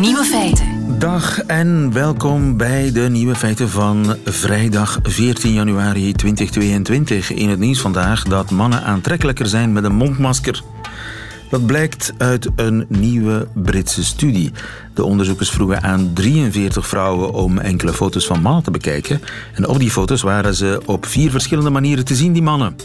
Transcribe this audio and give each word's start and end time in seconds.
Nieuwe 0.00 0.24
feiten. 0.24 0.98
Dag 0.98 1.40
en 1.40 1.92
welkom 1.92 2.56
bij 2.56 2.92
de 2.92 3.00
nieuwe 3.00 3.34
feiten 3.34 3.68
van 3.68 4.16
vrijdag 4.24 4.98
14 5.02 5.52
januari 5.52 6.12
2022. 6.12 7.32
In 7.32 7.48
het 7.48 7.58
nieuws 7.58 7.80
vandaag 7.80 8.24
dat 8.24 8.50
mannen 8.50 8.82
aantrekkelijker 8.82 9.46
zijn 9.46 9.72
met 9.72 9.84
een 9.84 9.94
mondmasker. 9.94 10.62
Dat 11.50 11.66
blijkt 11.66 12.12
uit 12.18 12.48
een 12.56 12.84
nieuwe 12.88 13.48
Britse 13.54 14.04
studie. 14.04 14.52
De 14.94 15.04
onderzoekers 15.04 15.50
vroegen 15.50 15.82
aan 15.82 16.10
43 16.14 16.86
vrouwen 16.86 17.32
om 17.32 17.58
enkele 17.58 17.92
foto's 17.92 18.26
van 18.26 18.42
mannen 18.42 18.62
te 18.62 18.70
bekijken. 18.70 19.20
En 19.54 19.68
op 19.68 19.78
die 19.78 19.90
foto's 19.90 20.22
waren 20.22 20.54
ze 20.54 20.82
op 20.84 21.06
vier 21.06 21.30
verschillende 21.30 21.70
manieren 21.70 22.04
te 22.04 22.14
zien, 22.14 22.32
die 22.32 22.42
mannen. 22.42 22.76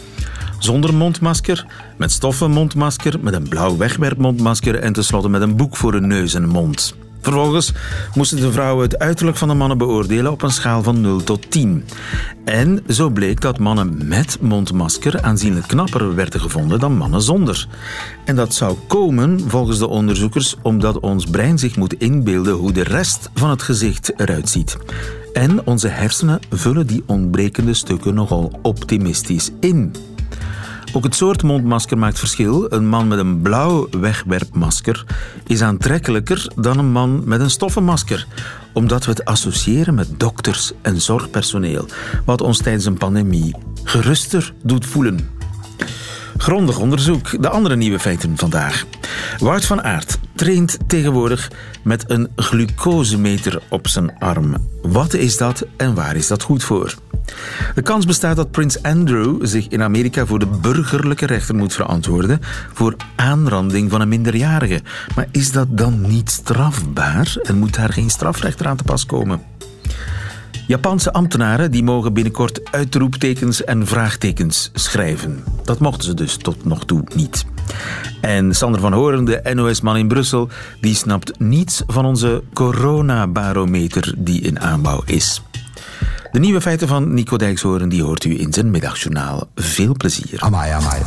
Zonder 0.62 0.94
mondmasker, 0.94 1.66
met 1.98 2.12
stoffen 2.12 2.52
mondmasker, 2.52 3.20
met 3.22 3.34
een 3.34 3.48
blauw 3.48 3.78
wegwerpmondmasker 3.78 4.76
en 4.76 4.94
tenslotte 4.94 5.30
met 5.30 5.42
een 5.42 5.56
boek 5.56 5.76
voor 5.76 5.94
hun 5.94 6.08
neus 6.08 6.34
en 6.34 6.48
mond. 6.48 6.96
Vervolgens 7.22 7.74
moesten 8.14 8.40
de 8.40 8.52
vrouwen 8.52 8.84
het 8.84 9.00
uiterlijk 9.00 9.38
van 9.38 9.48
de 9.48 9.54
mannen 9.54 9.78
beoordelen 9.78 10.32
op 10.32 10.42
een 10.42 10.52
schaal 10.52 10.84
van 10.84 11.02
0 11.02 11.24
tot 11.24 11.52
10. 11.52 11.86
En 12.46 12.84
zo 12.88 13.10
bleek 13.10 13.42
dat 13.42 13.60
mannen 13.60 14.08
met 14.08 14.38
mondmasker 14.42 15.22
aanzienlijk 15.22 15.68
knapper 15.68 16.16
werden 16.16 16.40
gevonden 16.40 16.80
dan 16.80 16.98
mannen 16.98 17.22
zonder. 17.22 17.68
En 18.26 18.36
dat 18.36 18.54
zou 18.54 18.78
komen, 18.88 19.40
volgens 19.50 19.80
de 19.80 19.88
onderzoekers, 19.88 20.56
omdat 20.62 21.00
ons 21.00 21.26
brein 21.26 21.60
zich 21.60 21.76
moet 21.76 21.94
inbeelden 21.94 22.54
hoe 22.54 22.72
de 22.72 22.84
rest 22.84 23.30
van 23.34 23.50
het 23.50 23.62
gezicht 23.62 24.14
eruit 24.18 24.50
ziet. 24.50 24.78
En 25.34 25.66
onze 25.68 25.88
hersenen 25.88 26.40
vullen 26.50 26.88
die 26.88 27.04
ontbrekende 27.06 27.74
stukken 27.74 28.14
nogal 28.14 28.60
optimistisch 28.62 29.52
in. 29.60 29.94
Ook 30.94 31.04
het 31.04 31.16
soort 31.16 31.44
mondmasker 31.44 31.98
maakt 31.98 32.20
verschil. 32.20 32.72
Een 32.72 32.88
man 32.88 33.08
met 33.08 33.20
een 33.20 33.42
blauw 33.42 33.88
wegwerpmasker 33.92 35.06
is 35.48 35.62
aantrekkelijker 35.62 36.52
dan 36.56 36.78
een 36.78 36.92
man 36.92 37.22
met 37.26 37.40
een 37.40 37.50
stoffenmasker, 37.50 38.28
omdat 38.74 39.06
we 39.06 39.12
het 39.12 39.26
associëren 39.26 39.94
met 39.94 40.20
dokters 40.20 40.72
en 40.82 41.02
zorgpersoneel, 41.02 41.86
wat 42.26 42.42
ons 42.42 42.58
tijdens 42.58 42.86
een 42.86 42.98
pandemie 42.98 43.56
geruster 43.84 44.54
doet 44.64 44.86
voelen. 44.86 45.30
Grondig 46.38 46.80
onderzoek. 46.80 47.42
De 47.42 47.50
andere 47.50 47.76
nieuwe 47.76 48.00
feiten 48.00 48.38
vandaag. 48.38 48.86
Wout 49.40 49.66
van 49.66 49.84
Aert 49.84 50.18
traint 50.36 50.78
tegenwoordig 50.88 51.52
met 51.84 52.04
een 52.08 52.30
glucosemeter 52.36 53.62
op 53.70 53.88
zijn 53.88 54.20
arm. 54.20 54.56
Wat 54.82 55.14
is 55.14 55.38
dat 55.38 55.66
en 55.78 55.94
waar 55.94 56.16
is 56.16 56.28
dat 56.28 56.44
goed 56.44 56.64
voor? 56.64 56.96
De 57.76 57.82
kans 57.82 58.06
bestaat 58.06 58.36
dat 58.36 58.52
prins 58.52 58.84
Andrew 58.84 59.46
zich 59.46 59.68
in 59.68 59.82
Amerika 59.82 60.26
voor 60.26 60.40
de 60.40 60.48
burgerlijke 60.62 61.26
rechter 61.26 61.56
moet 61.56 61.74
verantwoorden 61.74 62.40
voor 62.74 62.96
aanranding 63.16 63.92
van 63.92 64.02
een 64.02 64.10
minderjarige. 64.10 64.82
Maar 65.16 65.28
is 65.32 65.52
dat 65.52 65.78
dan 65.78 66.02
niet 66.02 66.30
strafbaar 66.30 67.36
en 67.44 67.58
moet 67.58 67.76
daar 67.76 67.94
geen 67.94 68.10
strafrechter 68.10 68.68
aan 68.68 68.78
te 68.78 68.84
pas 68.84 69.06
komen? 69.06 69.42
Japanse 70.68 71.14
ambtenaren 71.14 71.72
die 71.72 71.84
mogen 71.84 72.14
binnenkort 72.14 72.72
uitroeptekens 72.72 73.64
en 73.64 73.88
vraagtekens 73.88 74.70
schrijven. 74.74 75.44
Dat 75.64 75.80
mochten 75.80 76.04
ze 76.04 76.14
dus 76.14 76.38
tot 76.38 76.66
nog 76.66 76.86
toe 76.86 77.04
niet. 77.16 77.46
En 78.22 78.56
Sander 78.56 78.82
van 78.82 78.94
Horen, 78.94 79.26
de 79.26 79.52
NOS-man 79.54 79.98
in 79.98 80.08
Brussel, 80.08 80.50
die 80.82 80.96
snapt 80.96 81.40
niets 81.40 81.84
van 81.88 82.06
onze 82.06 82.44
coronabarometer 82.54 84.14
die 84.18 84.42
in 84.42 84.60
aanbouw 84.60 85.02
is. 85.06 85.42
De 86.32 86.40
nieuwe 86.40 86.62
feiten 86.62 86.88
van 86.88 87.14
Nico 87.14 87.38
Dijkshoorn 87.38 87.90
die 87.90 88.04
hoort 88.04 88.24
u 88.24 88.40
in 88.40 88.54
zijn 88.54 88.72
middagjournaal. 88.72 89.50
Veel 89.56 89.94
plezier. 89.98 90.40
Amai, 90.40 90.72
amai. 90.72 91.02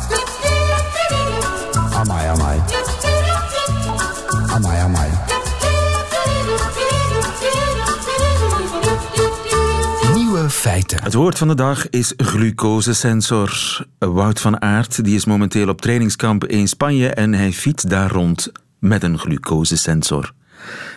Amai, 1.93 2.27
amai. 2.27 2.59
Amai, 4.47 4.79
amai. 4.79 5.09
Nieuwe 10.13 10.49
feiten. 10.49 11.03
Het 11.03 11.13
woord 11.13 11.37
van 11.37 11.47
de 11.47 11.55
dag 11.55 11.89
is 11.89 12.13
glucosesensor. 12.17 13.85
Wout 13.99 14.39
van 14.41 14.61
Aert 14.61 15.03
die 15.03 15.15
is 15.15 15.25
momenteel 15.25 15.67
op 15.67 15.81
trainingskamp 15.81 16.45
in 16.45 16.67
Spanje 16.67 17.09
en 17.09 17.33
hij 17.33 17.51
fietst 17.51 17.89
daar 17.89 18.11
rond 18.11 18.51
met 18.79 19.03
een 19.03 19.17
glucosesensor. 19.17 20.31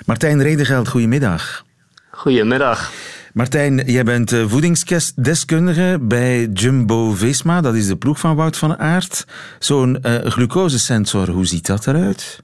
Martijn 0.07 0.43
Redegeld, 0.43 0.89
goedemiddag. 0.89 1.65
Goedemiddag. 2.11 2.91
Martijn, 3.33 3.77
jij 3.87 4.05
bent 4.05 4.33
eh, 4.33 4.45
voedingsdeskundige 4.47 5.99
bij 6.01 6.47
Jumbo 6.47 7.11
Visma. 7.11 7.61
Dat 7.61 7.75
is 7.75 7.87
de 7.87 7.97
ploeg 7.97 8.19
van 8.19 8.37
Wout 8.37 8.57
van 8.57 8.79
Aert. 8.79 9.27
Zo'n 9.59 9.99
uh, 10.03 10.15
glucosesensor, 10.25 11.31
hoe 11.31 11.47
ziet 11.47 11.67
dat 11.67 11.87
eruit? 11.87 12.43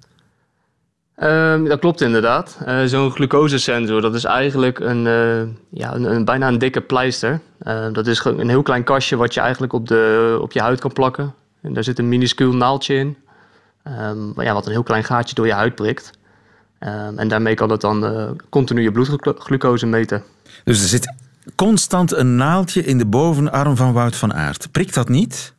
Um, 1.23 1.69
dat 1.69 1.79
klopt 1.79 2.01
inderdaad. 2.01 2.59
Uh, 2.67 2.85
Zo'n 2.85 3.11
glucosesensor, 3.11 4.01
dat 4.01 4.15
is 4.15 4.25
eigenlijk 4.25 4.79
een, 4.79 5.03
ja, 5.71 5.95
een, 5.95 6.25
bijna 6.25 6.49
een 6.49 6.59
dikke 6.59 6.81
pleister. 6.81 7.41
Uh, 7.63 7.87
dat 7.93 8.07
is 8.07 8.25
een 8.25 8.49
heel 8.49 8.63
klein 8.63 8.85
kastje 8.85 9.17
wat 9.17 9.35
je 9.35 9.41
eigenlijk 9.41 9.73
op, 9.73 9.89
de, 9.89 10.39
op 10.41 10.53
je 10.53 10.61
huid 10.61 10.81
kan 10.81 10.93
plakken. 10.93 11.35
En 11.63 11.73
daar 11.73 11.85
zit 11.85 11.99
een 11.99 12.09
minuscuul 12.09 12.55
naaldje 12.55 12.95
in. 12.95 13.17
Um, 14.01 14.43
ja, 14.43 14.53
wat 14.53 14.67
een 14.67 14.73
heel 14.73 14.83
klein 14.83 15.05
gaatje 15.05 15.35
door 15.35 15.47
je 15.47 15.53
huid 15.53 15.75
prikt. 15.75 16.11
Um, 16.87 17.19
en 17.19 17.29
daarmee 17.29 17.55
kan 17.55 17.71
het 17.71 17.81
dan 17.81 18.37
continu 18.49 18.83
je 18.83 18.93
bloedglucose 18.93 19.87
meten. 19.87 20.23
Dus 20.65 20.83
er 20.83 20.89
zit 20.89 21.15
constant 21.55 22.13
een 22.13 22.37
naaldje 22.37 22.85
in 22.85 22.99
de 22.99 23.07
bovenarm 23.07 23.77
van 23.77 23.93
Wout 23.93 24.17
van 24.17 24.35
Aert. 24.35 24.69
Prikt 24.73 24.95
dat 24.95 25.09
niet? 25.09 25.55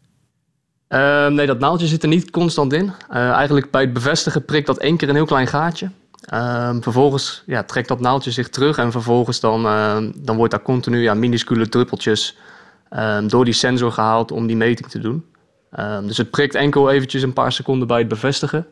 Uh, 0.90 1.28
nee, 1.28 1.46
dat 1.46 1.60
naaldje 1.60 1.88
zit 1.88 2.04
er 2.04 2.10
niet 2.10 2.32
constant 2.32 2.74
in. 2.74 2.86
Uh, 3.12 3.30
eigenlijk 3.30 3.72
bij 3.72 3.82
het 3.82 3.94
bevestigen 3.94 4.46
prikt 4.46 4.68
dat 4.68 4.78
één 4.78 4.98
keer 4.98 5.10
een 5.10 5.16
heel 5.16 5.26
klein 5.26 5.48
gaatje. 5.48 5.90
Uh, 6.34 6.76
vervolgens 6.80 7.44
ja, 7.46 7.64
trekt 7.64 7.88
dat 7.88 8.00
naaldje 8.00 8.32
zich 8.32 8.50
terug 8.50 8.78
en 8.78 8.92
vervolgens 8.92 9.40
dan, 9.40 9.66
ehm, 9.66 10.12
dan 10.16 10.36
wordt 10.36 10.52
daar 10.52 10.62
continu 10.62 11.02
ja, 11.02 11.14
minuscule 11.14 11.70
druppeltjes 11.70 12.38
ehm, 12.90 13.28
door 13.28 13.46
die 13.46 13.54
sensor 13.54 13.92
gehaald 13.92 14.32
om 14.32 14.48
die 14.48 14.56
meting 14.56 14.90
te 14.90 15.00
doen. 15.00 15.26
dus 16.06 16.18
het 16.18 16.30
prikt 16.30 16.56
enkel 16.56 16.92
eventjes 16.92 17.22
een 17.22 17.34
paar 17.34 17.52
seconden 17.52 17.88
bij 17.88 18.00
het 18.00 18.08
bevestigen. 18.08 18.68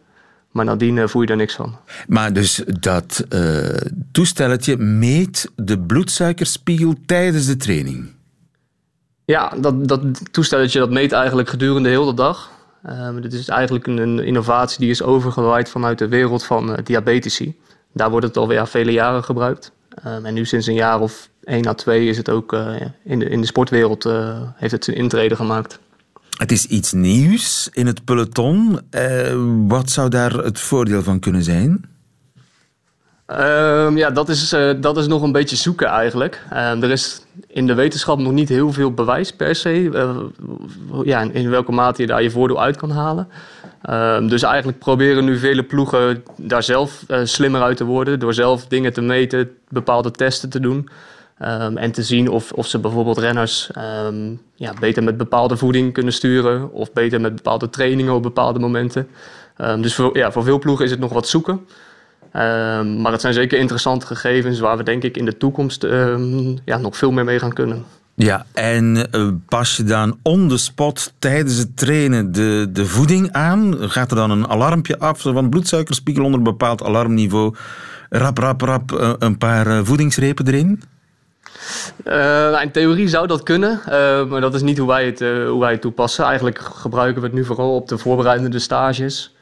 Maar 0.54 0.66
nadien 0.66 0.96
uh, 0.96 1.08
voel 1.08 1.22
je 1.22 1.28
daar 1.28 1.38
niks 1.38 1.56
van. 1.56 1.78
Maar 2.08 2.34
dus 2.34 2.64
dat 2.80 3.26
uh, 3.30 3.68
toestelletje 4.12 4.78
meet 4.78 5.52
de 5.56 5.80
bloedsuikerspiegel 5.80 6.96
tijdens 7.06 7.46
de 7.46 7.58
training? 7.58 8.12
Ja, 9.26 9.54
dat, 9.58 9.88
dat 9.88 10.34
toestelletje 10.34 10.80
dat 10.80 10.90
meet 10.90 11.12
eigenlijk 11.12 11.50
gedurende 11.50 11.90
de 11.90 11.96
hele 11.96 12.14
dag. 12.14 12.52
Uh, 12.86 13.22
dit 13.22 13.34
is 13.34 13.48
eigenlijk 13.48 13.88
een, 13.88 13.98
een, 13.98 14.20
innovatie 14.20 14.80
die 14.80 14.90
is 14.90 15.02
overgewaaid 15.02 15.70
vanuit 15.70 15.98
de 15.98 16.08
wereld 16.08 16.44
van 16.44 16.70
uh, 16.70 16.78
diabetici. 16.84 17.60
Daar 17.94 18.10
wordt 18.10 18.26
het 18.26 18.38
alweer 18.38 18.68
vele 18.68 18.92
jaren 18.92 19.24
gebruikt. 19.24 19.72
Um, 20.06 20.26
en 20.26 20.34
nu 20.34 20.46
sinds 20.46 20.68
een 20.68 20.74
jaar 20.74 21.00
of 21.00 21.30
één 21.44 21.68
à 21.68 21.74
twee 21.74 22.08
is 22.08 22.18
het 22.18 22.30
ook 22.30 22.54
in, 23.04 23.20
de, 23.20 23.30
in 23.30 23.42
de 23.42 23.48
sportwereld 23.48 24.04
heeft 24.56 24.72
het 24.72 24.84
zijn 24.84 24.98
intrede 24.98 25.36
gemaakt. 25.36 25.80
Het 26.38 26.52
is 26.52 26.66
iets 26.66 26.92
nieuws 26.92 27.70
in 27.72 27.88
het 27.88 28.06
peloton. 28.06 28.80
wat 29.68 29.90
zou 29.90 30.10
daar 30.10 30.32
het 30.32 30.60
voordeel 30.60 31.04
van 31.04 31.20
kunnen 31.20 31.44
zijn? 31.44 31.86
Um, 33.28 33.98
ja, 33.98 34.10
dat 34.10 34.30
is, 34.30 34.54
uh, 34.54 34.72
dat 34.78 34.98
is 34.98 35.08
nog 35.08 35.22
een 35.22 35.32
beetje 35.32 35.56
zoeken 35.56 35.88
eigenlijk. 35.88 36.42
Uh, 36.54 36.84
er 36.84 36.92
is 36.92 37.22
in 37.48 37.68
de 37.68 37.74
wetenschap 37.74 38.20
nog 38.20 38.32
niet 38.32 38.50
heel 38.50 38.74
veel 38.74 38.94
bewijs 38.94 39.32
per 39.32 39.56
se. 39.56 39.74
Uh, 39.74 40.18
ja, 41.04 41.22
in 41.22 41.50
welke 41.50 41.72
mate 41.72 42.02
je 42.02 42.08
daar 42.08 42.24
je 42.24 42.32
voordeel 42.32 42.62
uit 42.62 42.78
kan 42.78 42.92
halen. 42.92 43.28
Ehm, 43.84 44.28
dus 44.28 44.44
eigenlijk 44.44 44.80
proberen 44.80 45.26
nu 45.26 45.38
vele 45.38 45.64
ploegen 45.64 46.24
daar 46.38 46.64
zelf 46.64 47.04
eh, 47.08 47.20
slimmer 47.24 47.62
uit 47.62 47.78
te 47.78 47.86
worden. 47.86 48.20
Door 48.20 48.34
zelf 48.34 48.68
dingen 48.68 48.94
te 48.94 49.02
meten, 49.02 49.50
bepaalde 49.70 50.12
testen 50.12 50.50
te 50.50 50.60
doen. 50.60 50.90
Um, 51.42 51.78
en 51.78 51.92
te 51.92 52.04
zien 52.04 52.30
of, 52.30 52.52
of 52.52 52.68
ze 52.68 52.80
bijvoorbeeld 52.80 53.18
renners 53.18 53.70
ja, 54.56 54.74
beter 54.80 55.04
met 55.04 55.18
bepaalde 55.18 55.58
voeding 55.58 55.94
kunnen 55.94 56.14
sturen. 56.14 56.72
Of 56.72 56.94
beter 56.94 57.22
met 57.22 57.36
bepaalde 57.36 57.70
trainingen 57.70 58.14
op 58.14 58.24
bepaalde 58.24 58.60
momenten. 58.60 59.08
dus 59.58 59.96
voor, 59.96 60.18
ja, 60.18 60.32
voor 60.32 60.44
veel 60.44 60.60
ploegen 60.60 60.86
is 60.86 60.92
het 60.92 61.00
nog 61.00 61.14
wat 61.14 61.28
zoeken. 61.28 61.68
Maar 63.02 63.12
het 63.12 63.22
zijn 63.22 63.34
zeker 63.34 63.60
interessante 63.60 64.06
gegevens 64.06 64.60
waar 64.60 64.78
we 64.78 64.84
denk 64.84 65.04
ik 65.04 65.18
in 65.18 65.26
de 65.26 65.38
toekomst 65.38 65.82
ja, 66.66 66.78
nog 66.78 66.98
veel 66.98 67.12
meer 67.12 67.24
mee 67.24 67.40
gaan 67.40 67.54
kunnen. 67.54 67.86
Ja, 68.16 68.46
en 68.54 69.08
uh, 69.12 69.28
pas 69.48 69.78
je 69.78 69.84
dan 69.84 70.18
on 70.22 70.48
the 70.48 70.58
spot 70.58 71.14
tijdens 71.20 71.58
het 71.58 71.78
trainen 71.78 72.32
de, 72.32 72.70
de 72.72 72.86
voeding 72.86 73.32
aan? 73.32 73.76
Gaat 73.80 74.12
er 74.12 74.18
dan 74.18 74.32
een 74.32 74.48
alarmpje 74.48 75.00
af 75.00 75.22
van 75.22 75.50
bloedsuikerspiegel 75.50 76.24
onder 76.24 76.38
een 76.38 76.46
bepaald 76.46 76.84
alarmniveau? 76.84 77.56
Rap, 78.10 78.38
rap, 78.38 78.62
rap, 78.62 78.92
uh, 78.92 79.14
een 79.20 79.38
paar 79.38 79.68
uh, 79.68 79.80
voedingsrepen 79.84 80.48
erin? 80.48 80.82
Uh, 82.06 82.62
in 82.62 82.72
theorie 82.72 83.08
zou 83.08 83.28
dat 83.28 83.44
kunnen, 83.44 83.82
uh, 83.90 84.26
maar 84.26 84.42
dat 84.42 84.54
is 84.54 84.62
niet 84.62 84.78
hoe 84.78 84.88
wij, 84.88 85.06
het, 85.06 85.22
uh, 85.22 85.50
hoe 85.50 85.60
wij 85.60 85.72
het 85.72 85.82
toepassen. 85.82 86.26
Eigenlijk 86.26 86.60
gebruiken 86.60 87.22
we 87.22 87.28
het 87.28 87.36
nu 87.36 87.46
vooral 87.46 87.76
op 87.76 87.88
de 87.88 87.98
voorbereidende 87.98 88.60
stages. 88.60 89.36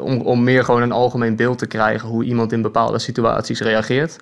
Om, 0.00 0.20
om 0.20 0.44
meer 0.44 0.64
gewoon 0.64 0.82
een 0.82 0.92
algemeen 0.92 1.36
beeld 1.36 1.58
te 1.58 1.66
krijgen 1.66 2.08
hoe 2.08 2.24
iemand 2.24 2.52
in 2.52 2.62
bepaalde 2.62 2.98
situaties 2.98 3.60
reageert. 3.60 4.16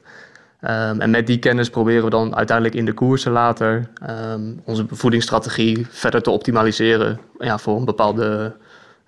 Um, 0.60 1.00
en 1.00 1.10
met 1.10 1.26
die 1.26 1.38
kennis 1.38 1.70
proberen 1.70 2.04
we 2.04 2.10
dan 2.10 2.36
uiteindelijk 2.36 2.76
in 2.76 2.84
de 2.84 2.92
koersen 2.92 3.32
later 3.32 3.88
um, 4.32 4.60
onze 4.64 4.86
voedingsstrategie 4.90 5.86
verder 5.90 6.22
te 6.22 6.30
optimaliseren 6.30 7.20
ja, 7.38 7.58
voor 7.58 7.76
een 7.76 7.84
bepaalde 7.84 8.54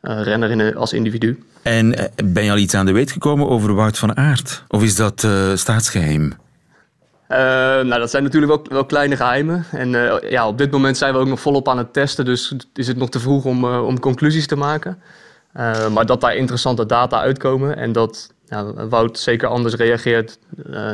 renner 0.01 0.51
in, 0.51 0.77
als 0.77 0.93
individu. 0.93 1.45
En 1.63 2.11
ben 2.25 2.45
je 2.45 2.51
al 2.51 2.57
iets 2.57 2.75
aan 2.75 2.87
de 2.87 2.93
weet 2.93 3.13
gekomen 3.13 3.49
over 3.49 3.75
Wout 3.75 3.99
van 3.99 4.17
Aert? 4.17 4.65
Of 4.69 4.83
is 4.83 4.97
dat 4.97 5.27
staatsgeheim? 5.55 6.33
Nou, 7.29 7.99
dat 7.99 8.11
zijn 8.11 8.23
natuurlijk 8.23 8.53
wel, 8.53 8.65
wel 8.69 8.85
kleine 8.85 9.17
geheimen. 9.17 9.65
En 9.73 9.91
ja, 10.29 10.49
op 10.49 10.59
dit 10.59 10.71
moment 10.71 10.97
zijn 10.97 11.13
we 11.13 11.19
ook 11.19 11.27
nog 11.27 11.41
volop 11.41 11.69
aan 11.69 11.79
het 11.79 11.93
testen. 11.93 12.25
Dus 12.25 12.55
is 12.75 12.87
het 12.87 12.97
nog 12.97 13.09
te 13.09 13.21
vroeg 13.21 13.45
om, 13.45 13.65
om 13.65 14.01
conclusies 14.01 14.47
te 14.47 14.57
maken. 14.57 14.99
maar 15.93 16.07
dat 16.07 16.21
daar 16.21 16.37
interessante 16.37 16.87
data 16.87 17.21
uitkomen 17.21 17.77
en 17.77 17.93
dat 17.93 18.33
ja, 18.47 18.89
Wout 18.89 19.19
zeker 19.19 19.49
anders 19.49 19.75
reageert 19.75 20.39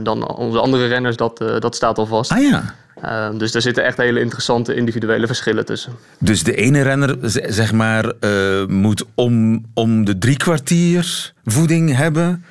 dan 0.03 0.37
onze 0.37 0.59
andere 0.59 0.87
renners, 0.87 1.17
dat, 1.17 1.39
dat 1.59 1.75
staat 1.75 1.99
al 1.99 2.07
vast. 2.07 2.31
Ah 2.31 2.43
ja. 2.43 2.75
Uh, 3.05 3.39
dus 3.39 3.55
er 3.55 3.63
zitten 3.63 3.85
echt 3.85 3.97
hele 3.97 4.21
interessante 4.21 4.75
individuele 4.75 5.27
verschillen 5.27 5.65
tussen. 5.65 5.93
Dus 6.19 6.43
de 6.43 6.55
ene 6.55 6.83
renner, 6.83 7.17
zeg 7.49 7.73
maar, 7.73 8.13
moet 8.69 9.05
om, 9.15 9.65
om 9.75 10.05
de 10.05 10.19
drie 10.19 10.37
kwartier 10.37 11.33
voeding 11.45 11.97
hebben 11.97 12.45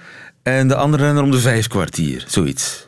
en 0.44 0.68
de 0.68 0.76
andere 0.76 1.04
renner 1.04 1.24
om 1.24 1.32
de 1.32 1.40
vijf 1.40 1.68
kwartier, 1.68 2.24
zoiets. 2.28 2.88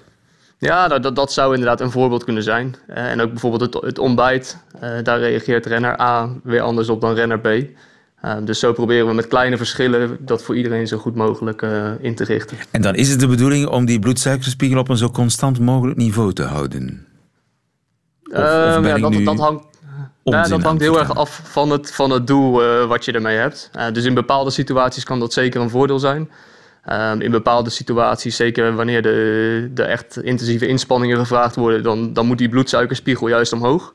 Ja, 0.61 0.87
nou, 0.87 1.01
dat, 1.01 1.15
dat 1.15 1.33
zou 1.33 1.51
inderdaad 1.53 1.81
een 1.81 1.91
voorbeeld 1.91 2.23
kunnen 2.23 2.43
zijn. 2.43 2.75
en 2.87 3.21
ook 3.21 3.29
bijvoorbeeld 3.29 3.73
het, 3.73 3.83
het 3.83 3.99
ontbijt, 3.99 4.57
daar 5.03 5.19
reageert 5.19 5.65
renner 5.65 6.01
A 6.01 6.29
weer 6.43 6.61
anders 6.61 6.89
op 6.89 7.01
dan 7.01 7.13
renner 7.13 7.39
B. 7.39 7.47
Ehm, 8.21 8.45
dus 8.45 8.59
zo 8.59 8.73
proberen 8.73 9.07
we 9.07 9.13
met 9.13 9.27
kleine 9.27 9.57
verschillen 9.57 10.17
dat 10.19 10.43
voor 10.43 10.55
iedereen 10.55 10.87
zo 10.87 10.97
goed 10.97 11.15
mogelijk 11.15 11.61
in 11.99 12.15
te 12.15 12.23
richten. 12.23 12.57
En 12.71 12.81
dan 12.81 12.95
is 12.95 13.09
het 13.09 13.19
de 13.19 13.27
bedoeling 13.27 13.67
om 13.67 13.85
die 13.85 13.99
bloedsuikerspiegel 13.99 14.79
op 14.79 14.89
een 14.89 14.97
zo 14.97 15.09
constant 15.09 15.59
mogelijk 15.59 15.97
niveau 15.97 16.33
te 16.33 16.43
houden? 16.43 17.05
Of, 18.31 18.37
of 18.37 18.43
ehm, 18.43 18.85
ja, 18.85 18.97
dat, 18.97 19.25
dat, 19.25 19.39
hangt, 19.39 19.65
ja, 20.23 20.47
dat 20.47 20.61
hangt 20.61 20.81
heel 20.81 20.99
erg 20.99 21.15
af 21.15 21.41
van 21.43 21.69
het, 21.69 21.91
van 21.91 22.09
het 22.09 22.27
doel 22.27 22.63
uh, 22.63 22.85
wat 22.85 23.05
je 23.05 23.11
ermee 23.11 23.37
hebt. 23.37 23.69
Uh, 23.75 23.91
dus 23.91 24.05
in 24.05 24.13
bepaalde 24.13 24.51
situaties 24.51 25.03
kan 25.03 25.19
dat 25.19 25.33
zeker 25.33 25.61
een 25.61 25.69
voordeel 25.69 25.99
zijn. 25.99 26.29
Um, 26.89 27.21
in 27.21 27.31
bepaalde 27.31 27.69
situaties, 27.69 28.35
zeker 28.35 28.75
wanneer 28.75 29.01
de, 29.01 29.69
de 29.73 29.83
echt 29.83 30.23
intensieve 30.23 30.67
inspanningen 30.67 31.17
gevraagd 31.17 31.55
worden, 31.55 31.83
dan, 31.83 32.13
dan 32.13 32.25
moet 32.25 32.37
die 32.37 32.49
bloedsuikerspiegel 32.49 33.27
juist 33.27 33.53
omhoog. 33.53 33.93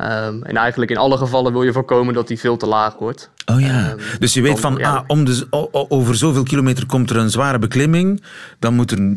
Um, 0.00 0.42
en 0.42 0.56
eigenlijk 0.56 0.90
in 0.90 0.96
alle 0.96 1.16
gevallen 1.16 1.52
wil 1.52 1.62
je 1.62 1.72
voorkomen 1.72 2.14
dat 2.14 2.28
die 2.28 2.38
veel 2.38 2.56
te 2.56 2.66
laag 2.66 2.98
wordt. 2.98 3.30
Oh 3.46 3.60
ja, 3.60 3.90
um, 3.90 3.98
dus 4.18 4.34
je 4.34 4.42
weet 4.42 4.60
van, 4.60 4.82
ah, 4.82 5.02
om 5.06 5.24
de, 5.24 5.46
over 5.88 6.16
zoveel 6.16 6.42
kilometer 6.42 6.86
komt 6.86 7.10
er 7.10 7.16
een 7.16 7.30
zware 7.30 7.58
beklimming. 7.58 8.22
Dan 8.58 8.74
moet 8.74 8.90
er 8.90 9.16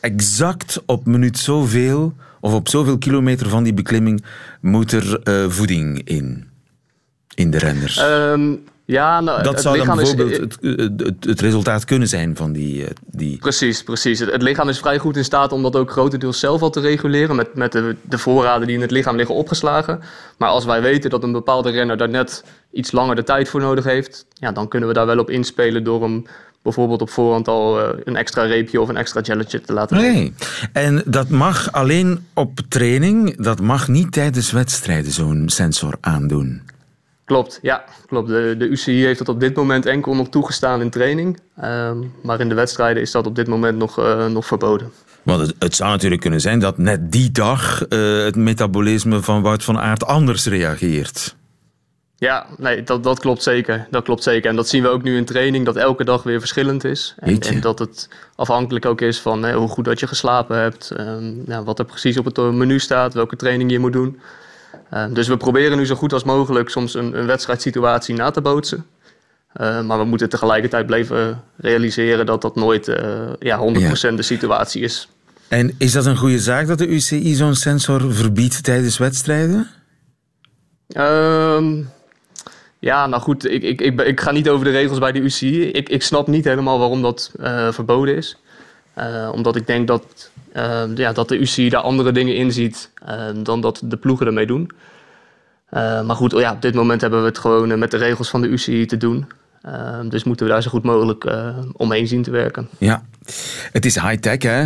exact 0.00 0.82
op 0.86 1.06
minuut 1.06 1.38
zoveel, 1.38 2.14
of 2.40 2.54
op 2.54 2.68
zoveel 2.68 2.98
kilometer 2.98 3.48
van 3.48 3.62
die 3.62 3.74
beklimming, 3.74 4.24
moet 4.60 4.92
er 4.92 5.20
uh, 5.24 5.50
voeding 5.50 6.00
in. 6.04 6.48
In 7.34 7.50
de 7.50 7.58
renners. 7.58 7.96
Ja, 8.86 9.20
nou, 9.20 9.42
dat 9.42 9.60
zou 9.60 9.84
dan 9.84 9.96
bijvoorbeeld 9.96 10.36
het, 10.36 10.58
het, 10.60 11.24
het, 11.24 11.40
resultaat 11.40 11.84
kunnen 11.84 12.08
zijn 12.08 12.36
van 12.36 12.52
die... 12.52 12.84
Eh, 12.84 12.90
die... 13.06 13.38
Precies, 13.38 13.82
precies. 13.82 14.18
Het, 14.18 14.42
lichaam 14.42 14.68
is 14.68 14.78
vrij 14.78 14.98
goed 14.98 15.16
in 15.16 15.24
staat 15.24 15.52
om 15.52 15.62
dat 15.62 15.76
ook 15.76 15.90
grotendeels 15.90 16.38
zelf 16.38 16.62
al 16.62 16.70
te 16.70 16.80
reguleren... 16.80 17.36
met, 17.36 17.54
met 17.54 17.72
de, 17.72 17.96
de 18.02 18.18
voorraden 18.18 18.66
die 18.66 18.76
in 18.76 18.82
het 18.82 18.90
lichaam 18.90 19.16
liggen 19.16 19.34
opgeslagen. 19.34 20.00
Maar 20.38 20.48
als 20.48 20.64
wij 20.64 20.82
weten 20.82 21.10
dat 21.10 21.22
een 21.22 21.32
bepaalde 21.32 21.70
renner 21.70 21.96
daar 21.96 22.08
net 22.08 22.44
iets 22.72 22.92
langer 22.92 23.16
de 23.16 23.22
tijd 23.22 23.48
voor 23.48 23.60
nodig 23.60 23.84
heeft... 23.84 24.26
Ja, 24.32 24.52
dan 24.52 24.68
kunnen 24.68 24.88
we 24.88 24.94
daar 24.94 25.06
wel 25.06 25.18
op 25.18 25.30
inspelen 25.30 25.84
door 25.84 26.02
hem 26.02 26.24
bijvoorbeeld 26.62 27.02
op 27.02 27.10
voorhand 27.10 27.48
al 27.48 27.80
eh, 27.80 27.98
een 28.04 28.16
extra 28.16 28.42
reepje 28.42 28.80
of 28.80 28.88
een 28.88 28.96
extra 28.96 29.22
gelletje 29.22 29.60
te 29.60 29.72
laten 29.72 29.96
Nee, 29.96 30.34
en 30.72 31.02
dat 31.06 31.28
mag 31.28 31.72
alleen 31.72 32.26
op 32.34 32.60
training, 32.68 33.36
dat 33.36 33.60
mag 33.60 33.88
niet 33.88 34.12
tijdens 34.12 34.52
wedstrijden 34.52 35.12
zo'n 35.12 35.48
sensor 35.48 35.96
aandoen. 36.00 36.62
Klopt, 37.26 37.58
ja. 37.62 37.84
Klopt. 38.06 38.28
De, 38.28 38.54
de 38.58 38.68
UCI 38.68 39.04
heeft 39.04 39.18
dat 39.18 39.28
op 39.28 39.40
dit 39.40 39.56
moment 39.56 39.86
enkel 39.86 40.14
nog 40.14 40.28
toegestaan 40.28 40.80
in 40.80 40.90
training. 40.90 41.40
Ehm, 41.56 41.96
maar 42.22 42.40
in 42.40 42.48
de 42.48 42.54
wedstrijden 42.54 43.02
is 43.02 43.10
dat 43.10 43.26
op 43.26 43.34
dit 43.34 43.46
moment 43.46 43.78
nog, 43.78 43.98
uh, 43.98 44.26
nog 44.26 44.46
verboden. 44.46 44.92
Want 45.22 45.40
het, 45.40 45.54
het, 45.58 45.74
zou 45.74 45.90
natuurlijk 45.90 46.20
kunnen 46.20 46.40
zijn 46.40 46.58
dat 46.58 46.78
net 46.78 47.12
die 47.12 47.30
dag 47.30 47.84
uh, 47.88 48.24
het 48.24 48.36
metabolisme 48.36 49.22
van 49.22 49.42
Wout 49.42 49.64
van 49.64 49.78
Aert 49.78 50.04
anders 50.04 50.46
reageert. 50.46 51.36
Ja, 52.16 52.46
nee, 52.58 52.82
dat, 52.82 53.02
dat 53.02 53.20
klopt 53.20 53.42
zeker. 53.42 53.86
Dat 53.90 54.04
klopt 54.04 54.22
zeker. 54.22 54.50
En 54.50 54.56
dat 54.56 54.68
zien 54.68 54.82
we 54.82 54.88
ook 54.88 55.02
nu 55.02 55.16
in 55.16 55.24
training, 55.24 55.64
dat 55.64 55.76
elke 55.76 56.04
dag 56.04 56.22
weer 56.22 56.38
verschillend 56.38 56.84
is. 56.84 57.14
En, 57.18 57.40
en 57.40 57.60
dat 57.60 57.78
het 57.78 58.08
afhankelijk 58.36 58.86
ook 58.86 59.00
is 59.00 59.20
van 59.20 59.42
hè, 59.42 59.54
hoe 59.54 59.68
goed 59.68 59.84
dat 59.84 60.00
je 60.00 60.06
geslapen 60.06 60.58
hebt, 60.58 60.92
um, 60.98 61.42
ja, 61.46 61.62
wat 61.62 61.78
er 61.78 61.84
precies 61.84 62.18
op 62.18 62.24
het 62.24 62.36
menu 62.36 62.78
staat, 62.78 63.14
welke 63.14 63.36
training 63.36 63.70
je 63.70 63.78
moet 63.78 63.92
doen. 63.92 64.20
Ehm, 64.90 65.12
dus 65.12 65.28
we 65.28 65.36
proberen 65.36 65.76
nu 65.76 65.86
zo 65.86 65.94
goed 65.94 66.12
als 66.12 66.24
mogelijk 66.24 66.68
soms 66.68 66.94
een, 66.94 67.18
een 67.18 67.26
wedstrijdsituatie 67.26 68.14
na 68.14 68.30
te 68.30 68.40
bootsen. 68.40 68.86
Ehm, 69.52 69.86
maar 69.86 69.98
we 69.98 70.04
moeten 70.04 70.28
tegelijkertijd 70.28 70.86
blijven 70.86 71.42
realiseren 71.56 72.26
dat 72.26 72.42
dat 72.42 72.54
nooit 72.54 72.88
uh, 72.88 72.96
ja, 73.38 73.58
100% 73.58 74.14
de 74.14 74.22
situatie 74.22 74.82
is. 74.82 75.08
En 75.48 75.74
is 75.78 75.92
dat 75.92 76.06
een 76.06 76.16
goede 76.16 76.38
zaak 76.38 76.66
dat 76.66 76.78
de 76.78 76.86
UCI 76.86 77.34
zo'n 77.34 77.54
sensor 77.54 78.14
verbiedt 78.14 78.62
tijdens 78.62 78.98
wedstrijden? 78.98 79.68
Um, 80.96 81.90
ja, 82.78 83.06
nou 83.06 83.22
goed, 83.22 83.50
ik, 83.50 83.62
ik, 83.62 83.80
ik, 83.80 84.00
ik, 84.00 84.20
ga 84.20 84.30
niet 84.30 84.48
over 84.48 84.64
de 84.64 84.70
regels 84.70 84.98
bij 84.98 85.12
de 85.12 85.18
UCI. 85.18 85.62
Ik, 85.62 85.88
ik 85.88 86.02
snap 86.02 86.26
niet 86.26 86.44
helemaal 86.44 86.78
waarom 86.78 87.02
dat 87.02 87.32
verboden 87.70 88.16
is. 88.16 88.36
Omdat 89.32 89.56
ik 89.56 89.66
denk 89.66 89.86
dat 89.86 90.02
Ehm, 90.04 90.35
ja, 90.94 91.12
dat 91.12 91.28
de 91.28 91.38
UCI 91.38 91.68
daar 91.68 91.80
andere 91.80 92.12
dingen 92.12 92.36
in 92.36 92.52
ziet 92.52 92.90
ehm, 93.06 93.42
dan 93.42 93.60
dat 93.60 93.80
de 93.84 93.96
ploegen 93.96 94.26
ermee 94.26 94.46
doen. 94.46 94.70
Ehm, 95.70 96.06
maar 96.06 96.16
goed, 96.16 96.32
ja, 96.32 96.52
op 96.52 96.62
dit 96.62 96.74
moment 96.74 97.00
hebben 97.00 97.20
we 97.20 97.26
het 97.26 97.38
gewoon 97.38 97.70
eh, 97.70 97.78
met 97.78 97.90
de 97.90 97.96
regels 97.96 98.28
van 98.28 98.40
de 98.40 98.48
UCI 98.48 98.86
te 98.86 98.96
doen. 98.96 99.26
dus 100.08 100.24
moeten 100.24 100.46
we 100.46 100.52
daar 100.52 100.62
zo 100.62 100.70
goed 100.70 100.82
mogelijk 100.82 101.24
uh, 101.24 101.58
omheen 101.72 102.06
zien 102.06 102.22
te 102.22 102.30
werken. 102.30 102.68
Ja, 102.78 103.02
het 103.72 103.84
is 103.84 104.00
high-tech 104.00 104.42
hè? 104.42 104.64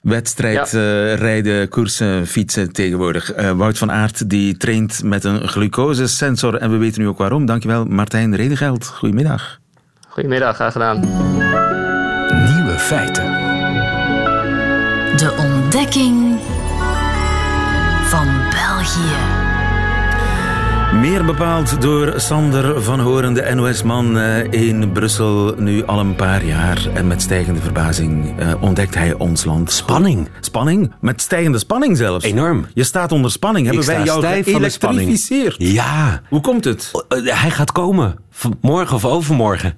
Wedstrijd, 0.00 0.70
ja. 0.70 0.78
uh, 0.78 1.14
rijden, 1.14 1.68
koersen, 1.68 2.26
fietsen 2.26 2.72
tegenwoordig. 2.72 3.36
Uh, 3.36 3.50
Wout 3.50 3.78
van 3.78 3.92
Aert 3.92 4.30
die 4.30 4.56
traint 4.56 5.02
met 5.02 5.24
een 5.24 5.48
glucosesensor 5.48 6.54
en 6.54 6.70
we 6.70 6.76
weten 6.76 7.00
nu 7.00 7.08
ook 7.08 7.18
waarom. 7.18 7.46
Dankjewel 7.46 7.84
Martijn 7.84 8.36
Redegeld. 8.36 8.86
Goedemiddag. 8.86 9.58
Goedemiddag, 10.08 10.54
graag 10.54 10.72
gedaan. 10.72 11.00
Nieuwe 12.54 12.78
feiten. 12.78 13.43
De 15.16 15.34
ontdekking 15.38 16.40
van 18.04 18.28
België. 18.50 19.16
Meer 21.00 21.24
bepaald 21.24 21.80
door 21.80 22.12
Sander 22.16 22.82
van 22.82 23.00
Horen, 23.00 23.34
de 23.34 23.54
NOS-man 23.54 24.18
eh, 24.18 24.52
in 24.52 24.92
Brussel, 24.92 25.54
nu 25.58 25.84
al 25.84 25.98
een 25.98 26.14
paar 26.14 26.44
jaar. 26.44 26.86
En 26.94 27.06
met 27.06 27.22
stijgende 27.22 27.60
verbazing 27.60 28.40
uh, 28.40 28.62
ontdekt 28.62 28.94
hij 28.94 29.12
ons 29.14 29.44
land. 29.44 29.72
Spanning. 29.72 30.28
Spanning? 30.40 30.92
Met 31.00 31.20
stijgende 31.20 31.58
spanning 31.58 31.96
zelfs. 31.96 32.24
Enorm. 32.24 32.66
Je 32.74 32.84
staat 32.84 33.12
onder 33.12 33.30
spanning. 33.30 33.66
Hebben 33.66 33.86
wij 33.86 34.04
jou 34.04 34.42
geëlektrificeerd? 34.42 35.54
Ja. 35.58 36.22
Hoe 36.28 36.40
komt 36.40 36.64
het? 36.64 36.90
Uh, 37.08 37.40
hij 37.40 37.50
gaat 37.50 37.72
komen. 37.72 38.16
Morgen 38.60 38.96
of 38.96 39.04
overmorgen. 39.04 39.76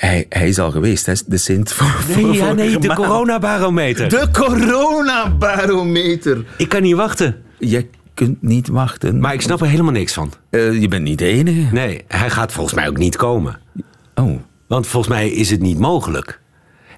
Hij, 0.00 0.26
hij 0.28 0.48
is 0.48 0.58
al 0.58 0.70
geweest, 0.70 1.06
hè? 1.06 1.12
de 1.26 1.36
Sint 1.36 1.72
voor, 1.72 2.16
Nee, 2.16 2.32
ja, 2.32 2.52
nee 2.52 2.78
de 2.78 2.94
coronabarometer. 2.94 4.08
De 4.08 4.28
coronabarometer. 4.32 6.44
Ik 6.56 6.68
kan 6.68 6.82
niet 6.82 6.94
wachten. 6.94 7.36
Je 7.58 7.86
kunt 8.14 8.42
niet 8.42 8.68
wachten. 8.68 9.20
Maar 9.20 9.34
ik 9.34 9.40
snap 9.40 9.60
er 9.60 9.66
helemaal 9.66 9.92
niks 9.92 10.12
van. 10.12 10.32
Uh, 10.50 10.80
je 10.80 10.88
bent 10.88 11.02
niet 11.02 11.18
de 11.18 11.24
enige. 11.24 11.72
Nee, 11.72 12.04
hij 12.08 12.30
gaat 12.30 12.52
volgens 12.52 12.74
mij 12.74 12.88
ook 12.88 12.96
niet 12.96 13.16
komen. 13.16 13.58
Oh. 14.14 14.40
Want 14.66 14.86
volgens 14.86 15.14
mij 15.14 15.30
is 15.30 15.50
het 15.50 15.60
niet 15.60 15.78
mogelijk. 15.78 16.40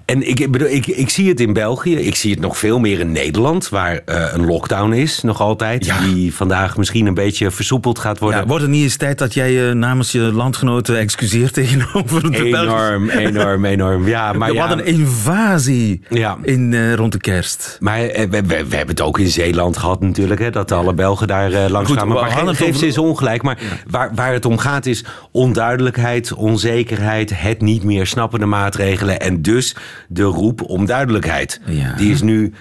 En 0.07 0.27
ik, 0.27 0.51
bedoel, 0.51 0.67
ik, 0.67 0.87
ik 0.87 1.09
zie 1.09 1.29
het 1.29 1.39
in 1.39 1.53
België. 1.53 1.95
Ik 1.95 2.15
zie 2.15 2.31
het 2.31 2.39
nog 2.39 2.57
veel 2.57 2.79
meer 2.79 2.99
in 2.99 3.11
Nederland, 3.11 3.69
waar 3.69 3.93
uh, 3.93 4.25
een 4.31 4.45
lockdown 4.45 4.91
is, 4.91 5.21
nog 5.21 5.41
altijd. 5.41 5.85
Ja. 5.85 5.99
Die 5.99 6.33
vandaag 6.33 6.77
misschien 6.77 7.05
een 7.05 7.13
beetje 7.13 7.51
versoepeld 7.51 7.99
gaat 7.99 8.19
worden. 8.19 8.39
Ja, 8.39 8.45
wordt 8.45 8.61
het 8.63 8.71
niet 8.71 8.83
eens 8.83 8.97
tijd 8.97 9.17
dat 9.17 9.33
jij 9.33 9.51
uh, 9.51 9.71
namens 9.73 10.11
je 10.11 10.19
landgenoten 10.19 10.97
excuseert 10.97 11.53
tegenover 11.53 12.31
de 12.31 12.43
Enorm, 12.43 13.09
enorm, 13.09 13.65
enorm. 13.65 14.07
Ja, 14.07 14.33
maar 14.33 14.53
ja. 14.53 14.67
Wat 14.67 14.77
een 14.77 14.85
invasie 14.85 16.01
in, 16.41 16.71
uh, 16.71 16.93
rond 16.93 17.11
de 17.11 17.19
kerst. 17.19 17.77
Maar 17.79 17.99
we, 17.99 18.27
we, 18.29 18.45
we, 18.47 18.55
hebben 18.55 18.87
het 18.87 19.01
ook 19.01 19.19
in 19.19 19.29
Zeeland 19.29 19.77
gehad 19.77 20.01
natuurlijk, 20.01 20.39
hè, 20.39 20.49
dat 20.49 20.71
alle 20.71 20.93
Belgen 20.93 21.27
daar 21.27 21.69
langs 21.69 21.91
gaan. 21.91 22.07
Maar, 22.07 22.43
maar 22.43 22.55
geef 22.55 22.77
ze 22.77 22.85
eens 22.85 22.97
ongelijk. 22.97 23.41
Maar 23.41 23.57
waar, 23.89 24.11
waar 24.15 24.33
het 24.33 24.45
om 24.45 24.57
gaat 24.57 24.85
is 24.85 25.05
onduidelijkheid, 25.31 26.33
onzekerheid, 26.33 27.31
het 27.39 27.61
niet 27.61 27.83
meer 27.83 28.07
snappende 28.07 28.45
maatregelen. 28.45 29.19
En 29.19 29.41
dus 29.41 29.75
de 30.07 30.23
roep 30.23 30.61
om 30.61 30.85
duidelijkheid. 30.85 31.61
Ja. 31.65 31.93
Die 31.93 32.11
is 32.11 32.21
nu 32.21 32.53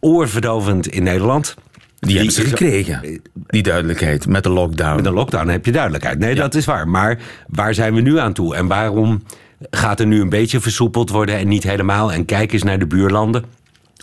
oorverdovend 0.00 0.86
in 0.86 1.02
Nederland. 1.02 1.54
Die, 1.54 2.08
die 2.08 2.16
hebben 2.16 2.34
ze 2.34 2.44
gekregen, 2.44 3.20
die 3.46 3.62
duidelijkheid, 3.62 4.26
met 4.26 4.42
de 4.42 4.48
lockdown. 4.48 4.94
Met 4.94 5.04
de 5.04 5.12
lockdown 5.12 5.48
heb 5.48 5.66
je 5.66 5.72
duidelijkheid. 5.72 6.18
Nee, 6.18 6.34
ja. 6.34 6.40
dat 6.40 6.54
is 6.54 6.64
waar. 6.64 6.88
Maar 6.88 7.18
waar 7.48 7.74
zijn 7.74 7.94
we 7.94 8.00
nu 8.00 8.18
aan 8.18 8.32
toe? 8.32 8.54
En 8.54 8.66
waarom 8.66 9.22
gaat 9.70 10.00
er 10.00 10.06
nu 10.06 10.20
een 10.20 10.28
beetje 10.28 10.60
versoepeld 10.60 11.10
worden 11.10 11.36
en 11.36 11.48
niet 11.48 11.62
helemaal? 11.62 12.12
En 12.12 12.24
kijk 12.24 12.52
eens 12.52 12.62
naar 12.62 12.78
de 12.78 12.86
buurlanden. 12.86 13.44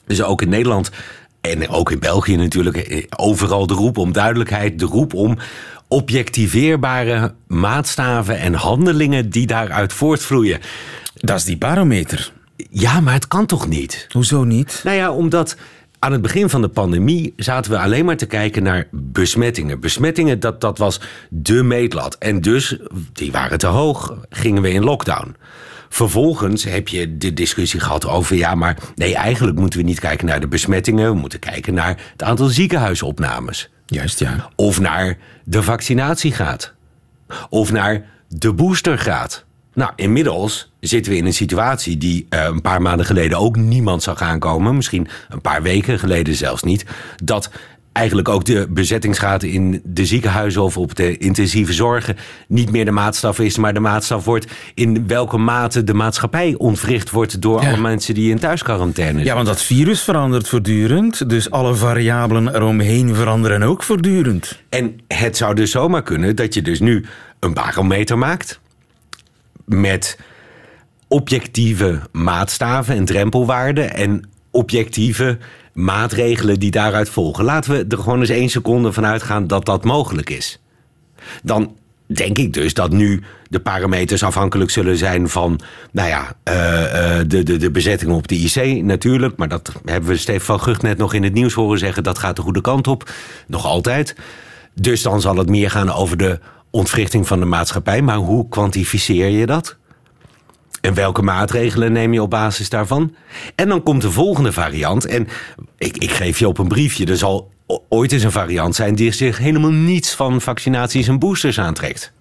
Dus 0.05 0.24
ook 0.24 0.41
in 0.41 0.50
Nederland 0.50 0.91
en 1.41 1.69
ook 1.69 1.91
in 1.91 2.00
België 2.00 2.36
natuurlijk, 2.36 3.05
overal 3.17 3.67
de 3.67 3.74
roep 3.74 3.98
om 3.98 4.12
duidelijkheid, 4.12 4.79
de 4.79 4.86
roep 4.86 5.13
om 5.13 5.38
objectiveerbare 5.88 7.33
maatstaven 7.48 8.39
en 8.39 8.53
handelingen 8.53 9.29
die 9.29 9.48
daaruit 9.48 9.93
voortvloeien. 9.93 10.60
Dat 11.13 11.38
is 11.38 11.43
die 11.43 11.57
barometer. 11.57 12.31
Ja, 12.74 13.00
maar 13.00 13.13
het 13.13 13.28
kan 13.28 13.46
toch 13.46 13.68
niet? 13.68 14.08
Hoezo 14.12 14.44
niet? 14.44 14.82
Nou 14.84 14.98
ja, 14.98 15.12
omdat 15.12 15.56
aan 16.00 16.12
het 16.12 16.22
begin 16.22 16.50
van 16.50 16.62
de 16.62 16.68
pandemie 16.68 17.34
zaten 17.36 17.72
we 17.72 17.80
alleen 17.80 18.06
maar 18.06 18.18
te 18.18 18.25
kijken 18.25 18.63
naar 18.63 18.88
besmettingen. 18.92 19.80
Besmettingen, 19.80 20.40
dat, 20.40 20.62
dat 20.62 20.78
was 20.78 21.01
de 21.30 21.63
meetlat. 21.63 22.16
En 22.18 22.42
dus, 22.42 22.78
die 23.13 23.32
waren 23.32 23.58
te 23.58 23.68
hoog, 23.68 24.18
gingen 24.30 24.62
we 24.62 24.72
in 24.72 24.84
lockdown. 24.84 25.36
Vervolgens 25.90 26.63
heb 26.63 26.88
je 26.88 27.18
de 27.18 27.34
discussie 27.34 27.80
gehad 27.80 28.08
over, 28.08 28.36
ja, 28.36 28.56
maar 28.56 28.78
nee, 28.96 29.16
eigenlijk 29.16 29.60
moeten 29.60 29.80
we 29.80 29.86
niet 29.86 30.00
kijken 30.00 30.25
naar 30.28 30.40
de 30.40 30.48
besmettingen. 30.48 31.12
We 31.12 31.20
moeten 31.20 31.40
kijken 31.40 31.74
naar 31.74 32.01
het 32.12 32.24
aantal 32.24 32.48
ziekenhuisopnames. 32.48 33.70
Juist, 33.86 34.20
ja. 34.20 34.50
Of 34.56 34.80
naar 34.80 35.18
de 35.44 35.63
vaccinatiegraad. 35.63 36.74
Of 37.50 37.72
naar 37.72 38.06
de 38.28 38.54
boostergraad. 38.54 39.46
Nou, 39.74 39.92
inmiddels 39.96 40.72
zitten 40.80 41.12
we 41.12 41.18
in 41.18 41.25
een 41.25 41.34
situatie 41.34 41.98
die 41.98 42.28
uh, 42.30 42.44
een 42.44 42.62
paar 42.62 42.82
maanden 42.82 43.06
geleden 43.06 43.38
ook 43.38 43.56
niemand 43.56 44.04
zag 44.04 44.22
aankomen. 44.22 44.75
Misschien 44.75 45.08
een 45.30 45.42
paar 45.42 45.62
weken 45.62 46.00
geleden 46.00 46.36
zelfs 46.36 46.63
niet. 46.63 46.86
Dat 47.24 47.50
eigenlijk 47.92 48.30
ook 48.30 48.46
de 48.46 48.68
bezettingsgraad 48.70 49.44
in 49.44 49.82
de 49.84 50.06
ziekenhuizen 50.06 50.63
of 50.63 50.78
op 50.78 50.96
de 50.96 51.18
intensieve 51.18 51.74
zorgen 51.74 52.18
niet 52.48 52.72
meer 52.72 52.86
de 52.86 52.92
maatstaf 52.92 53.40
is, 53.40 53.58
maar 53.58 53.74
de 53.74 53.80
maatstaf 53.80 54.25
wordt 54.25 54.51
in 54.74 55.08
welke 55.08 55.38
mate 55.38 55.84
de 55.84 55.94
maatschappij 55.94 56.56
ontwricht 56.58 57.10
wordt 57.10 57.42
door 57.42 57.60
alle 57.60 57.78
mensen 57.78 58.13
die 58.13 58.30
in 58.30 58.40
thuisquarantaine 58.40 59.13
zijn. 59.13 59.25
Ja, 59.25 59.34
want 59.34 59.48
dat 59.48 59.62
virus 59.62 60.01
verandert 60.01 60.48
voortdurend, 60.48 61.30
dus 61.30 61.51
alle 61.51 61.75
variabelen 61.75 62.56
eromheen 62.56 63.16
veranderen 63.16 63.63
ook 63.63 63.84
voortdurend. 63.84 64.62
En 64.70 65.00
het 65.08 65.38
zou 65.38 65.56
dus 65.56 65.72
zomaar 65.72 66.04
kunnen 66.04 66.36
dat 66.36 66.54
je 66.54 66.62
dus 66.62 66.80
nu 66.80 67.06
een 67.40 67.54
barometer 67.54 68.18
maakt 68.18 68.61
met 69.75 70.20
objectieve 71.08 72.00
maatstaven 72.12 72.96
en 72.96 73.06
drempelwaarden 73.06 73.94
en 73.94 74.24
objectieve 74.51 75.38
maatregelen 75.74 76.60
die 76.60 76.72
daaruit 76.72 77.10
volgen. 77.10 77.44
Laten 77.44 77.72
we 77.72 77.86
er 77.90 77.98
gewoon 77.98 78.20
eens 78.20 78.30
één 78.30 78.50
seconde 78.50 78.94
van 78.94 79.06
uitgaan 79.06 79.48
dat 79.48 79.66
dat 79.66 79.84
mogelijk 79.84 80.30
is. 80.30 80.60
Dan 81.44 81.75
denk 82.06 82.38
ik 82.38 82.54
dus 82.54 82.74
dat 82.74 82.92
nu 82.92 83.24
de 83.50 83.60
parameters 83.60 84.24
afhankelijk 84.24 84.72
zullen 84.72 84.98
zijn 84.98 85.30
van, 85.30 85.60
nou 85.92 86.10
ja, 86.10 86.22
uh, 86.24 87.20
de, 87.28 87.44
de, 87.44 87.58
de 87.58 87.72
bezetting 87.72 88.12
op 88.12 88.28
de 88.28 88.36
IC 88.36 88.84
natuurlijk. 88.84 89.38
Maar 89.38 89.48
dat 89.48 89.72
hebben 89.86 90.10
we 90.10 90.18
Stefan 90.18 90.62
Gucht 90.62 90.82
net 90.82 90.98
nog 90.98 91.13
in 91.13 91.24
het 91.24 91.34
nieuws 91.34 91.54
horen 91.54 91.80
zeggen. 91.80 92.04
Dat 92.04 92.20
gaat 92.20 92.36
de 92.36 92.42
goede 92.42 92.62
kant 92.62 92.88
op. 92.88 93.12
Nog 93.48 93.66
altijd. 93.66 94.16
Dus 94.74 95.01
dan 95.01 95.22
zal 95.22 95.36
het 95.36 95.50
meer 95.50 95.72
gaan 95.72 95.92
over 95.92 96.18
de 96.18 96.40
ontwrichting 96.72 97.28
van 97.28 97.40
de 97.40 97.46
maatschappij. 97.46 98.01
Maar 98.01 98.18
hoe 98.18 98.50
kwantificeer 98.50 99.30
je 99.30 99.46
dat? 99.46 99.78
En 100.82 100.94
welke 100.94 101.22
maatregelen 101.22 101.92
neem 101.92 102.13
je 102.13 102.22
op 102.22 102.30
basis 102.30 102.70
daarvan? 102.70 103.16
En 103.56 103.68
dan 103.68 103.84
komt 103.84 104.01
de 104.01 104.12
volgende 104.12 104.51
variant. 104.51 105.06
En 105.06 105.28
ik, 105.78 105.98
ik 105.98 106.12
geef 106.12 106.40
je 106.40 106.48
op 106.48 106.58
een 106.58 106.68
briefje. 106.68 107.06
Er 107.06 107.18
zal 107.18 107.51
ooit 107.90 108.12
eens 108.12 108.24
een 108.24 108.32
variant 108.32 108.75
zijn 108.75 108.96
die 108.96 109.12
zich 109.12 109.38
helemaal 109.38 109.72
niets 109.72 110.16
van 110.16 110.42
vaccinaties 110.42 111.08
en 111.08 111.20
boosters 111.20 111.60
aantrekt. 111.60 112.13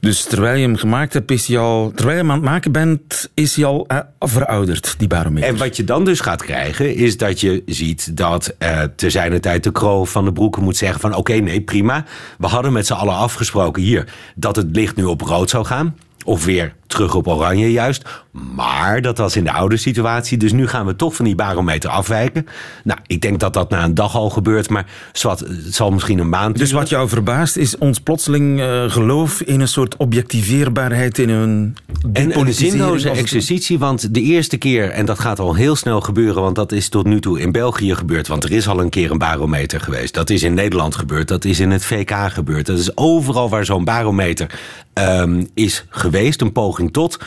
Dus 0.00 0.22
terwijl 0.22 0.56
je 0.56 0.66
hem 0.66 0.76
gemaakt 0.76 1.12
hebt, 1.12 1.30
is 1.30 1.46
hij 1.46 1.58
al. 1.58 1.92
Terwijl 1.94 2.16
je 2.16 2.22
hem 2.22 2.30
aan 2.30 2.40
het 2.40 2.50
maken 2.50 2.72
bent, 2.72 3.30
is 3.34 3.56
hij 3.56 3.64
al 3.64 3.86
uh, 3.88 3.98
verouderd, 4.18 4.94
die 4.98 5.08
barometer. 5.08 5.48
En 5.48 5.56
wat 5.56 5.76
je 5.76 5.84
dan 5.84 6.04
dus 6.04 6.20
gaat 6.20 6.42
krijgen, 6.42 6.94
is 6.94 7.16
dat 7.16 7.40
je 7.40 7.62
ziet 7.66 8.16
dat 8.16 8.54
uh, 8.58 8.82
te 8.96 9.10
zijner 9.10 9.40
tijd 9.40 9.64
de 9.64 9.72
Kroo 9.72 10.04
van 10.04 10.24
de 10.24 10.32
Broeken 10.32 10.62
moet 10.62 10.76
zeggen: 10.76 11.00
van 11.00 11.14
oké, 11.14 11.32
nee, 11.32 11.60
prima. 11.60 12.04
We 12.38 12.46
hadden 12.46 12.72
met 12.72 12.86
z'n 12.86 12.92
allen 12.92 13.14
afgesproken 13.14 13.82
hier 13.82 14.12
dat 14.34 14.56
het 14.56 14.66
licht 14.72 14.96
nu 14.96 15.04
op 15.04 15.20
rood 15.20 15.50
zou 15.50 15.64
gaan. 15.64 15.96
Of 16.24 16.44
weer 16.44 16.74
terug 16.90 17.14
op 17.14 17.26
oranje 17.26 17.72
juist. 17.72 18.02
Maar 18.54 19.02
dat 19.02 19.18
was 19.18 19.36
in 19.36 19.44
de 19.44 19.52
oude 19.52 19.76
situatie. 19.76 20.38
Dus 20.38 20.52
nu 20.52 20.68
gaan 20.68 20.86
we 20.86 20.96
toch 20.96 21.14
van 21.14 21.24
die 21.24 21.34
barometer 21.34 21.90
afwijken. 21.90 22.46
Nou, 22.84 22.98
ik 23.06 23.20
denk 23.20 23.40
dat 23.40 23.52
dat 23.52 23.70
na 23.70 23.84
een 23.84 23.94
dag 23.94 24.14
al 24.14 24.30
gebeurt. 24.30 24.68
Maar 24.68 24.86
het 25.12 25.74
zal 25.74 25.90
misschien 25.90 26.18
een 26.18 26.28
maand 26.28 26.58
Dus 26.58 26.72
wat 26.72 26.88
jou 26.88 27.08
verbaast 27.08 27.56
is 27.56 27.78
ons 27.78 28.00
plotseling 28.00 28.60
uh, 28.60 28.90
geloof 28.90 29.40
in 29.40 29.60
een 29.60 29.68
soort 29.68 29.96
objectiveerbaarheid. 29.96 31.18
In 31.18 31.28
een 31.28 31.76
en 32.12 32.38
een 32.38 32.54
zinloze 32.54 33.10
exercitie. 33.10 33.78
Want 33.78 34.14
de 34.14 34.20
eerste 34.20 34.56
keer, 34.56 34.90
en 34.90 35.06
dat 35.06 35.18
gaat 35.18 35.38
al 35.38 35.54
heel 35.54 35.76
snel 35.76 36.00
gebeuren. 36.00 36.42
Want 36.42 36.56
dat 36.56 36.72
is 36.72 36.88
tot 36.88 37.06
nu 37.06 37.20
toe 37.20 37.40
in 37.40 37.52
België 37.52 37.94
gebeurd. 37.94 38.28
Want 38.28 38.44
er 38.44 38.52
is 38.52 38.68
al 38.68 38.80
een 38.80 38.90
keer 38.90 39.10
een 39.10 39.18
barometer 39.18 39.80
geweest. 39.80 40.14
Dat 40.14 40.30
is 40.30 40.42
in 40.42 40.54
Nederland 40.54 40.94
gebeurd. 40.94 41.28
Dat 41.28 41.44
is 41.44 41.60
in 41.60 41.70
het 41.70 41.84
VK 41.84 42.12
gebeurd. 42.28 42.66
Dat 42.66 42.78
is 42.78 42.96
overal 42.96 43.48
waar 43.48 43.64
zo'n 43.64 43.84
barometer 43.84 44.58
um, 44.94 45.48
is 45.54 45.84
geweest. 45.88 46.40
Een 46.40 46.52
poging 46.52 46.79
tot. 46.88 47.18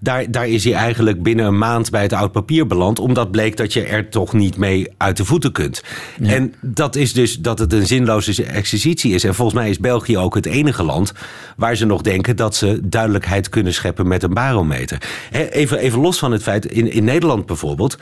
Daar, 0.00 0.30
daar 0.30 0.48
is 0.48 0.64
hij 0.64 0.72
eigenlijk 0.72 1.22
binnen 1.22 1.46
een 1.46 1.58
maand 1.58 1.90
bij 1.90 2.02
het 2.02 2.12
oud 2.12 2.32
papier 2.32 2.66
beland. 2.66 2.98
Omdat 2.98 3.30
bleek 3.30 3.56
dat 3.56 3.72
je 3.72 3.82
er 3.84 4.08
toch 4.08 4.32
niet 4.32 4.56
mee 4.56 4.88
uit 4.96 5.16
de 5.16 5.24
voeten 5.24 5.52
kunt. 5.52 5.82
En 6.22 6.54
dat 6.60 6.96
is 6.96 7.12
dus 7.12 7.38
dat 7.38 7.58
het 7.58 7.72
een 7.72 7.86
zinloze 7.86 8.44
exercitie 8.44 9.14
is. 9.14 9.24
En 9.24 9.34
volgens 9.34 9.58
mij 9.58 9.70
is 9.70 9.78
België 9.78 10.18
ook 10.18 10.34
het 10.34 10.46
enige 10.46 10.82
land 10.82 11.12
waar 11.56 11.76
ze 11.76 11.86
nog 11.86 12.02
denken 12.02 12.36
dat 12.36 12.56
ze 12.56 12.80
duidelijkheid 12.82 13.48
kunnen 13.48 13.74
scheppen 13.74 14.08
met 14.08 14.22
een 14.22 14.34
barometer. 14.34 15.02
Even, 15.30 15.78
even 15.78 16.00
los 16.00 16.18
van 16.18 16.32
het 16.32 16.42
feit, 16.42 16.66
in, 16.66 16.92
in 16.92 17.04
Nederland 17.04 17.46
bijvoorbeeld 17.46 17.98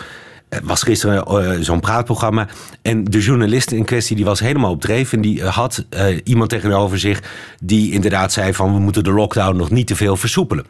was 0.65 0.83
gisteren 0.83 1.25
uh, 1.29 1.61
zo'n 1.61 1.81
praatprogramma. 1.81 2.49
En 2.83 3.05
de 3.05 3.21
journalist 3.21 3.71
in 3.71 3.85
kwestie 3.85 4.17
die 4.17 4.25
was 4.25 4.41
helemaal 4.41 4.71
op 4.71 4.81
dreef. 4.81 5.13
En 5.13 5.21
die 5.21 5.45
had 5.45 5.85
uh, 5.91 6.19
iemand 6.25 6.51
tegenover 6.51 6.99
zich 6.99 7.23
die 7.61 7.93
inderdaad 7.93 8.33
zei 8.33 8.55
van... 8.55 8.73
we 8.73 8.79
moeten 8.79 9.05
de 9.05 9.13
lockdown 9.13 9.57
nog 9.57 9.71
niet 9.71 9.87
te 9.87 9.97
veel 9.97 10.17
versoepelen. 10.17 10.65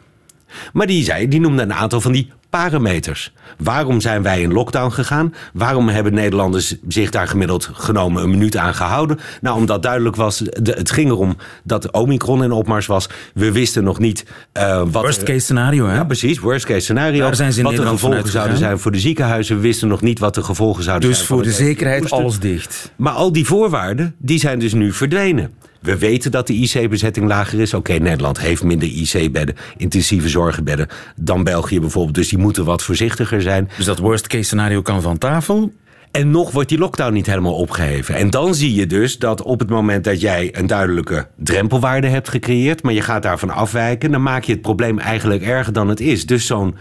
Maar 0.73 0.87
die 0.87 1.03
zei, 1.03 1.27
die 1.27 1.39
noemde 1.39 1.61
een 1.61 1.73
aantal 1.73 2.01
van 2.01 2.11
die 2.11 2.31
parameters. 2.49 3.33
Waarom 3.57 4.01
zijn 4.01 4.21
wij 4.21 4.41
in 4.41 4.53
lockdown 4.53 4.91
gegaan? 4.91 5.33
Waarom 5.53 5.89
hebben 5.89 6.13
Nederlanders 6.13 6.75
zich 6.87 7.09
daar 7.09 7.27
gemiddeld 7.27 7.69
genomen 7.73 8.23
een 8.23 8.29
minuut 8.29 8.57
aan 8.57 8.73
gehouden? 8.73 9.19
Nou, 9.41 9.57
omdat 9.57 9.83
duidelijk 9.83 10.15
was, 10.15 10.37
de, 10.37 10.71
het 10.71 10.91
ging 10.91 11.09
erom 11.09 11.37
dat 11.63 11.91
Omicron 11.91 12.43
in 12.43 12.51
opmars 12.51 12.85
was. 12.85 13.09
We 13.33 13.51
wisten 13.51 13.83
nog 13.83 13.99
niet 13.99 14.25
uh, 14.57 14.77
wat... 14.91 15.03
Worst 15.03 15.23
case 15.23 15.39
scenario, 15.39 15.87
hè? 15.87 15.95
Ja, 15.95 16.03
precies, 16.03 16.39
worst 16.39 16.65
case 16.65 16.79
scenario. 16.79 17.19
Daar 17.19 17.35
zijn 17.35 17.53
ze 17.53 17.57
in 17.57 17.63
wat 17.63 17.73
de 17.73 17.79
Nederland 17.79 18.03
gevolgen 18.03 18.31
zouden 18.31 18.57
zijn 18.57 18.79
voor 18.79 18.91
de 18.91 18.99
ziekenhuizen. 18.99 19.55
We 19.55 19.61
wisten 19.61 19.87
nog 19.87 20.01
niet 20.01 20.19
wat 20.19 20.35
de 20.35 20.43
gevolgen 20.43 20.83
zouden 20.83 21.09
dus 21.09 21.17
zijn. 21.17 21.29
Dus 21.29 21.37
voor 21.37 21.51
de 21.51 21.65
zekerheid 21.65 22.11
alles 22.11 22.39
dicht. 22.39 22.91
Maar 22.95 23.13
al 23.13 23.31
die 23.31 23.45
voorwaarden, 23.45 24.15
die 24.17 24.39
zijn 24.39 24.59
dus 24.59 24.73
nu 24.73 24.93
verdwenen. 24.93 25.53
We 25.81 25.97
weten 25.97 26.31
dat 26.31 26.47
de 26.47 26.53
IC-bezetting 26.53 27.27
lager 27.27 27.59
is. 27.59 27.73
Oké, 27.73 27.93
Nederland 27.93 28.39
heeft 28.39 28.63
minder 28.63 28.87
IC-bedden, 28.87 29.55
intensieve 29.77 30.29
zorgenbedden 30.29 30.87
dan 31.15 31.43
België 31.43 31.79
bijvoorbeeld. 31.79 32.15
Dus 32.15 32.29
die 32.29 32.39
moeten 32.39 32.65
wat 32.65 32.83
voorzichtiger 32.83 33.41
zijn. 33.41 33.69
Dus 33.77 33.85
dat 33.85 33.99
worst-case 33.99 34.43
scenario 34.43 34.81
kan 34.81 35.01
van 35.01 35.17
tafel. 35.17 35.73
En 36.11 36.31
nog 36.31 36.51
wordt 36.51 36.69
die 36.69 36.77
lockdown 36.77 37.13
niet 37.13 37.25
helemaal 37.25 37.55
opgeheven. 37.55 38.15
En 38.15 38.29
dan 38.29 38.55
zie 38.55 38.73
je 38.73 38.87
dus 38.87 39.17
dat 39.17 39.41
op 39.41 39.59
het 39.59 39.69
moment 39.69 40.03
dat 40.03 40.21
jij 40.21 40.49
een 40.51 40.67
duidelijke 40.67 41.27
drempelwaarde 41.35 42.07
hebt 42.07 42.29
gecreëerd, 42.29 42.83
maar 42.83 42.93
je 42.93 43.01
gaat 43.01 43.23
daarvan 43.23 43.49
afwijken, 43.49 44.11
dan 44.11 44.23
maak 44.23 44.43
je 44.43 44.51
het 44.51 44.61
probleem 44.61 44.99
eigenlijk 44.99 45.41
erger 45.41 45.73
dan 45.73 45.87
het 45.87 45.99
is. 45.99 46.25
Dus 46.25 46.45
zo'n 46.45 46.75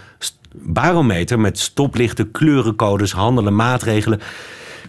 barometer 0.53 1.41
met 1.41 1.59
stoplichten, 1.59 2.31
kleurencodes, 2.31 3.12
handelen, 3.12 3.55
maatregelen 3.55 4.21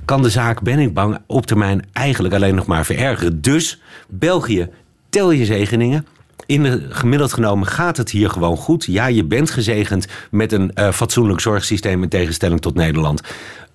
kan 0.07 0.21
de 0.21 0.29
zaak, 0.29 0.61
ben 0.61 0.79
ik 0.79 0.93
bang, 0.93 1.17
op 1.25 1.45
termijn 1.45 1.85
eigenlijk 1.93 2.33
alleen 2.33 2.55
nog 2.55 2.65
maar 2.65 2.85
verergeren. 2.85 3.41
Dus 3.41 3.81
België, 4.07 4.69
tel 5.09 5.31
je 5.31 5.45
zegeningen. 5.45 6.05
In 6.45 6.63
de 6.63 6.85
gemiddeld 6.89 7.33
genomen 7.33 7.67
gaat 7.67 7.97
het 7.97 8.09
hier 8.09 8.29
gewoon 8.29 8.57
goed. 8.57 8.85
Ja, 8.85 9.07
je 9.07 9.23
bent 9.23 9.51
gezegend 9.51 10.07
met 10.31 10.51
een 10.51 10.71
uh, 10.75 10.91
fatsoenlijk 10.91 11.39
zorgsysteem 11.39 12.03
in 12.03 12.09
tegenstelling 12.09 12.61
tot 12.61 12.75
Nederland. 12.75 13.21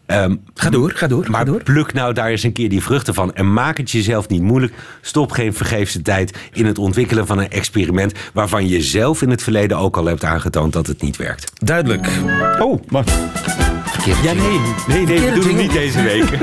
Um, 0.07 0.41
ga 0.55 0.71
door, 0.71 0.91
ga 0.91 1.07
door. 1.07 1.31
Maar 1.31 1.39
ga 1.39 1.45
door. 1.45 1.63
pluk 1.63 1.93
nou 1.93 2.13
daar 2.13 2.29
eens 2.29 2.43
een 2.43 2.53
keer 2.53 2.69
die 2.69 2.83
vruchten 2.83 3.15
van. 3.15 3.35
En 3.35 3.53
maak 3.53 3.77
het 3.77 3.91
jezelf 3.91 4.29
niet 4.29 4.43
moeilijk. 4.43 4.75
Stop 5.01 5.33
geen 5.33 5.55
vergeefse 5.55 6.03
tijd 6.03 6.39
in 6.53 6.67
het 6.67 6.79
ontwikkelen 6.79 7.27
van 7.27 7.39
een 7.39 7.51
experiment. 7.51 8.13
waarvan 8.33 8.69
je 8.69 8.83
zelf 8.83 9.23
in 9.23 9.31
het 9.31 9.43
verleden 9.43 9.79
ook 9.79 9.97
al 9.97 10.05
hebt 10.05 10.25
aangetoond 10.25 10.73
dat 10.73 10.87
het 10.87 11.03
niet 11.03 11.17
werkt. 11.17 11.53
Duidelijk. 11.65 12.09
Oh, 12.61 12.81
Ja, 14.05 14.33
nee, 14.33 14.61
nee, 14.87 15.07
nee, 15.07 15.21
we 15.21 15.33
doen 15.35 15.47
het 15.47 15.57
niet 15.57 15.73
deze 15.73 16.03
week. 16.03 16.31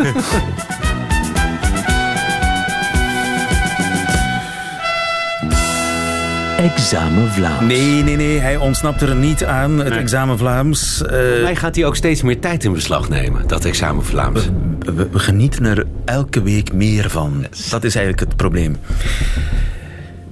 Examen 6.58 7.32
Vlaams. 7.32 7.66
Nee, 7.66 8.04
nee, 8.04 8.16
nee, 8.16 8.40
hij 8.40 8.58
ontsnapt 8.58 9.02
er 9.02 9.16
niet 9.16 9.46
aan, 9.46 9.80
het 9.80 9.90
nee. 9.90 10.00
examen 10.00 10.38
Vlaams. 10.38 11.02
Uh, 11.02 11.10
mij 11.44 11.56
gaat 11.56 11.76
hij 11.76 11.86
ook 11.86 11.96
steeds 11.96 12.22
meer 12.22 12.40
tijd 12.40 12.64
in 12.64 12.74
beslag 12.74 13.10
nemen, 13.10 13.48
dat 13.48 13.66
examen 13.66 14.06
Vlaams. 14.06 14.50
We, 14.80 14.94
we, 14.94 15.10
we 15.10 15.20
genieten 15.20 15.66
er 15.66 15.86
elke 16.06 16.42
week 16.42 16.74
meer 16.74 17.10
van. 17.10 17.46
Dat 17.70 17.84
is 17.84 17.96
eigenlijk 17.96 18.20
het 18.20 18.36
probleem. 18.36 18.78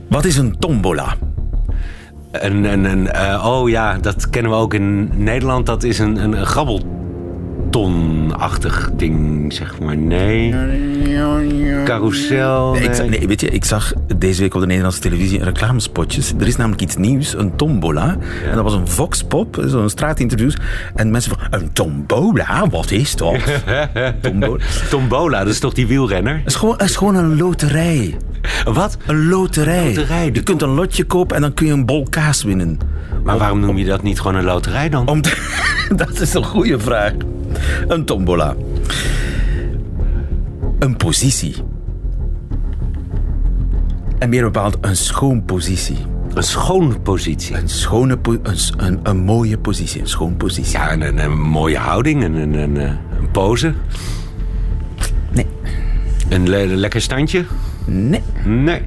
Wat 0.09 0.25
is 0.25 0.37
een 0.37 0.59
tombola? 0.59 1.15
Een, 2.31 2.63
een, 2.63 2.85
een 2.85 3.09
uh, 3.15 3.45
oh 3.47 3.69
ja, 3.69 3.97
dat 3.97 4.29
kennen 4.29 4.51
we 4.51 4.57
ook 4.57 4.73
in 4.73 5.09
Nederland. 5.23 5.65
Dat 5.65 5.83
is 5.83 5.99
een, 5.99 6.23
een, 6.23 6.39
een 6.39 6.45
grabbel 6.45 6.96
betonachtig 7.77 8.89
ding, 8.93 9.53
zeg 9.53 9.79
maar. 9.79 9.97
Nee. 9.97 10.53
Carousel. 11.83 12.71
Nee, 12.71 12.83
ik, 12.83 13.09
nee, 13.09 13.27
weet 13.27 13.41
je, 13.41 13.49
ik 13.49 13.65
zag 13.65 13.93
deze 14.17 14.41
week 14.41 14.53
op 14.53 14.59
de 14.59 14.67
Nederlandse 14.67 14.99
televisie 14.99 15.43
reclamespotjes. 15.43 16.33
Er 16.39 16.47
is 16.47 16.55
namelijk 16.55 16.81
iets 16.81 16.95
nieuws, 16.95 17.37
een 17.37 17.55
tombola. 17.55 18.17
En 18.49 18.55
dat 18.55 18.63
was 18.63 18.73
een 18.73 18.87
voxpop, 18.87 19.63
zo'n 19.65 19.89
straatinterviews. 19.89 20.57
En 20.95 21.11
mensen 21.11 21.31
van, 21.37 21.59
een 21.59 21.73
tombola? 21.73 22.69
Wat 22.69 22.91
is 22.91 23.15
dat? 23.15 23.35
tombola. 24.21 24.63
tombola, 24.89 25.39
dat 25.43 25.53
is 25.53 25.59
toch 25.59 25.73
die 25.73 25.87
wielrenner? 25.87 26.37
Het 26.37 26.47
is 26.47 26.55
gewoon, 26.55 26.75
het 26.77 26.89
is 26.89 26.95
gewoon 26.95 27.15
een 27.15 27.37
loterij. 27.37 28.17
Wat? 28.65 28.97
Een 29.05 29.27
loterij. 29.27 29.85
loterij. 29.85 30.29
Je 30.33 30.43
kunt 30.43 30.61
een 30.61 30.73
lotje 30.73 31.03
kopen 31.03 31.35
en 31.35 31.41
dan 31.41 31.53
kun 31.53 31.65
je 31.65 31.73
een 31.73 31.85
bol 31.85 32.07
kaas 32.09 32.43
winnen. 32.43 32.79
Maar 33.23 33.37
waarom 33.37 33.59
noem 33.59 33.77
je 33.77 33.85
dat 33.85 34.03
niet 34.03 34.19
gewoon 34.19 34.37
een 34.37 34.43
loterij 34.43 34.89
dan? 34.89 35.07
Om 35.07 35.21
dat 35.95 36.21
is 36.21 36.33
een 36.33 36.43
goede 36.43 36.79
vraag. 36.79 37.13
Een 37.87 38.05
tombola. 38.05 38.55
Een 40.79 40.97
positie. 40.97 41.55
En 44.19 44.29
meer 44.29 44.43
bepaald 44.43 44.77
een 44.81 44.95
schoon 44.95 45.45
positie. 45.45 45.97
Een 46.33 46.43
schoon 46.43 47.01
positie? 47.01 47.55
Een 47.55 47.69
schone 47.69 48.17
een, 48.23 48.39
een, 48.77 48.99
een, 49.03 49.17
mooie 49.17 49.57
positie, 49.57 50.01
een 50.01 50.07
schoon 50.07 50.37
positie. 50.37 50.71
Ja, 50.71 50.91
een, 50.93 51.23
een, 51.23 51.39
mooie 51.39 51.77
houding, 51.77 52.23
een, 52.23 52.33
een, 52.33 52.53
een, 52.53 52.75
een 52.75 53.31
pose. 53.31 53.73
Nee. 55.31 55.45
Een 56.29 56.49
le 56.49 56.65
lekker 56.65 57.01
standje? 57.01 57.45
Nee. 57.85 58.21
Nee. 58.45 58.81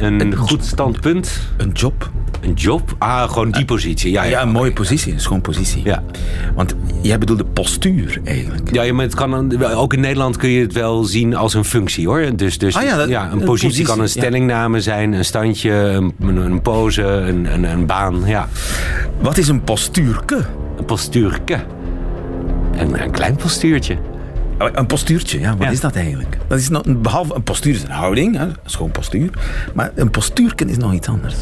Een, 0.00 0.20
een 0.20 0.36
goed 0.36 0.64
standpunt? 0.64 1.40
Een 1.56 1.70
job. 1.70 2.10
Een 2.44 2.52
job? 2.52 2.94
Ah, 2.98 3.30
gewoon 3.30 3.50
die 3.50 3.64
positie. 3.64 4.10
Ja, 4.10 4.22
ja, 4.22 4.30
ja 4.30 4.42
een 4.42 4.48
mooie 4.48 4.72
positie, 4.72 5.12
een 5.12 5.20
schoon 5.20 5.40
positie. 5.40 5.82
Ja. 5.84 6.02
Want 6.54 6.74
jij 7.02 7.18
bedoelde 7.18 7.44
postuur 7.44 8.20
eigenlijk. 8.24 8.74
Ja, 8.74 8.92
maar 8.92 9.04
het 9.04 9.14
kan, 9.14 9.62
ook 9.74 9.92
in 9.92 10.00
Nederland 10.00 10.36
kun 10.36 10.48
je 10.48 10.60
het 10.60 10.72
wel 10.72 11.04
zien 11.04 11.36
als 11.36 11.54
een 11.54 11.64
functie 11.64 12.06
hoor. 12.06 12.36
Dus, 12.36 12.58
dus 12.58 12.76
ah, 12.76 12.82
ja, 12.82 12.96
dat, 12.96 13.08
ja, 13.08 13.32
een, 13.32 13.44
positie, 13.44 13.84
kan 13.84 14.00
een 14.00 14.08
stellingname 14.08 14.80
zijn, 14.80 15.12
een 15.12 15.24
standje, 15.24 15.72
een, 15.72 16.36
een 16.36 16.62
pose, 16.62 17.02
een, 17.02 17.52
een, 17.52 17.64
een, 17.64 17.86
baan. 17.86 18.22
Ja. 18.26 18.48
Wat 19.20 19.38
is 19.38 19.48
een 19.48 19.62
postuurke? 19.62 20.44
Een 20.78 20.84
postuurke. 20.84 21.64
Een, 22.76 23.02
een 23.02 23.10
klein 23.10 23.36
postuurtje. 23.36 23.96
Oh, 24.58 24.68
een 24.72 24.86
postuurtje, 24.86 25.40
ja, 25.40 25.56
wat 25.56 25.72
is 25.72 25.80
dat 25.80 25.96
eigenlijk? 25.96 26.38
Dat 26.46 26.58
is 26.58 26.68
nog, 26.68 26.82
behalve 26.86 27.34
een 27.34 27.42
postuur 27.42 27.74
is 27.74 27.82
een 27.82 27.90
houding, 27.90 28.36
hè, 28.36 28.46
schoon 28.64 28.90
postuur. 28.90 29.30
Maar 29.74 29.90
een 29.94 30.10
postuurken 30.10 30.68
is 30.68 30.76
nog 30.76 30.92
iets 30.92 31.08
anders. 31.08 31.36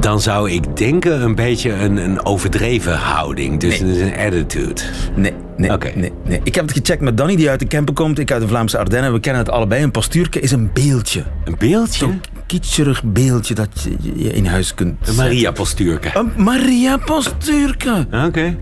Dan 0.00 0.20
zou 0.20 0.50
ik 0.50 0.76
denken 0.76 1.22
een 1.22 1.34
beetje 1.34 1.72
een, 1.72 1.96
een 1.96 2.24
overdreven 2.24 2.96
houding. 2.96 3.60
Dus 3.60 3.80
nee. 3.80 4.02
een 4.02 4.26
attitude. 4.26 4.82
Nee, 5.16 5.32
nee, 5.56 5.70
nee, 5.94 6.12
nee. 6.24 6.40
Ik 6.42 6.54
heb 6.54 6.68
het 6.68 6.76
gecheckt 6.76 7.02
met 7.02 7.16
Danny, 7.16 7.36
die 7.36 7.50
uit 7.50 7.60
de 7.60 7.66
Kempen 7.66 7.94
komt. 7.94 8.18
Ik 8.18 8.32
uit 8.32 8.42
de 8.42 8.48
Vlaamse 8.48 8.78
Ardennen. 8.78 9.12
We 9.12 9.20
kennen 9.20 9.42
het 9.42 9.50
allebei. 9.50 9.82
Een 9.82 9.90
postuurke 9.90 10.40
is 10.40 10.50
een 10.50 10.70
beeldje. 10.72 11.24
Een 11.44 11.54
beeldje? 11.58 11.98
Zo'n 11.98 12.20
kitscherig 12.46 13.02
beeldje 13.02 13.54
dat 13.54 13.68
je 14.02 14.32
in 14.32 14.46
huis 14.46 14.74
kunt 14.74 15.08
Een 15.08 15.14
Maria-postuurke. 15.14 16.10
Een 16.14 16.32
Maria-postuurke. 16.36 18.06
Oké. 18.26 18.56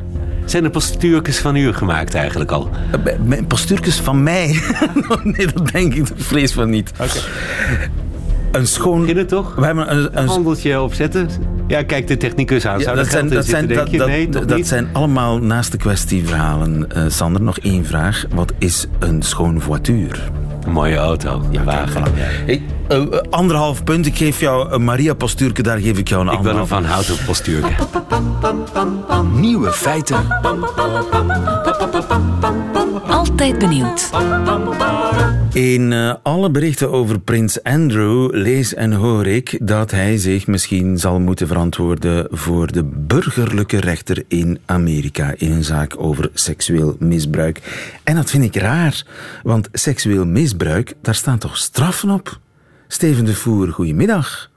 Zijn 0.44 0.64
er 0.64 0.70
postuurkes 0.70 1.38
van 1.38 1.56
u 1.56 1.72
gemaakt 1.72 2.14
eigenlijk 2.14 2.50
al? 2.50 2.70
Postuurkes 3.48 3.96
van 3.96 4.22
mij? 4.22 4.60
nee, 5.22 5.46
dat 5.46 5.68
denk 5.72 5.94
ik 5.94 6.06
vrees 6.16 6.52
van 6.52 6.70
niet. 6.70 6.92
Oké. 7.00 7.20
Een 8.52 8.66
schoon... 8.66 9.00
Beginnen 9.00 9.26
toch? 9.26 9.54
We 9.54 9.64
hebben 9.64 9.96
een, 9.96 10.08
een 10.12 10.26
handeltje 10.26 10.80
opzetten. 10.80 11.28
Ja, 11.66 11.82
kijk 11.82 12.06
de 12.06 12.16
technicus 12.16 12.66
aan. 12.66 12.80
Zou 12.80 12.96
dat, 12.96 13.06
zijn, 13.06 13.28
dat, 13.28 13.46
zijn, 13.46 13.68
dat, 13.68 13.90
nee, 13.90 14.28
dat, 14.28 14.48
dat 14.48 14.66
zijn 14.66 14.88
allemaal 14.92 15.38
naast 15.38 15.72
de 15.72 15.78
kwestieverhalen. 15.78 16.88
Uh, 16.96 17.02
Sander, 17.08 17.42
nog 17.42 17.58
één 17.58 17.84
vraag. 17.84 18.24
Wat 18.34 18.52
is 18.58 18.86
een 18.98 19.22
schoon 19.22 19.60
voituur? 19.60 20.30
Een 20.64 20.72
mooie 20.72 20.96
auto. 20.96 21.44
Ja, 21.50 21.64
wagen. 21.64 22.02
Voilà. 22.06 22.12
Hey, 22.46 22.62
uh, 22.90 23.04
anderhalf 23.30 23.84
punt. 23.84 24.06
Ik 24.06 24.16
geef 24.16 24.40
jou 24.40 24.72
een 24.72 24.84
Maria-postuurke. 24.84 25.62
Daar 25.62 25.78
geef 25.78 25.98
ik 25.98 26.08
jou 26.08 26.26
een 26.26 26.32
ik 26.32 26.36
anderhalf. 26.36 26.64
Ik 26.64 26.68
wil 26.68 26.78
een 26.78 26.84
Van 26.84 26.94
Houten 26.94 27.24
postuurke. 27.24 27.72
Nieuwe 29.34 29.72
feiten. 29.72 30.16
Altijd 33.00 33.58
benieuwd. 33.58 34.10
In 35.52 35.90
uh, 35.90 36.14
alle 36.22 36.50
berichten 36.50 36.90
over 36.90 37.20
prins 37.20 37.62
Andrew 37.62 38.34
lees 38.34 38.74
en 38.74 38.92
hoor 38.92 39.26
ik 39.26 39.58
dat 39.62 39.90
hij 39.90 40.16
zich 40.16 40.46
misschien 40.46 40.98
zal 40.98 41.20
moeten 41.20 41.46
verantwoorden 41.46 42.26
voor 42.30 42.72
de 42.72 42.84
burgerlijke 42.84 43.80
rechter 43.80 44.24
in 44.28 44.58
Amerika 44.64 45.34
in 45.36 45.52
een 45.52 45.64
zaak 45.64 45.94
over 45.98 46.30
seksueel 46.34 46.96
misbruik. 46.98 47.60
En 48.04 48.14
dat 48.14 48.30
vind 48.30 48.44
ik 48.44 48.56
raar, 48.56 49.04
want 49.42 49.68
seksueel 49.72 50.26
misbruik, 50.26 50.94
daar 51.02 51.14
staan 51.14 51.38
toch 51.38 51.56
straffen 51.56 52.10
op? 52.10 52.38
Steven 52.88 53.24
de 53.24 53.34
Voer, 53.34 53.68
goedemiddag. 53.68 54.50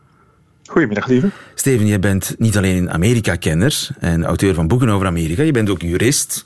Goedemiddag, 0.65 1.08
lieve. 1.08 1.30
Steven, 1.56 1.88
jij 1.88 2.00
bent 2.00 2.36
niet 2.38 2.58
alleen 2.58 2.91
Amerika-kenner 2.91 3.88
en 4.00 4.26
auteur 4.26 4.54
van 4.54 4.67
boeken 4.67 4.89
over 4.89 5.08
Amerika, 5.08 5.43
je 5.43 5.52
bent 5.52 5.69
ook 5.69 5.82
jurist. 5.82 6.45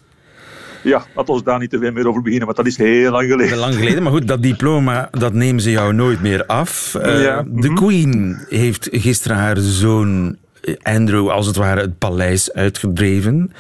Ja, 0.82 1.06
laten 1.16 1.36
we 1.36 1.44
daar 1.44 1.60
niet 1.60 1.70
te 1.70 1.80
veel 1.80 1.92
meer 1.92 2.08
over 2.08 2.22
beginnen, 2.22 2.46
want 2.46 2.58
dat 2.58 2.68
is 2.68 2.78
heel 2.78 3.12
lang 3.12 3.30
geleden. 3.30 3.48
Heel 3.48 3.60
lang 3.60 3.76
geleden, 3.76 4.04
maar 4.04 4.12
goed, 4.12 4.28
dat 4.28 4.44
diploma 4.44 5.10
dat 5.12 5.34
nemen 5.34 5.62
ze 5.62 5.72
jou 5.72 5.94
nooit 5.94 6.22
meer 6.22 6.46
af. 6.46 6.96
Uh, 6.98 7.22
ja. 7.22 7.44
De 7.48 7.70
mhm. 7.70 7.76
Queen 7.76 8.38
heeft 8.50 8.88
gisteren 8.92 9.38
haar 9.38 9.58
zoon 9.58 10.38
Andrew 10.82 11.30
als 11.30 11.48
het 11.48 11.56
ware 11.56 11.82
het 11.82 11.98
paleis 11.98 12.54
uitgedreven. 12.54 13.52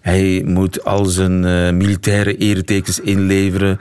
Hij 0.00 0.42
moet 0.46 0.84
al 0.84 1.04
zijn 1.04 1.44
uh, 1.44 1.70
militaire 1.70 2.36
eretekens 2.36 3.00
inleveren. 3.00 3.78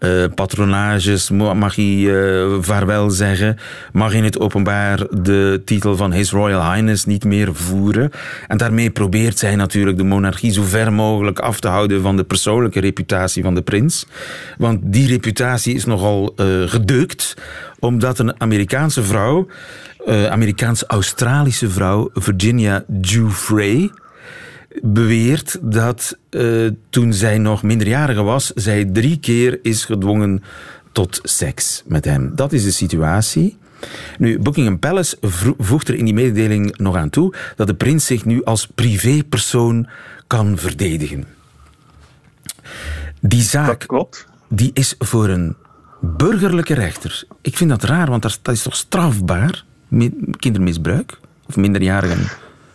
Uh, 0.00 0.24
patronages, 0.34 1.30
mag 1.30 1.74
hij 1.74 1.84
uh, 1.84 2.56
vaarwel 2.60 3.10
zeggen, 3.10 3.56
mag 3.92 4.12
in 4.12 4.24
het 4.24 4.40
openbaar 4.40 5.06
de 5.10 5.62
titel 5.64 5.96
van 5.96 6.12
His 6.12 6.30
Royal 6.30 6.72
Highness 6.72 7.04
niet 7.04 7.24
meer 7.24 7.54
voeren. 7.54 8.10
En 8.48 8.56
daarmee 8.56 8.90
probeert 8.90 9.38
zij 9.38 9.56
natuurlijk 9.56 9.96
de 9.96 10.04
monarchie 10.04 10.52
zo 10.52 10.62
ver 10.62 10.92
mogelijk 10.92 11.38
af 11.38 11.60
te 11.60 11.68
houden 11.68 12.02
van 12.02 12.16
de 12.16 12.24
persoonlijke 12.24 12.80
reputatie 12.80 13.42
van 13.42 13.54
de 13.54 13.62
prins. 13.62 14.06
Want 14.58 14.78
die 14.82 15.08
reputatie 15.08 15.74
is 15.74 15.84
nogal 15.84 16.34
uh, 16.36 16.68
gedeukt, 16.68 17.34
omdat 17.78 18.18
een 18.18 18.40
Amerikaanse 18.40 19.02
vrouw, 19.02 19.46
Amerikaans-Australische 20.06 21.70
vrouw, 21.70 22.10
Virginia 22.12 22.84
Giuffre, 23.00 23.90
beweert 24.82 25.58
dat 25.62 26.18
uh, 26.30 26.70
toen 26.90 27.12
zij 27.12 27.38
nog 27.38 27.62
minderjarige 27.62 28.22
was, 28.22 28.52
zij 28.54 28.84
drie 28.84 29.18
keer 29.18 29.58
is 29.62 29.84
gedwongen 29.84 30.42
tot 30.92 31.20
seks 31.22 31.82
met 31.86 32.04
hem. 32.04 32.32
Dat 32.34 32.52
is 32.52 32.64
de 32.64 32.70
situatie. 32.70 33.56
Nu, 34.18 34.38
Buckingham 34.38 34.78
Palace 34.78 35.16
voegt 35.58 35.88
er 35.88 35.94
in 35.94 36.04
die 36.04 36.14
mededeling 36.14 36.76
nog 36.76 36.96
aan 36.96 37.10
toe 37.10 37.34
dat 37.56 37.66
de 37.66 37.74
prins 37.74 38.06
zich 38.06 38.24
nu 38.24 38.44
als 38.44 38.66
privépersoon 38.74 39.88
kan 40.26 40.58
verdedigen. 40.58 41.24
Die 43.20 43.42
zaak 43.42 43.86
Die 44.48 44.70
is 44.74 44.94
voor 44.98 45.28
een 45.28 45.56
burgerlijke 46.00 46.74
rechter. 46.74 47.24
Ik 47.42 47.56
vind 47.56 47.70
dat 47.70 47.82
raar, 47.82 48.10
want 48.10 48.22
dat 48.22 48.54
is 48.54 48.62
toch 48.62 48.76
strafbaar? 48.76 49.64
Kindermisbruik? 50.38 51.18
Of 51.46 51.56
minderjarigen 51.56 52.28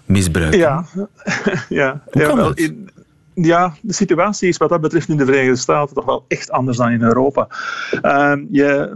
misbruiken? 0.06 0.60
Ja, 0.60 0.86
ja. 1.70 2.04
ja 2.12 2.36
wel, 2.36 2.54
in, 2.54 2.90
ja, 3.34 3.74
de 3.82 3.94
situatie 3.94 4.48
is 4.48 4.58
wat 4.58 4.70
dat 4.70 4.82
betreft 4.82 5.10
in 5.10 5.18
de 5.18 5.26
Verenigde 5.26 5.56
Staten 5.56 5.96
toch 5.96 6.06
wel 6.06 6.26
echt 6.28 6.52
anders 6.52 6.78
dan 6.78 6.92
in 6.92 7.02
Europa. 7.02 7.48
Uh, 8.02 8.34
je, 8.52 8.92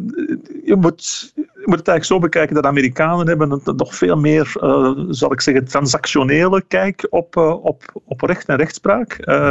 je 0.65 0.75
moet 0.75 1.33
moet 1.67 1.77
het 1.77 1.87
eigenlijk 1.87 2.03
zo 2.03 2.29
bekijken 2.29 2.55
dat 2.55 2.65
Amerikanen 2.65 3.27
hebben 3.27 3.51
een 3.51 3.75
nog 3.75 3.95
veel 3.95 4.17
meer, 4.17 4.51
uh, 4.61 4.91
zal 5.09 5.31
ik 5.31 5.41
zeggen, 5.41 5.65
transactionele 5.65 6.63
kijk 6.67 7.07
op, 7.09 7.35
uh, 7.35 7.65
op, 7.65 7.83
op 8.05 8.21
recht 8.21 8.47
en 8.47 8.57
rechtspraak. 8.57 9.17
Uh, 9.21 9.47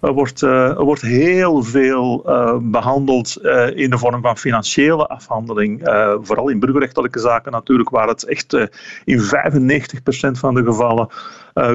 er, 0.00 0.12
wordt, 0.12 0.42
er 0.42 0.84
wordt 0.84 1.02
heel 1.02 1.62
veel 1.62 2.22
behandeld 2.62 3.36
in 3.74 3.90
de 3.90 3.98
vorm 3.98 4.22
van 4.22 4.38
financiële 4.38 5.06
afhandeling. 5.06 5.80
vooral 6.22 6.48
in 6.48 6.60
burgerrechtelijke 6.60 7.18
zaken 7.18 7.52
natuurlijk, 7.52 7.90
waar 7.90 8.08
het 8.08 8.24
echt 8.24 8.52
in 9.04 9.20
95% 9.20 9.22
van 10.30 10.54
de 10.54 10.64
gevallen 10.64 11.08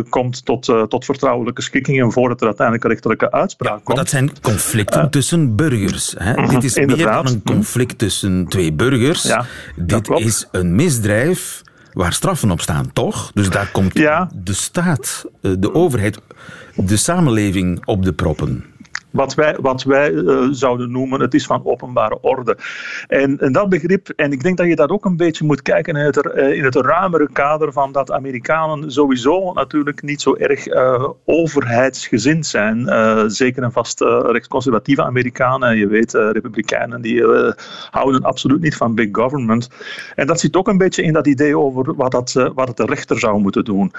komt 0.09 0.45
tot, 0.45 0.65
tot 0.89 1.05
vertrouwelijke 1.05 1.61
schikkingen 1.61 2.11
voordat 2.11 2.39
er 2.39 2.45
uiteindelijk 2.45 2.85
een 2.85 2.91
rechterlijke 2.91 3.31
uitspraak 3.31 3.83
komt. 3.83 3.97
Dat 3.97 4.09
zijn 4.09 4.31
conflicten 4.41 5.09
tussen 5.09 5.55
burgers. 5.55 6.15
Hè? 6.17 6.47
Dit 6.47 6.63
is 6.63 6.75
meer 6.75 6.97
dan 6.97 7.27
een 7.27 7.43
conflict 7.43 7.97
tussen 7.97 8.45
twee 8.47 8.73
burgers. 8.73 9.23
Ja 9.23 9.45
dit 9.85 10.09
is 10.09 10.47
een 10.51 10.75
misdrijf 10.75 11.61
waar 11.93 12.13
straffen 12.13 12.51
op 12.51 12.61
staan, 12.61 12.93
toch? 12.93 13.31
Dus 13.33 13.49
daar 13.49 13.71
komt 13.71 13.93
de 14.43 14.53
staat, 14.53 15.25
eh, 15.41 15.51
de 15.59 15.73
overheid, 15.73 16.19
de 16.75 16.97
samenleving 16.97 17.85
op 17.85 18.03
de 18.03 18.13
proppen. 18.13 18.65
Wat 19.15 19.33
wij, 19.33 19.57
wat 19.61 19.83
wij 19.83 20.13
zouden 20.51 20.91
noemen, 20.91 21.21
het 21.21 21.33
is 21.33 21.45
van 21.45 21.65
openbare 21.65 22.17
orde. 22.21 22.57
En, 23.07 23.39
en, 23.39 23.51
dat 23.51 23.69
begrip, 23.69 24.09
en 24.09 24.31
ik 24.31 24.43
denk 24.43 24.57
dat 24.57 24.67
je 24.67 24.75
dat 24.75 24.89
ook 24.89 25.05
een 25.05 25.17
beetje 25.17 25.45
moet 25.45 25.61
kijken 25.61 25.95
in 25.95 26.05
het, 26.05 26.17
in 26.35 26.63
het 26.63 26.75
ruimere 26.75 27.29
kader 27.31 27.73
van 27.73 27.91
dat 27.91 28.11
Amerikanen 28.11 28.91
sowieso 28.91 29.53
natuurlijk 29.53 30.01
niet 30.01 30.21
zo 30.21 30.35
erg 30.35 30.67
overheidsgezind 31.25 32.45
zijn. 32.45 32.89
zeker 33.31 33.63
en 33.63 33.71
vast 33.71 34.01
rechtsconservatieve 34.01 35.03
Amerikanen, 35.03 35.77
je 35.77 35.87
weet, 35.87 36.13
republikeinen, 36.13 37.01
die 37.01 37.23
houden 37.89 38.23
absoluut 38.23 38.61
niet 38.61 38.75
van 38.75 38.95
big 38.95 39.09
government. 39.11 39.69
En 40.15 40.27
dat 40.27 40.39
zit 40.39 40.55
ook 40.55 40.67
een 40.67 40.77
beetje 40.77 41.03
in 41.03 41.13
dat 41.13 41.27
idee 41.27 41.57
over 41.57 41.95
wat, 41.95 42.11
dat, 42.11 42.51
wat 42.55 42.77
de 42.77 42.85
rechter 42.85 43.19
zou 43.19 43.39
moeten 43.39 43.63
doen. 43.63 43.91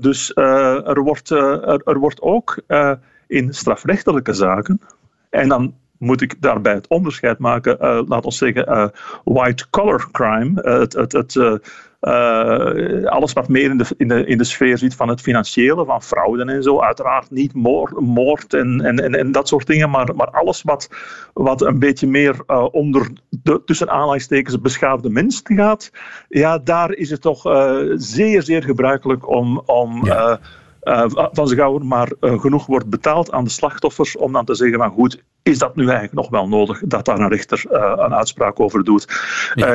Dus 0.00 0.32
er, 0.34 1.02
wordt, 1.02 1.30
er, 1.30 1.80
er, 1.84 1.98
wordt 1.98 2.20
ook 2.20 2.62
in 3.28 3.54
strafrechtelijke 3.54 4.32
zaken, 4.32 4.80
en 5.30 5.48
dan 5.48 5.74
moet 5.98 6.20
ik 6.20 6.42
daarbij 6.42 6.74
het 6.74 6.88
onderscheid 6.88 7.38
maken, 7.38 7.76
uh, 7.80 8.00
laat 8.06 8.24
ons 8.24 8.38
zeggen, 8.38 8.92
white-collar 9.24 10.08
crime, 10.12 10.60
het, 10.62 10.92
het, 10.92 11.12
het 11.12 11.36
alles 13.04 13.32
wat 13.32 13.48
meer 13.48 13.70
in 13.70 13.78
de, 13.78 13.84
in, 13.96 14.08
de, 14.08 14.26
in 14.26 14.38
de 14.38 14.44
sfeer 14.44 14.78
zit 14.78 14.94
van 14.94 15.08
het 15.08 15.20
financiële, 15.20 15.84
van 15.84 16.02
fraude 16.02 16.44
en 16.44 16.62
zo. 16.62 16.80
Uiteraard 16.80 17.30
niet 17.30 17.54
moord, 17.54 18.00
moord 18.00 18.54
en, 18.54 18.80
en, 18.80 19.14
en, 19.14 19.32
dat 19.32 19.48
soort 19.48 19.66
dingen, 19.66 19.90
maar, 19.90 20.14
maar 20.16 20.30
alles 20.30 20.62
wat, 20.62 20.88
wat 21.32 21.62
een 21.62 21.78
beetje 21.78 22.06
meer 22.06 22.44
onder 22.70 23.10
de 23.28 23.62
tussen 23.64 23.90
aanhalingstekens 23.90 24.60
beschaafde 24.60 25.10
mens 25.10 25.40
gaat, 25.44 25.90
ja, 26.28 26.58
daar 26.58 26.92
is 26.92 27.10
het 27.10 27.20
toch 27.20 27.42
zeer, 27.94 28.42
zeer 28.42 28.62
gebruikelijk 28.62 29.28
om. 29.28 29.62
om 29.66 30.04
ja. 30.04 30.40
Uh, 30.88 31.04
van 31.32 31.46
zijn 31.46 31.60
gauw 31.60 31.78
maar 31.78 32.12
uh, 32.20 32.40
genoeg 32.40 32.66
wordt 32.66 32.90
betaald 32.90 33.32
aan 33.32 33.44
de 33.44 33.50
slachtoffers 33.50 34.16
om 34.16 34.32
dan 34.32 34.44
te 34.44 34.54
zeggen 34.54 34.78
van 34.78 34.90
goed, 34.90 35.22
is 35.42 35.58
dat 35.58 35.76
nu 35.76 35.82
eigenlijk 35.82 36.14
nog 36.14 36.28
wel 36.28 36.48
nodig 36.48 36.80
dat 36.84 37.04
daar 37.04 37.18
een 37.18 37.28
rechter 37.28 37.64
uh, 37.70 37.92
een 37.96 38.14
uitspraak 38.14 38.60
over 38.60 38.84
doet. 38.84 39.06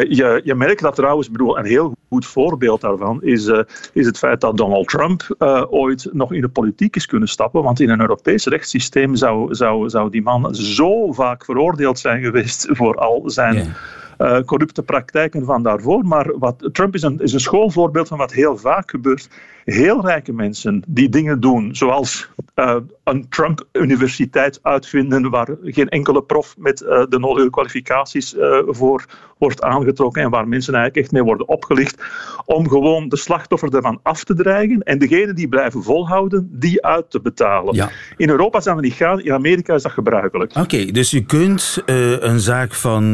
je, 0.10 0.41
je 0.43 0.56
merkt 0.56 0.82
dat 0.82 0.95
trouwens, 0.95 1.32
bedoel, 1.32 1.58
een 1.58 1.65
heel 1.65 1.95
goed 2.10 2.26
voorbeeld 2.26 2.82
daarvan 2.82 3.23
is, 3.23 3.52
is 3.93 4.06
het 4.06 4.17
feit 4.17 4.41
dat 4.41 4.58
Donald 4.58 4.88
Trump 4.88 5.36
ooit 5.69 6.10
nog 6.12 6.32
in 6.32 6.41
de 6.41 6.49
politiek 6.49 6.95
is 6.95 7.06
kunnen 7.06 7.28
stappen, 7.28 7.63
want 7.63 7.80
in 7.80 7.89
een 7.89 8.02
Europees 8.02 8.45
rechtssysteem 8.45 9.15
zou, 9.15 9.56
zou, 9.56 9.89
zou 9.89 10.10
die 10.10 10.21
man 10.21 10.56
zo 10.56 11.12
vaak 11.12 11.45
veroordeeld 11.45 11.99
zijn 11.99 12.23
geweest 12.23 12.67
voor 12.78 12.95
al 12.95 13.23
zijn... 13.26 13.73
Uh, 14.17 14.39
corrupte 14.45 14.84
praktijken 14.84 15.45
van 15.45 15.63
daarvoor. 15.63 16.06
Maar 16.06 16.38
wat, 16.39 16.69
Trump 16.71 16.93
is 16.93 17.02
een, 17.02 17.19
is 17.19 17.34
een 17.34 17.39
schoolvoorbeeld 17.39 18.08
van 18.08 18.17
wat 18.17 18.32
heel 18.34 18.58
vaak 18.58 18.89
gebeurt 18.89 19.30
heel 19.63 20.06
rijke 20.06 20.34
mensen 20.34 20.84
die 20.88 21.10
dingen 21.10 21.39
doen, 21.39 21.76
zoals 21.76 22.30
uh, 22.56 22.76
een 23.04 23.30
Trump-universiteit 23.30 24.60
uitvinden 24.62 25.30
waar 25.30 25.47
geen 25.63 25.89
enkele 25.89 26.23
prof 26.23 26.56
met 26.58 26.82
uh, 26.82 27.04
de 27.10 27.19
nodige 27.19 27.49
kwalificaties 27.49 28.36
uh, 28.36 28.58
voor 28.67 29.06
wordt 29.38 29.62
aangetrokken 29.62 30.21
en 30.21 30.30
waar 30.30 30.47
mensen 30.47 30.73
eigenlijk 30.73 31.04
echt 31.04 31.13
mee 31.13 31.23
worden 31.23 31.47
opgelicht, 31.47 32.04
om 32.45 32.69
gewoon 32.69 33.10
de 33.10 33.17
slachtoffer 33.17 33.76
ervan 33.76 33.99
af 34.04 34.23
te 34.23 34.34
dreigen 34.34 34.84
en 34.84 34.99
degene 34.99 35.34
die 35.34 35.47
blijven 35.47 35.84
volhouden, 35.84 36.49
die 36.52 36.86
uit 36.86 37.12
te 37.12 37.21
betalen. 37.21 37.76
Ja. 37.76 37.89
In 38.17 38.30
Europa 38.30 38.60
zijn 38.60 38.76
we 38.76 38.82
niet 38.82 38.93
gaan, 38.93 39.21
in 39.21 39.34
Amerika 39.34 39.73
is 39.73 39.82
dat 39.82 39.91
gebruikelijk. 39.91 40.56
Oké, 40.56 40.86
dus 40.86 41.13
u 41.13 41.21
kunt 41.21 41.84
een 42.19 42.39
zaak 42.39 42.73
van 42.73 43.12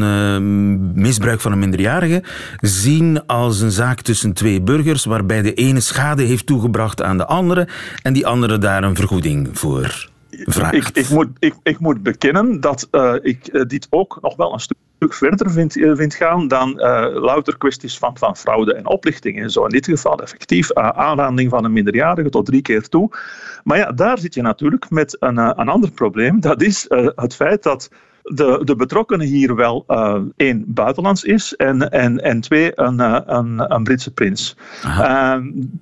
misbruik 0.93 1.41
van 1.41 1.51
een 1.51 1.59
minderjarige 1.59 2.23
zien 2.59 3.25
als 3.25 3.61
een 3.61 3.71
zaak 3.71 4.01
tussen 4.01 4.33
twee 4.33 4.61
burgers 4.61 5.05
waarbij 5.05 5.41
de 5.41 5.53
ene 5.53 5.79
schade 5.79 6.23
heeft 6.23 6.38
toegebracht 6.43 7.01
aan 7.01 7.17
de 7.17 7.25
andere 7.25 7.67
en 8.01 8.13
die 8.13 8.27
andere 8.27 8.57
daar 8.57 8.83
een 8.83 8.95
vergoeding 8.95 9.49
voor 9.53 10.09
vraagt. 10.29 10.73
Ik, 10.73 10.89
ik, 10.93 11.09
moet, 11.09 11.27
ik, 11.39 11.55
ik 11.63 11.79
moet 11.79 12.03
bekennen 12.03 12.59
dat 12.59 12.87
uh, 12.91 13.13
ik 13.21 13.49
uh, 13.51 13.63
dit 13.65 13.87
ook 13.89 14.17
nog 14.21 14.35
wel 14.35 14.53
een 14.53 14.59
stuk 14.59 14.77
verder 14.99 15.51
vind, 15.51 15.75
uh, 15.75 15.95
vind 15.95 16.13
gaan 16.13 16.47
dan 16.47 16.73
louter 17.13 17.57
kwesties 17.57 17.97
van, 17.97 18.17
van 18.17 18.37
fraude 18.37 18.73
en 18.73 18.87
oplichting 18.87 19.41
en 19.41 19.49
zo. 19.49 19.63
In 19.63 19.69
dit 19.69 19.85
geval 19.85 20.19
effectief 20.19 20.73
aanranding 20.73 21.49
van 21.49 21.65
een 21.65 21.73
minderjarige 21.73 22.29
tot 22.29 22.45
drie 22.45 22.61
keer 22.61 22.87
toe. 22.87 23.11
Maar 23.63 23.77
ja, 23.77 23.91
daar 23.91 24.17
zit 24.17 24.33
je 24.33 24.41
natuurlijk 24.41 24.89
met 24.89 25.17
een, 25.19 25.37
een 25.37 25.69
ander 25.69 25.91
probleem. 25.91 26.39
Dat 26.39 26.61
is 26.61 26.85
het 27.15 27.35
feit 27.35 27.63
dat 27.63 27.89
de, 28.23 28.61
de 28.63 28.75
betrokkenen 28.75 29.27
hier 29.27 29.55
wel 29.55 29.83
uh, 29.87 30.21
één 30.35 30.63
buitenlands 30.67 31.23
is 31.23 31.55
en, 31.55 31.91
en, 31.91 32.23
en 32.23 32.41
twee 32.41 32.71
een, 32.75 32.99
uh, 32.99 33.19
een, 33.25 33.73
een 33.73 33.83
Britse 33.83 34.11
prins. 34.11 34.55
Uh, 34.85 35.37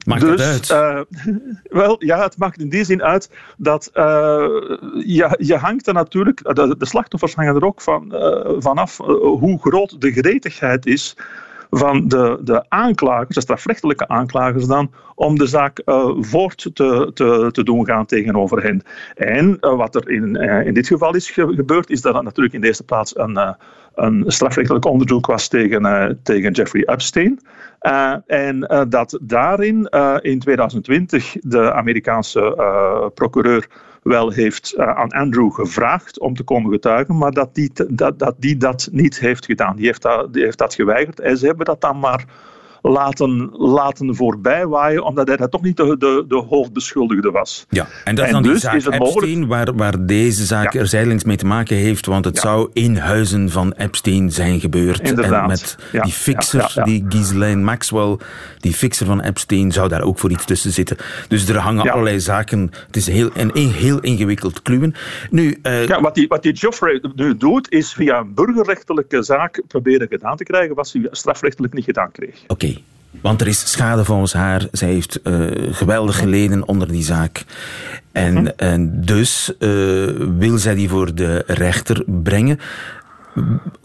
maakt 0.06 0.22
dus, 0.22 0.72
uit? 0.72 1.08
wel, 1.64 2.06
ja, 2.06 2.22
het 2.24 2.38
maakt 2.38 2.60
in 2.60 2.70
die 2.70 2.84
zin 2.84 3.04
uit 3.04 3.32
dat 3.58 3.90
je, 3.94 5.36
je 5.38 5.56
hangt 5.56 5.88
er 5.88 5.94
natuurlijk, 5.94 6.56
de, 6.56 6.76
de 6.78 6.86
slachtoffers 6.86 7.36
hangen 7.36 7.56
er 7.56 7.66
ook 7.66 7.82
van, 7.82 8.16
vanaf 8.60 8.98
hoe 9.22 9.60
groot 9.60 10.02
de 10.02 10.12
gretigheid 10.12 10.86
is 10.86 11.16
van 11.70 12.08
de, 12.08 12.40
de 12.42 12.66
aanklagers, 12.70 13.36
de 13.36 13.42
strafrechtelijke 13.42 14.08
aanklagers 14.08 14.66
dan, 14.66 14.92
om 15.16 15.38
de 15.38 15.46
zaak 15.46 15.82
uh, 15.86 16.10
voort 16.20 16.70
te, 16.74 17.12
te, 17.14 17.50
te 17.52 17.64
doen 17.64 17.86
gaan 17.86 18.06
tegenover 18.06 18.64
hen. 18.64 18.82
En 19.16 19.58
uh, 19.62 19.76
wat 19.76 19.96
er 19.96 20.10
in, 20.10 20.44
uh, 20.44 20.66
in 20.66 20.74
dit 20.74 20.88
geval 20.88 21.16
is 21.16 21.30
ge 21.30 21.54
gebeurd, 21.56 21.90
is 21.90 22.02
dat 22.02 22.14
het 22.14 22.24
natuurlijk 22.24 22.56
in 22.56 22.62
de 22.62 22.68
eerste 22.68 22.84
plaats 22.84 23.18
een, 23.18 23.56
een 23.96 24.24
strafrechtelijk 24.28 24.86
onderzoek 24.86 25.26
was 25.26 25.48
tegen, 25.48 26.20
tegen 26.24 26.52
Jeffrey 26.52 26.84
Epstein. 26.86 27.40
en 28.28 28.86
dat 28.90 29.20
daarin 29.22 29.90
in 30.22 30.40
2020 30.40 31.36
de 31.42 31.74
Amerikaanse 31.74 33.12
procureur 33.14 33.68
wel 34.08 34.32
heeft 34.32 34.74
uh, 34.78 34.98
aan 34.98 35.10
Andrew 35.10 35.54
gevraagd 35.54 36.20
om 36.20 36.34
te 36.34 36.44
komen 36.44 36.72
getuigen, 36.72 37.18
maar 37.18 37.32
dat 37.32 37.56
die 37.56 37.72
dat, 37.90 38.20
dat, 38.20 38.36
die 38.38 38.58
dat 38.58 38.90
niet 38.92 39.20
heeft 39.20 39.46
gedaan. 39.46 39.76
Die 39.76 39.86
heeft 39.86 40.02
dat, 40.02 40.34
die 40.34 40.44
heeft 40.44 40.58
dat 40.58 40.74
geweigerd. 40.74 41.20
En 41.20 41.38
ze 41.38 41.46
hebben 41.46 41.66
dat 41.66 41.82
dan 41.82 42.00
maar 42.00 42.26
laten, 42.82 43.50
laten 43.52 44.16
voorbij 44.16 44.68
waaien, 44.68 45.04
omdat 45.04 45.28
hij 45.28 45.38
dat 45.38 45.52
toch 45.52 45.62
niet 45.62 45.78
de, 45.78 45.98
de, 45.98 46.26
de 46.28 46.36
hoofdbeschuldigde 46.36 47.32
was. 47.32 47.66
Ja, 47.70 47.88
en 48.04 48.16
dat 48.16 48.26
is 48.26 48.32
dan 48.32 48.44
dus 48.44 48.62
die 48.62 48.80
zaak 48.80 48.94
Epstein, 48.94 49.48
waar, 49.48 49.76
waar 49.76 50.06
deze 50.06 50.46
zaak 50.46 50.74
er 50.74 50.88
zijdelings 50.88 51.24
mee 51.24 51.38
te 51.38 51.46
maken 51.46 51.76
heeft, 51.76 52.06
want 52.06 52.26
het 52.26 52.38
zou 52.38 52.70
in 52.74 52.98
huizen 52.98 53.50
van 53.50 53.72
Epstein 53.72 54.32
zijn 54.32 54.60
gebeurd. 54.60 55.10
Inderdaad. 55.10 55.42
En 55.42 55.48
met 55.48 55.78
die 56.04 56.12
fixer, 56.12 56.82
die 56.84 57.06
Ghislaine 57.10 57.62
Maxwell, 57.62 58.18
die 58.60 58.74
fixer 58.74 59.06
van 59.06 59.22
Epstein, 59.22 59.72
zou 59.72 59.90
daar 59.90 60.02
ook 60.02 60.20
voor 60.20 60.32
iets 60.32 60.46
tussen 60.46 60.72
zitten. 60.72 60.98
Dus 61.28 61.50
er 61.50 61.58
hangen 61.58 61.92
allerlei 61.92 62.20
zaken. 62.20 62.72
Het 62.88 62.96
is 62.96 63.08
heel, 63.08 63.30
een, 63.34 63.52
een 63.54 63.72
heel 63.72 64.00
ingewikkeld 64.00 64.62
kluwen. 64.62 64.96
Nu, 65.30 65.58
uh, 65.64 65.88
ja, 65.88 66.02
wat 66.02 66.16
die, 66.16 66.28
wat 66.28 66.44
die 66.44 66.56
Geoffrey 66.56 67.04
nu 67.16 67.38
doet, 67.38 67.72
is 67.72 67.94
via 67.94 68.20
een 68.20 68.34
burgerrechtelijke 68.34 69.24
zaak 69.24 69.62
proberen 69.68 70.08
gedaan 70.08 70.38
te 70.38 70.44
krijgen 70.44 70.76
wat 70.76 70.88
ze 70.88 71.08
strafrechtelijk 71.12 71.74
niet 71.74 71.86
gedaan 71.86 72.12
kreeg. 72.12 72.36
Oké. 72.48 72.77
Want 73.22 73.42
er 73.42 73.48
is 73.48 73.72
schade 73.72 74.06
volgens 74.06 74.34
haar. 74.34 74.68
Zij 74.72 74.90
heeft 74.90 75.20
uh, 75.24 75.48
geweldig 75.72 76.18
geleden 76.18 76.68
onder 76.68 76.88
die 76.88 77.04
zaak. 77.04 77.44
En, 78.12 78.34
mhm. 78.34 78.48
en 78.56 79.02
dus 79.02 79.54
uh, 79.60 80.10
wil 80.38 80.58
zij 80.58 80.76
die 80.76 80.90
voor 80.90 81.16
de 81.16 81.44
rechter 81.48 82.04
brengen. 82.06 82.60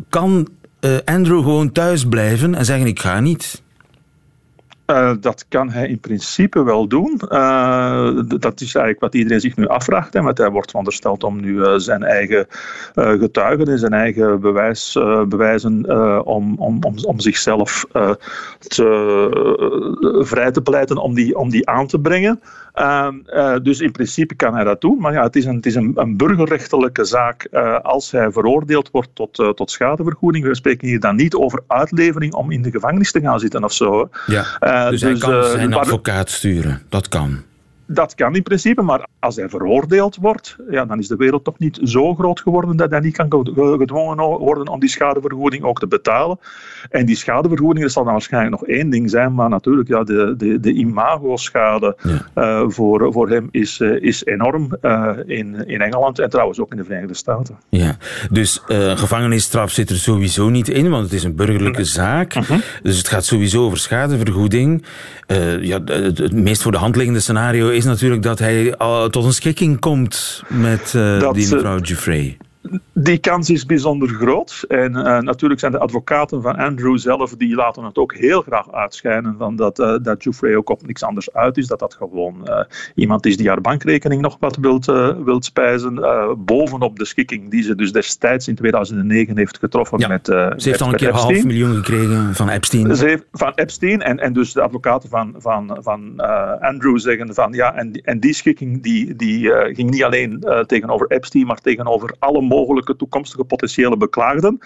Kan 0.09 0.49
uh, 0.81 0.97
Andrew 1.05 1.43
gewoon 1.43 1.73
thuis 1.73 2.09
blijven 2.09 2.55
en 2.55 2.65
zeggen: 2.65 2.87
Ik 2.87 3.01
ga 3.01 3.21
niet? 3.21 3.62
Uh, 4.93 5.13
dat 5.21 5.45
kan 5.49 5.71
hij 5.71 5.89
in 5.89 6.01
principe 6.01 6.63
wel 6.63 6.89
doen. 6.89 7.21
Uh, 7.29 8.11
dat 8.27 8.61
is 8.61 8.75
eigenlijk 8.75 9.01
wat 9.01 9.15
iedereen 9.15 9.41
zich 9.41 9.57
nu 9.57 9.67
afvraagt. 9.67 10.15
Hè, 10.15 10.23
want 10.23 10.39
hij 10.39 10.51
wordt 10.51 10.71
verondersteld 10.71 11.25
om 11.25 11.41
nu 11.41 11.55
uh, 11.55 11.75
zijn 11.77 12.03
eigen 12.03 12.47
getuigen 12.95 13.67
en 13.67 13.79
zijn 13.79 13.93
eigen 13.93 14.41
bewijs, 14.41 14.99
bewijzen 15.29 15.97
om, 16.27 16.59
om, 16.59 16.85
om, 16.85 16.95
om 17.05 17.21
zichzelf 17.21 17.85
te, 18.59 20.21
vrij 20.25 20.51
te 20.51 20.63
pleiten 20.63 20.97
om 20.97 21.15
die, 21.15 21.37
om 21.37 21.51
die 21.51 21.69
aan 21.69 21.87
te 21.87 22.01
brengen. 22.01 22.41
Ehm, 22.73 23.15
dus 23.63 23.81
in 23.81 23.93
principe 23.93 24.35
kan 24.35 24.55
hij 24.55 24.65
dat 24.65 24.81
doen. 24.81 24.99
Maar 24.99 25.13
ja, 25.13 25.23
het 25.23 25.37
is 25.37 25.45
een, 25.45 25.57
het 25.57 25.67
is 25.67 25.75
een, 25.75 25.93
een 25.95 26.17
burgerrechtelijke 26.17 27.05
zaak 27.05 27.49
als 27.83 28.11
hij 28.11 28.33
veroordeeld 28.33 28.91
wordt 28.91 29.11
tot, 29.15 29.35
tot 29.35 29.71
schadevergoeding. 29.71 30.45
We 30.45 30.55
spreken 30.55 30.89
hier 30.89 31.01
dan 31.01 31.17
niet 31.17 31.35
over 31.35 31.63
uitlevering 31.67 32.35
om 32.35 32.51
in 32.51 32.63
de 32.63 32.71
gevangenis 32.71 33.13
te 33.13 33.21
gaan 33.21 33.41
zitten 33.41 33.65
of 33.65 33.73
zo. 33.73 34.11
Ja. 34.27 34.43
Dus, 34.91 35.01
hij 35.01 35.11
dus, 35.11 35.21
kan 35.21 35.45
zijn 35.45 35.75
advocaat 35.75 36.31
sturen. 36.31 36.83
Dat 36.89 37.09
kan. 37.09 37.43
Dat 37.93 38.15
kan 38.15 38.35
in 38.35 38.43
principe, 38.43 38.83
maar 38.83 39.07
als 39.19 39.37
hij 39.37 39.49
veroordeeld 39.49 40.17
wordt, 40.17 40.57
ja, 40.71 40.85
dan 40.85 40.99
is 40.99 41.09
de 41.09 41.17
wereld 41.17 41.45
toch 41.45 41.59
niet 41.59 41.79
zo 41.83 42.15
groot 42.15 42.41
geworden 42.41 42.77
dat 42.77 42.91
hij 42.91 43.01
niet 43.01 43.17
kan 43.17 43.47
gedwongen 43.55 44.39
worden 44.39 44.69
om 44.69 44.81
die 44.81 44.89
schadevergoeding 44.89 45.63
ook 45.63 45.79
te 45.79 45.87
betalen. 45.87 46.39
En 46.91 47.07
die 47.07 47.17
schadevergoeding, 47.17 47.85
dat 47.85 47.93
zal 47.93 48.05
dan 48.05 48.13
waarschijnlijk 48.13 48.61
nog 48.61 48.69
één 48.69 48.91
ding 48.91 49.11
zijn, 49.11 49.35
maar 49.35 49.49
natuurlijk, 49.49 49.89
ja, 49.89 50.05
de, 50.05 50.35
de, 50.37 50.61
de 50.61 50.73
imago-schade 50.73 51.97
uh, 52.35 52.65
voor, 52.67 53.13
voor 53.13 53.29
hem 53.29 53.49
is, 53.51 53.81
uh, 53.81 54.03
is 54.03 54.25
enorm 54.25 54.77
uh, 54.83 55.11
in, 55.27 55.67
in 55.67 55.81
Engeland 55.81 56.19
en 56.19 56.31
trouwens 56.31 56.61
ook 56.61 56.71
in 56.71 56.77
de 56.77 56.85
Verenigde 56.85 57.15
Staten. 57.15 57.57
Ja, 57.69 57.97
dus 58.31 58.63
gevangenisstraf 58.95 59.71
zit 59.71 59.91
er 59.91 59.97
sowieso 59.97 60.49
niet 60.49 60.69
in, 60.69 60.91
want 60.91 61.05
het 61.05 61.13
is 61.13 61.25
een 61.25 61.37
burgerlijke 61.37 61.85
zaak. 61.85 62.33
-huh. 62.33 62.59
Dus 62.83 62.99
het 62.99 63.09
gaat 63.09 63.25
sowieso 63.25 63.65
over 63.65 63.79
schadevergoeding. 63.79 64.85
ja, 65.61 65.81
het, 65.85 66.19
het 66.19 66.33
meest 66.33 66.63
voor 66.63 66.73
de 66.73 66.79
hand 66.79 66.97
liggende 66.97 67.21
scenario 67.21 67.69
is 67.69 67.82
is 67.83 67.89
natuurlijk 67.89 68.23
dat 68.23 68.39
hij 68.39 68.75
tot 69.11 69.25
een 69.25 69.33
schikking 69.33 69.81
komt 69.81 70.43
met 70.49 70.91
die 71.33 71.49
mevrouw 71.55 71.79
Jeffrey 71.79 72.37
die 72.93 73.19
kans 73.19 73.51
is 73.51 73.67
bijzonder 73.67 74.09
groot. 74.09 74.65
En 74.69 74.93
uh, 74.93 75.19
natuurlijk 75.19 75.61
zijn 75.61 75.73
de 75.73 75.79
advocaten 75.79 76.43
van 76.43 76.57
Andrew 76.57 76.99
zelf, 76.99 77.35
die 77.37 77.55
laten 77.55 77.85
het 77.85 77.99
ook 77.99 78.15
heel 78.15 78.43
graag 78.43 78.73
uitschijnen 78.73 79.35
van 79.39 79.57
dat, 79.57 79.79
uh, 79.79 79.97
dat 80.03 80.23
Jeffrey 80.23 80.57
ook 80.57 80.71
op 80.71 80.87
niks 80.87 81.03
anders 81.03 81.33
uit 81.33 81.57
is. 81.57 81.67
Dat 81.67 81.79
dat 81.79 81.95
gewoon 81.95 82.37
uh, 82.45 82.61
iemand 82.95 83.27
is 83.27 83.37
die 83.37 83.49
haar 83.49 83.61
bankrekening 83.61 84.21
nog 84.21 84.37
wat 84.41 84.57
wilt, 84.57 84.85
wilt 85.25 85.45
spijzen. 85.45 85.95
bovenop 86.45 86.99
de 86.99 87.05
schikking 87.05 87.51
die 87.51 87.63
ze 87.63 87.75
dus 87.75 87.93
destijds 87.93 88.49
in 88.49 88.55
2009 88.55 89.37
heeft 89.37 89.59
getroffen 89.59 89.99
ja, 89.99 90.09
met 90.09 90.27
Ze 90.27 90.55
heeft 90.57 90.81
al 90.81 90.89
een 90.89 90.97
keer 90.97 91.09
een 91.09 91.15
half 91.15 91.45
miljoen 91.45 91.75
gekregen 91.75 92.35
van 92.35 92.49
Epstein. 92.49 92.97
Ze 92.97 93.07
heeft, 93.07 93.25
van 93.33 93.53
Epstein. 93.55 94.03
En, 94.03 94.19
en 94.19 94.33
dus 94.33 94.53
de 94.53 94.61
advocaten 94.61 95.09
van, 95.09 95.35
van, 95.39 95.79
van 95.81 96.17
Andrew 96.61 96.99
zeggen 96.99 97.35
van 97.35 97.53
ja, 97.53 97.75
en, 97.75 97.93
en 97.93 98.21
die 98.21 98.35
schikking 98.35 98.83
die, 98.83 99.17
die 99.17 99.51
ging 99.51 99.91
niet 99.91 100.05
alleen 100.05 100.45
tegenover 100.67 101.07
Epstein, 101.11 101.47
maar 101.47 101.61
tegenover 101.61 102.15
alle 102.19 102.43
mogelijke 102.55 102.97
toekomstige 102.97 103.45
potentiële 103.45 103.97
beklaagden. 103.97 104.59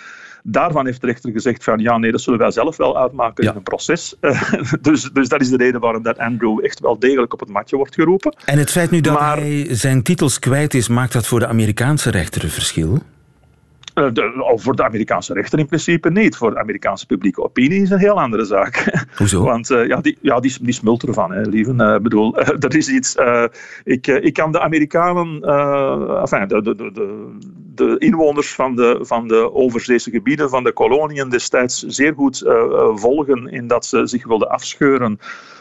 Daarvan 0.43 0.87
heeft 0.87 1.01
de 1.01 1.07
rechter 1.07 1.33
gezegd 1.33 1.65
van 1.65 1.79
ja, 1.79 1.99
nee, 1.99 2.11
dat 2.11 2.21
zullen 2.21 2.39
wij 2.39 2.51
zelf 2.51 2.77
wel 2.77 2.99
uitmaken 2.99 3.45
in 3.45 3.57
een 3.57 3.63
proces. 3.63 4.15
dus, 4.81 5.11
dus 5.13 5.29
dat 5.29 5.41
is 5.41 5.49
de 5.49 5.57
reden 5.57 5.81
waarom 5.81 6.03
dat 6.03 6.19
Andrew 6.19 6.65
echt 6.65 6.81
wel 6.81 6.99
degelijk 6.99 7.33
op 7.33 7.41
het 7.41 7.49
matje 7.49 7.77
wordt 7.77 7.95
geroepen. 7.95 8.37
En 8.45 8.59
het 8.59 8.71
feit 8.71 8.91
nu 8.91 9.01
dat 9.01 9.19
hij 9.19 9.67
zijn 9.71 10.03
titels 10.03 10.39
kwijt 10.39 10.75
is, 10.75 10.89
maakt 10.89 11.13
dat 11.13 11.27
voor 11.27 11.39
de 11.39 11.47
Amerikaanse 11.47 12.11
rechter 12.11 12.45
een 12.45 12.51
verschil? 12.51 13.03
Uh, 13.99 14.13
de, 14.13 14.53
voor 14.55 14.77
de 14.77 14.85
Amerikaanse 14.85 15.33
rechter 15.33 15.59
in 15.59 15.67
principe 15.67 16.11
niet. 16.11 16.37
Voor 16.37 16.51
de 16.51 16.59
Amerikaanse 16.59 17.07
publieke 17.07 17.43
opinie 17.43 17.83
is 17.83 17.91
een 17.91 17.99
heel 17.99 18.21
andere 18.21 18.45
zaak. 18.45 18.85
Hoezo? 19.19 19.43
Want 19.43 19.71
uh, 19.71 19.87
ja, 19.87 20.01
die, 20.01 20.19
ja, 20.21 20.41
die, 20.41 20.57
die 20.61 20.73
smult 20.73 21.03
ervan, 21.03 21.33
hè, 21.33 21.41
lieven. 21.41 21.81
Uh, 21.81 21.99
bedoel, 21.99 22.39
er 22.67 22.77
is 22.77 22.89
iets... 22.89 23.17
ik, 23.85 24.07
ik 24.07 24.33
kan 24.33 24.53
de 24.53 24.61
Amerikanen... 24.61 25.43
enfin, 26.21 26.49
de, 26.49 26.63
de, 26.63 26.75
de, 26.75 27.37
de 27.75 27.97
inwoners 27.99 28.55
van 28.55 28.77
de, 28.77 28.99
van 29.01 29.29
de 29.29 29.53
overzeese 29.53 30.11
gebieden, 30.11 30.51
van 30.51 30.65
de 30.65 30.73
koloniën 30.73 31.29
destijds, 31.29 31.83
zeer 31.83 32.15
goed 32.15 32.45
volgen 32.95 33.47
in 33.47 33.67
dat 33.67 33.87
ze 33.87 34.07
zich 34.07 34.27
wilden 34.27 34.51
afscheuren 34.51 35.19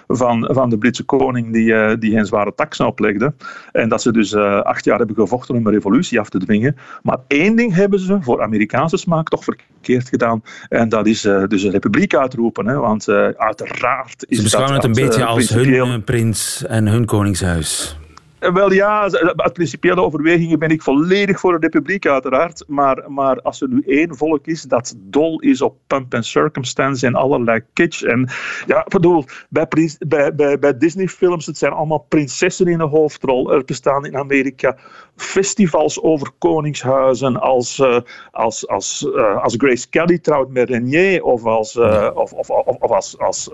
van, 0.07 0.49
van 0.51 0.69
de 0.69 0.77
Britse 0.77 1.03
koning 1.03 1.53
die, 1.53 1.65
uh, 1.65 1.93
die 1.99 2.15
hen 2.15 2.25
zware 2.25 2.53
taxen 2.55 2.85
oplegde. 2.85 3.33
En 3.71 3.89
dat 3.89 4.01
ze 4.01 4.11
dus 4.11 4.31
uh, 4.31 4.61
acht 4.61 4.85
jaar 4.85 4.97
hebben 4.97 5.15
gevochten 5.15 5.55
om 5.55 5.67
een 5.67 5.73
revolutie 5.73 6.19
af 6.19 6.29
te 6.29 6.39
dwingen. 6.39 6.75
Maar 7.01 7.17
één 7.27 7.55
ding 7.55 7.73
hebben 7.73 7.99
ze 7.99 8.17
voor 8.21 8.41
Amerikaanse 8.41 8.97
smaak 8.97 9.29
toch 9.29 9.43
verkeerd 9.43 10.09
gedaan. 10.09 10.43
En 10.69 10.89
dat 10.89 11.07
is 11.07 11.25
uh, 11.25 11.43
dus 11.47 11.63
een 11.63 11.71
republiek 11.71 12.15
uitroepen. 12.15 12.67
Hè, 12.67 12.75
want 12.75 13.09
uiteraard 13.37 14.25
is 14.27 14.37
Ze 14.37 14.43
beschouwen 14.43 14.73
het 14.73 14.83
een 14.83 14.91
beetje 14.91 15.25
als 15.25 15.49
hun 15.49 16.03
prins 16.03 16.65
en 16.65 16.87
hun 16.87 17.05
koningshuis. 17.05 17.97
Eh, 18.45 18.53
wel 18.53 18.71
ja, 18.71 19.09
uit 19.35 19.53
principiële 19.53 20.01
overwegingen 20.01 20.59
ben 20.59 20.69
ik 20.69 20.81
volledig 20.81 21.39
voor 21.39 21.53
een 21.53 21.61
republiek, 21.61 22.07
uiteraard. 22.07 22.63
Maar, 22.67 23.11
maar 23.11 23.41
als 23.41 23.61
er 23.61 23.67
nu 23.69 23.83
één 23.85 24.15
volk 24.15 24.47
is 24.47 24.61
dat 24.61 24.95
dol 24.97 25.39
is 25.39 25.61
op 25.61 25.77
pump 25.87 26.13
and 26.13 26.25
circumstance 26.25 27.05
en 27.05 27.15
allerlei 27.15 27.63
kitsch. 27.73 28.03
En 28.03 28.29
ja, 28.67 28.85
bedoel, 28.87 29.25
bij, 29.49 29.67
bij, 30.07 30.35
bij, 30.35 30.59
bij 30.59 30.77
Disney-films, 30.77 31.45
het 31.45 31.57
zijn 31.57 31.71
allemaal 31.71 32.05
prinsessen 32.09 32.67
in 32.67 32.79
een 32.79 32.89
hoofdrol. 32.89 33.53
Er 33.53 33.65
bestaan 33.65 34.05
in 34.05 34.17
Amerika 34.17 34.77
festivals 35.15 36.01
over 36.01 36.31
koningshuizen 36.37 37.41
als, 37.41 37.79
uh, 37.79 37.97
als, 38.31 38.67
als, 38.67 39.07
uh, 39.15 39.43
als 39.43 39.55
Grace 39.57 39.89
Kelly 39.89 40.19
trouwt 40.19 40.49
met 40.49 40.69
Renier 40.69 41.23
of 41.23 41.45
als, 41.45 41.75
uh, 41.75 42.09
of, 42.13 42.33
of, 42.33 42.49
of, 42.49 42.65
of, 42.65 42.91
als, 42.91 43.19
als 43.19 43.49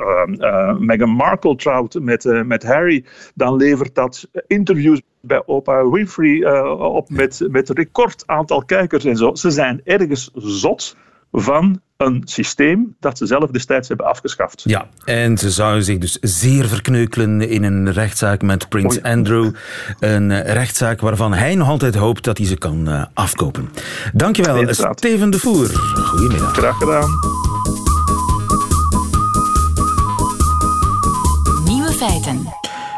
Meghan 0.79 1.09
Markle 1.09 1.55
trouwt 1.55 1.99
met, 1.99 2.23
met 2.45 2.63
Harry. 2.63 3.05
Dan 3.35 3.55
levert 3.55 3.95
dat 3.95 4.27
interview 4.47 4.80
interviews 4.81 5.01
bij 5.21 5.43
Oprah 5.45 5.91
Winfrey 5.93 6.29
uh, 6.29 6.79
op 6.79 7.09
met, 7.09 7.47
met 7.49 7.69
een 7.69 7.75
record 7.75 8.23
aantal 8.25 8.65
kijkers 8.65 9.05
en 9.05 9.17
zo. 9.17 9.35
Ze 9.35 9.51
zijn 9.51 9.81
ergens 9.83 10.29
zot 10.33 10.95
van 11.31 11.81
een 11.97 12.21
systeem 12.25 12.95
dat 12.99 13.17
ze 13.17 13.25
zelf 13.25 13.49
destijds 13.49 13.87
hebben 13.87 14.05
afgeschaft. 14.05 14.61
Ja, 14.65 14.87
en 15.05 15.37
ze 15.37 15.49
zouden 15.49 15.83
zich 15.83 15.97
dus 15.97 16.17
zeer 16.21 16.67
verkneukelen 16.67 17.49
in 17.49 17.63
een 17.63 17.91
rechtszaak 17.91 18.41
met 18.41 18.69
Prins 18.69 19.01
Andrew. 19.01 19.53
Een 19.99 20.31
eh, 20.31 20.53
rechtszaak 20.53 21.01
waarvan 21.01 21.33
hij 21.33 21.55
nog 21.55 21.67
altijd 21.67 21.95
hoopt 21.95 22.23
dat 22.23 22.37
hij 22.37 22.47
ze 22.47 22.57
kan 22.57 22.89
uh, 22.89 23.05
afkopen. 23.13 23.69
Dankjewel, 24.13 24.73
Steven 24.73 25.29
de 25.29 25.39
Voer. 25.39 25.69
Goedemiddag. 25.95 26.53
Graag 26.53 26.77
gedaan. 26.77 27.09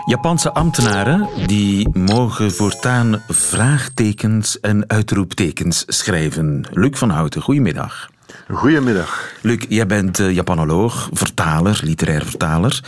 Japanse 0.05 0.53
ambtenaren 0.53 1.27
die 1.47 1.89
mogen 1.97 2.51
voortaan 2.51 3.23
vraagtekens 3.27 4.59
en 4.59 4.89
uitroeptekens 4.89 5.83
schrijven. 5.87 6.67
Luc 6.71 6.97
van 6.97 7.09
Houten, 7.09 7.41
goedemiddag. 7.41 8.09
Goedemiddag. 8.49 9.31
Luc, 9.41 9.65
jij 9.69 9.85
bent 9.85 10.19
uh, 10.19 10.31
Japanoloog, 10.31 11.09
vertaler, 11.13 11.79
literair 11.83 12.25
vertaler. 12.25 12.83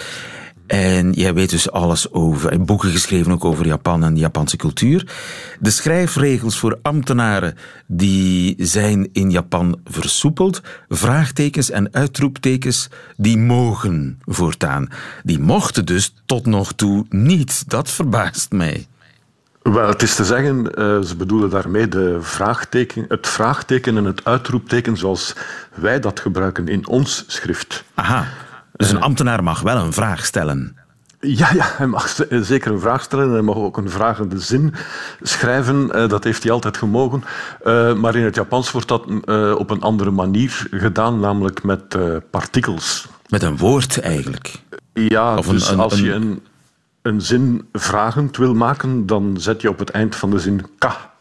En 0.68 1.12
jij 1.12 1.34
weet 1.34 1.50
dus 1.50 1.72
alles 1.72 2.12
over, 2.12 2.66
boeken 2.66 2.90
geschreven 2.90 3.32
ook 3.32 3.46
over 3.46 3.66
Japan 3.66 4.04
en 4.04 4.14
de 4.14 4.20
Japanse 4.20 4.58
cultuur. 4.58 5.14
De 5.60 5.70
schrijfregels 5.70 6.58
voor 6.58 6.80
ambtenaren 6.82 7.58
die 7.88 8.56
zijn 8.58 9.10
in 9.12 9.32
Japan 9.32 9.80
versoepeld. 9.86 10.62
Vraagtekens 10.90 11.70
en 11.70 11.94
uitroeptekens 11.94 12.90
die 13.18 13.38
mogen 13.38 14.20
voortaan. 14.26 14.88
Die 15.24 15.40
mochten 15.40 15.86
dus 15.86 16.14
tot 16.26 16.46
nog 16.46 16.74
toe 16.74 17.06
niet. 17.10 17.70
Dat 17.70 17.90
verbaast 17.90 18.52
mij. 18.52 18.88
Wel, 19.62 19.88
het 19.88 20.02
is 20.02 20.16
te 20.16 20.26
zeggen, 20.26 20.58
uh, 20.58 21.02
ze 21.02 21.16
bedoelen 21.18 21.50
daarmee 21.50 21.88
de 21.88 22.18
vraagteken, 22.22 23.06
het 23.08 23.28
vraagteken 23.28 23.98
en 23.98 24.06
het 24.06 24.26
uitroepteken 24.26 24.98
zoals 24.98 25.36
wij 25.74 26.00
dat 26.00 26.20
gebruiken 26.20 26.68
in 26.68 26.88
ons 26.88 27.24
schrift. 27.28 27.84
Aha. 27.94 28.28
Dus 28.76 28.92
een 28.92 29.02
ambtenaar 29.02 29.44
mag 29.44 29.62
wel 29.62 29.78
een 29.78 29.94
vraag 29.94 30.26
stellen. 30.26 30.76
Ja, 31.20 31.54
ja, 31.54 31.66
hij 31.78 31.88
mag 31.88 32.16
zeker 32.30 32.72
een 32.72 32.80
vraag 32.80 33.04
stellen. 33.04 33.32
Hij 33.32 33.42
mag 33.42 33.56
ook 33.56 33.78
een 33.78 33.90
vragende 33.90 34.40
zin 34.40 34.74
schrijven. 35.22 35.92
Eh, 35.92 36.08
dat 36.10 36.24
heeft 36.24 36.44
hij 36.44 36.52
altijd 36.52 36.78
gemogen. 36.78 37.24
Eh, 37.64 37.94
maar 37.94 38.16
in 38.16 38.24
het 38.24 38.36
Japans 38.36 38.72
wordt 38.72 38.88
dat 38.88 39.06
eh, 39.26 39.56
op 39.58 39.70
een 39.70 39.82
andere 39.82 40.12
manier 40.12 40.68
gedaan, 40.72 41.20
namelijk 41.20 41.64
met 41.64 41.98
partikels. 42.30 43.08
Met 43.30 43.44
een 43.44 43.58
woord 43.58 44.00
eigenlijk? 44.00 44.54
Ja, 44.94 45.38
of 45.38 45.48
dus 45.48 45.78
als 45.78 46.00
je 46.00 46.12
een, 46.12 46.42
een 47.02 47.22
zin 47.22 47.68
vragend 47.74 48.38
wil 48.38 48.54
maken, 48.54 49.06
dan 49.06 49.36
zet 49.40 49.62
je 49.62 49.70
op 49.70 49.80
het 49.80 49.90
eind 49.90 50.16
van 50.16 50.30
de 50.30 50.40
zin 50.40 50.66
ka 50.78 51.14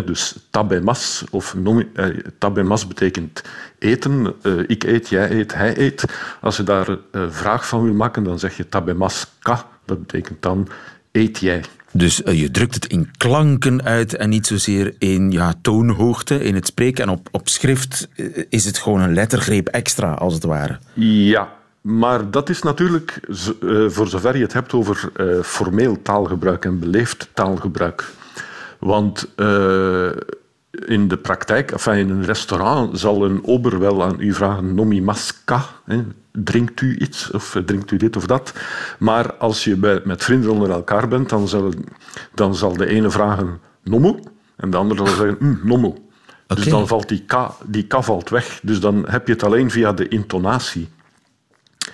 dus 0.00 0.36
tabemas, 0.50 1.24
of 1.30 1.56
eh, 1.94 2.06
tabemas 2.38 2.86
betekent 2.86 3.42
eten. 3.78 4.34
Eh, 4.42 4.52
ik 4.66 4.84
eet, 4.84 5.08
jij 5.08 5.30
eet, 5.30 5.54
hij 5.54 5.78
eet. 5.78 6.04
Als 6.40 6.56
je 6.56 6.62
daar 6.62 6.88
een 6.88 6.98
eh, 7.10 7.22
vraag 7.28 7.68
van 7.68 7.82
wil 7.82 7.94
maken, 7.94 8.24
dan 8.24 8.38
zeg 8.38 8.56
je 8.56 8.68
tabemas 8.68 9.26
ka. 9.38 9.66
Dat 9.84 9.98
betekent 9.98 10.42
dan 10.42 10.68
eet 11.12 11.38
jij. 11.38 11.64
Dus 11.92 12.16
je 12.24 12.50
drukt 12.50 12.74
het 12.74 12.86
in 12.86 13.10
klanken 13.16 13.82
uit 13.82 14.14
en 14.14 14.28
niet 14.28 14.46
zozeer 14.46 14.94
in 14.98 15.30
ja, 15.30 15.54
toonhoogte 15.62 16.44
in 16.44 16.54
het 16.54 16.66
spreken. 16.66 17.04
En 17.04 17.10
op, 17.10 17.28
op 17.30 17.48
schrift 17.48 18.08
is 18.48 18.64
het 18.64 18.78
gewoon 18.78 19.00
een 19.00 19.14
lettergreep 19.14 19.68
extra, 19.68 20.12
als 20.12 20.34
het 20.34 20.44
ware. 20.44 20.78
Ja, 20.94 21.52
maar 21.80 22.30
dat 22.30 22.48
is 22.48 22.62
natuurlijk, 22.62 23.20
voor 23.86 24.08
zover 24.08 24.36
je 24.36 24.42
het 24.42 24.52
hebt 24.52 24.72
over 24.72 25.10
formeel 25.42 26.02
taalgebruik 26.02 26.64
en 26.64 26.78
beleefd 26.78 27.28
taalgebruik. 27.34 28.12
Want 28.82 29.28
uh, 29.36 30.10
in 30.70 31.08
de 31.08 31.16
praktijk, 31.16 31.70
enfin 31.70 31.98
in 31.98 32.10
een 32.10 32.24
restaurant, 32.24 32.98
zal 32.98 33.24
een 33.24 33.46
ober 33.46 33.78
wel 33.78 34.02
aan 34.02 34.16
u 34.18 34.34
vragen: 34.34 34.74
nomi 34.74 35.02
masca. 35.02 35.64
Hè? 35.84 36.02
Drinkt 36.32 36.80
u 36.80 36.96
iets 36.98 37.30
of 37.30 37.60
drinkt 37.64 37.90
u 37.90 37.96
dit 37.96 38.16
of 38.16 38.26
dat? 38.26 38.52
Maar 38.98 39.34
als 39.34 39.64
je 39.64 39.76
bij, 39.76 40.00
met 40.04 40.24
vrienden 40.24 40.50
onder 40.50 40.70
elkaar 40.70 41.08
bent, 41.08 41.28
dan 41.28 41.48
zal, 41.48 41.72
dan 42.34 42.54
zal 42.54 42.76
de 42.76 42.86
ene 42.86 43.10
vragen: 43.10 43.60
nomu. 43.82 44.18
En 44.56 44.70
de 44.70 44.76
andere 44.76 45.06
zal 45.06 45.16
zeggen: 45.16 45.36
mm, 45.40 45.60
nomu. 45.62 45.94
Dus 46.46 46.64
dan 46.64 46.86
valt 46.86 47.08
die 47.08 47.24
k, 47.26 47.48
die 47.66 47.86
k 47.86 48.04
valt 48.04 48.28
weg. 48.28 48.60
Dus 48.62 48.80
dan 48.80 49.04
heb 49.08 49.26
je 49.26 49.32
het 49.32 49.42
alleen 49.42 49.70
via 49.70 49.92
de 49.92 50.08
intonatie. 50.08 50.88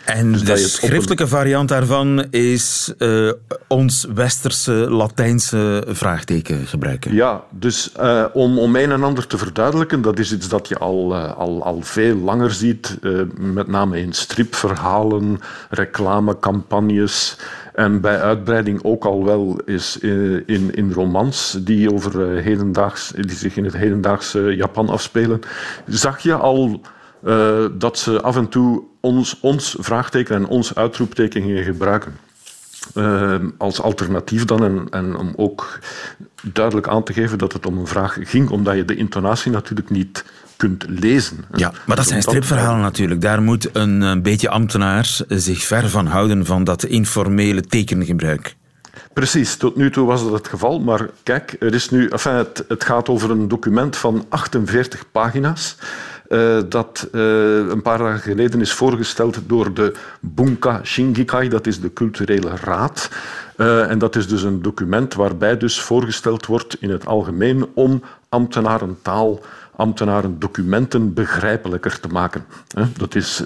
En 0.08 0.32
dus 0.32 0.42
de 0.42 0.56
schriftelijke 0.56 1.26
variant 1.26 1.68
daarvan 1.68 2.26
is 2.30 2.92
uh, 2.98 3.32
ons 3.66 4.06
westerse 4.14 4.72
Latijnse 4.72 5.84
vraagteken 5.88 6.66
gebruiken. 6.66 7.14
Ja, 7.14 7.42
dus 7.50 7.92
uh, 8.00 8.24
om, 8.32 8.58
om 8.58 8.76
een 8.76 8.90
en 8.90 9.02
ander 9.02 9.26
te 9.26 9.38
verduidelijken, 9.38 10.02
dat 10.02 10.18
is 10.18 10.32
iets 10.32 10.48
dat 10.48 10.68
je 10.68 10.78
al, 10.78 11.12
uh, 11.12 11.36
al, 11.36 11.64
al 11.64 11.82
veel 11.82 12.16
langer 12.16 12.50
ziet, 12.50 12.98
met 13.36 13.66
name 13.66 14.00
in 14.00 14.12
stripverhalen, 14.12 15.40
reclamecampagnes 15.70 17.36
en 17.74 18.00
bij 18.00 18.20
uitbreiding 18.20 18.82
ook 18.82 19.04
al 19.04 19.24
wel 19.24 19.60
is 19.64 19.98
in, 19.98 20.74
in 20.74 20.92
romans 20.92 21.58
die, 21.60 21.92
over 21.92 22.36
hedendaags, 22.36 23.12
die 23.16 23.36
zich 23.36 23.56
in 23.56 23.64
het 23.64 23.76
hedendaagse 23.76 24.40
Japan 24.56 24.88
afspelen, 24.88 25.40
zag 25.86 26.18
je 26.18 26.34
al 26.34 26.80
uh, 27.28 27.64
dat 27.72 27.98
ze 27.98 28.20
af 28.20 28.36
en 28.36 28.48
toe 28.48 28.82
ons, 29.00 29.38
ons 29.40 29.76
vraagteken 29.78 30.36
en 30.36 30.46
ons 30.46 30.74
uitroepteken 30.74 31.42
gingen 31.42 31.64
gebruiken. 31.64 32.16
als 33.58 33.80
alternatief 33.80 34.44
dan. 34.44 34.64
En, 34.64 34.86
en, 34.90 35.16
om 35.16 35.32
ook 35.36 35.78
duidelijk 36.42 36.88
aan 36.88 37.02
te 37.02 37.12
geven 37.12 37.38
dat 37.38 37.52
het 37.52 37.66
om 37.66 37.78
een 37.78 37.86
vraag 37.86 38.18
ging, 38.20 38.50
omdat 38.50 38.76
je 38.76 38.84
de 38.84 38.96
intonatie 38.96 39.50
natuurlijk 39.50 39.90
niet 39.90 40.24
kunt 40.58 40.84
lezen. 40.88 41.44
Ja, 41.54 41.72
maar 41.86 41.96
dat 41.96 42.06
zijn 42.06 42.22
stripverhalen 42.22 42.80
natuurlijk. 42.80 43.20
Daar 43.20 43.42
moet 43.42 43.68
een, 43.72 44.00
een 44.00 44.22
beetje 44.22 44.48
ambtenaar 44.48 45.18
zich 45.28 45.62
ver 45.62 45.88
van 45.88 46.06
houden 46.06 46.46
van 46.46 46.64
dat 46.64 46.84
informele 46.84 47.60
tekengebruik. 47.60 48.56
Precies, 49.12 49.56
tot 49.56 49.76
nu 49.76 49.90
toe 49.90 50.06
was 50.06 50.22
dat 50.22 50.32
het 50.32 50.48
geval. 50.48 50.80
Maar 50.80 51.08
kijk, 51.22 51.56
er 51.60 51.74
is 51.74 51.90
nu, 51.90 52.08
enfin, 52.08 52.32
het, 52.32 52.64
het 52.68 52.84
gaat 52.84 53.08
over 53.08 53.30
een 53.30 53.48
document 53.48 53.96
van 53.96 54.26
48 54.28 55.04
pagina's. 55.12 55.76
Uh, 56.28 56.58
dat 56.68 57.08
uh, 57.12 57.22
een 57.56 57.82
paar 57.82 57.98
dagen 57.98 58.20
geleden 58.20 58.60
is 58.60 58.72
voorgesteld 58.72 59.38
door 59.46 59.74
de 59.74 59.92
Bunka 60.20 60.80
Shingikai, 60.84 61.48
dat 61.48 61.66
is 61.66 61.80
de 61.80 61.92
culturele 61.92 62.50
raad. 62.62 63.10
Uh, 63.56 63.90
en 63.90 63.98
dat 63.98 64.16
is 64.16 64.28
dus 64.28 64.42
een 64.42 64.62
document 64.62 65.14
waarbij 65.14 65.56
dus 65.56 65.80
voorgesteld 65.80 66.46
wordt 66.46 66.76
in 66.80 66.90
het 66.90 67.06
algemeen 67.06 67.66
om 67.74 68.02
ambtenarentaal 68.28 69.40
ambtenaren 69.76 70.38
documenten 70.38 71.14
begrijpelijker 71.14 72.00
te 72.00 72.08
maken. 72.08 72.44
Dat 72.96 73.14
is 73.14 73.42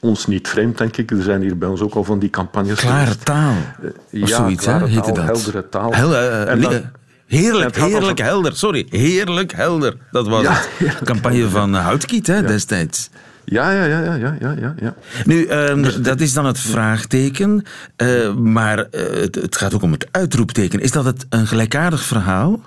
ons 0.00 0.26
niet 0.26 0.48
vreemd, 0.48 0.78
denk 0.78 0.96
ik. 0.96 1.10
Er 1.10 1.22
zijn 1.22 1.40
hier 1.40 1.58
bij 1.58 1.68
ons 1.68 1.80
ook 1.80 1.94
al 1.94 2.04
van 2.04 2.18
die 2.18 2.30
campagnes. 2.30 2.80
Klare 2.80 3.16
taal. 3.16 3.54
Of 3.82 3.90
ja, 4.10 4.26
zoiets, 4.26 4.64
klare 4.64 5.00
taal, 5.00 5.14
dat? 5.14 5.24
heldere 5.24 5.68
taal. 5.68 5.94
Hel 5.94 6.16
en 6.16 6.60
dan, 6.60 6.82
Heerlijk, 7.26 7.76
heerlijk 7.76 8.18
helder. 8.18 8.56
Sorry, 8.56 8.86
heerlijk 8.90 9.52
helder. 9.52 9.96
Dat 10.10 10.28
was 10.28 10.42
ja, 10.42 10.62
het. 10.76 11.02
campagne 11.04 11.48
van 11.58 11.74
Houtkiet 11.74 12.26
hè, 12.26 12.42
destijds. 12.42 13.10
Ja, 13.44 13.70
ja, 13.70 13.84
ja, 13.84 14.00
ja, 14.00 14.36
ja, 14.40 14.54
ja, 14.60 14.74
ja. 14.80 14.94
Nu, 15.24 15.50
um, 15.50 15.82
dus, 15.82 15.96
dat 15.96 16.20
is 16.20 16.32
dan 16.32 16.46
het 16.46 16.58
vraagteken, 16.58 17.64
uh, 17.96 18.34
maar 18.34 18.78
uh, 18.78 19.02
het, 19.20 19.34
het, 19.34 19.56
gaat 19.56 19.74
ook 19.74 19.82
om 19.82 19.92
het 19.92 20.08
uitroepteken. 20.10 20.80
Is 20.80 20.90
dat 20.90 21.04
het 21.04 21.26
een 21.28 21.46
gelijkaardig 21.46 22.02
verhaal? 22.02 22.60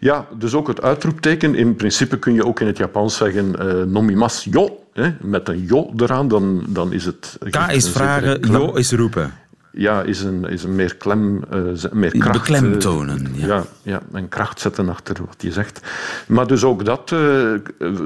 Ja, 0.00 0.26
dus 0.38 0.54
ook 0.54 0.68
het 0.68 0.82
uitroepteken. 0.82 1.54
In 1.54 1.76
principe 1.76 2.18
kun 2.18 2.34
je 2.34 2.46
ook 2.46 2.60
in 2.60 2.66
het 2.66 2.76
Japans 2.76 3.16
zeggen 3.16 3.54
uh, 3.58 3.82
nomimas 3.82 4.46
yo. 4.50 4.78
Hè, 4.92 5.10
met 5.20 5.48
een 5.48 5.64
yo 5.64 5.92
eraan, 5.96 6.28
dan, 6.28 6.64
dan 6.68 6.92
is 6.92 7.04
het... 7.04 7.38
K 7.50 7.56
is 7.70 7.88
vragen, 7.88 8.40
yo 8.40 8.72
is 8.72 8.92
roepen. 8.92 9.32
Ja, 9.76 10.02
is 10.02 10.22
een, 10.22 10.44
is 10.44 10.64
een 10.64 10.74
meer 10.74 10.96
klem, 10.96 11.42
uh, 11.54 11.92
meer 11.92 12.18
kracht... 12.18 12.38
Beklemtonen, 12.38 13.28
ja. 13.32 13.46
ja. 13.46 13.64
Ja, 13.82 14.02
en 14.12 14.28
kracht 14.28 14.60
zetten 14.60 14.88
achter 14.88 15.16
wat 15.26 15.42
je 15.42 15.52
zegt. 15.52 15.80
Maar 16.26 16.46
dus 16.46 16.64
ook 16.64 16.84
dat 16.84 17.10
uh, 17.10 17.54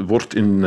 wordt 0.07 0.35
in, 0.35 0.65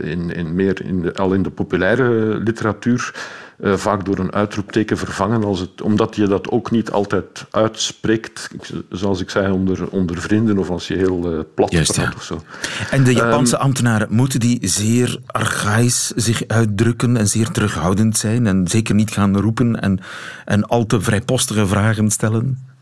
in, 0.00 0.30
in 0.30 0.54
meer 0.54 0.84
in 0.84 1.02
de, 1.02 1.14
al 1.14 1.32
in 1.32 1.42
de 1.42 1.50
populaire 1.50 2.40
literatuur 2.44 3.14
uh, 3.60 3.76
vaak 3.76 4.04
door 4.04 4.18
een 4.18 4.32
uitroepteken 4.32 4.98
vervangen, 4.98 5.44
als 5.44 5.60
het, 5.60 5.82
omdat 5.82 6.16
je 6.16 6.26
dat 6.26 6.50
ook 6.50 6.70
niet 6.70 6.90
altijd 6.90 7.46
uitspreekt, 7.50 8.50
zoals 8.88 9.20
ik 9.20 9.30
zei, 9.30 9.52
onder, 9.52 9.88
onder 9.88 10.20
vrienden 10.20 10.58
of 10.58 10.70
als 10.70 10.88
je 10.88 10.96
heel 10.96 11.32
uh, 11.32 11.40
plat 11.54 11.72
Juist, 11.72 11.92
praat 11.92 12.06
ja. 12.06 12.12
of 12.16 12.22
zo. 12.22 12.42
En 12.90 13.04
de 13.04 13.14
Japanse 13.14 13.54
um, 13.54 13.60
ambtenaren, 13.60 14.06
moeten 14.10 14.40
die 14.40 14.58
zeer 14.62 15.18
archaïs 15.26 16.12
zich 16.16 16.42
uitdrukken 16.46 17.16
en 17.16 17.28
zeer 17.28 17.50
terughoudend 17.50 18.16
zijn 18.16 18.46
en 18.46 18.68
zeker 18.68 18.94
niet 18.94 19.10
gaan 19.10 19.40
roepen 19.40 19.80
en, 19.80 20.00
en 20.44 20.64
al 20.64 20.86
te 20.86 21.00
vrijpostige 21.00 21.66
vragen 21.66 22.10
stellen? 22.10 22.72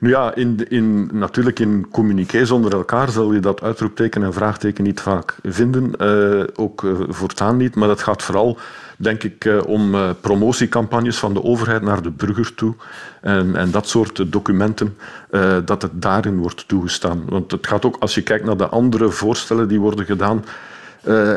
Nu 0.00 0.08
ja, 0.08 0.34
in, 0.34 0.68
in, 0.68 1.10
natuurlijk 1.12 1.58
in 1.58 1.88
communiqués 1.90 2.50
onder 2.50 2.72
elkaar 2.72 3.10
zal 3.10 3.32
je 3.32 3.40
dat 3.40 3.62
uitroepteken 3.62 4.22
en 4.22 4.32
vraagteken 4.32 4.84
niet 4.84 5.00
vaak 5.00 5.36
vinden. 5.42 5.92
Uh, 6.00 6.44
ook 6.54 6.82
uh, 6.82 7.00
voortaan 7.08 7.56
niet, 7.56 7.74
maar 7.74 7.88
dat 7.88 8.02
gaat 8.02 8.22
vooral 8.22 8.58
denk 8.96 9.22
ik, 9.22 9.44
eh, 9.44 9.66
om 9.66 9.94
eh, 9.94 10.10
promotiecampagnes 10.20 11.18
van 11.18 11.34
de 11.34 11.42
overheid 11.42 11.82
naar 11.82 12.02
de 12.02 12.10
burger 12.10 12.54
toe 12.54 12.74
en, 13.20 13.56
en 13.56 13.70
dat 13.70 13.88
soort 13.88 14.32
documenten, 14.32 14.96
eh, 15.30 15.56
dat 15.64 15.82
het 15.82 16.02
daarin 16.02 16.36
wordt 16.36 16.68
toegestaan. 16.68 17.24
Want 17.28 17.50
het 17.50 17.66
gaat 17.66 17.84
ook, 17.84 17.96
als 18.00 18.14
je 18.14 18.22
kijkt 18.22 18.44
naar 18.44 18.56
de 18.56 18.68
andere 18.68 19.10
voorstellen 19.10 19.68
die 19.68 19.80
worden 19.80 20.04
gedaan, 20.04 20.44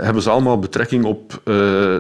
hebben 0.02 0.22
ze 0.22 0.30
allemaal 0.30 0.60
betrekking 0.60 1.06
op 1.06 1.42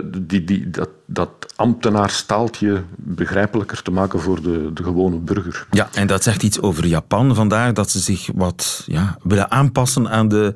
die, 0.03 0.43
die, 0.43 0.69
dat, 0.69 0.89
dat 1.05 1.29
ambtenaarstaaltje 1.55 2.83
begrijpelijker 2.95 3.81
te 3.81 3.91
maken 3.91 4.19
voor 4.19 4.41
de, 4.41 4.73
de 4.73 4.83
gewone 4.83 5.17
burger. 5.17 5.67
Ja, 5.71 5.89
en 5.93 6.07
dat 6.07 6.23
zegt 6.23 6.43
iets 6.43 6.61
over 6.61 6.85
Japan. 6.85 7.35
Vandaar 7.35 7.73
dat 7.73 7.89
ze 7.89 7.99
zich 7.99 8.29
wat 8.35 8.83
ja, 8.85 9.17
willen 9.23 9.51
aanpassen 9.51 10.09
aan 10.09 10.27
de, 10.27 10.53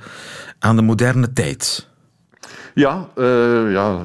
aan 0.59 0.75
de 0.75 0.81
moderne 0.81 1.33
tijd. 1.33 1.87
Ja, 2.79 3.07
uh, 3.15 3.71
ja, 3.71 4.01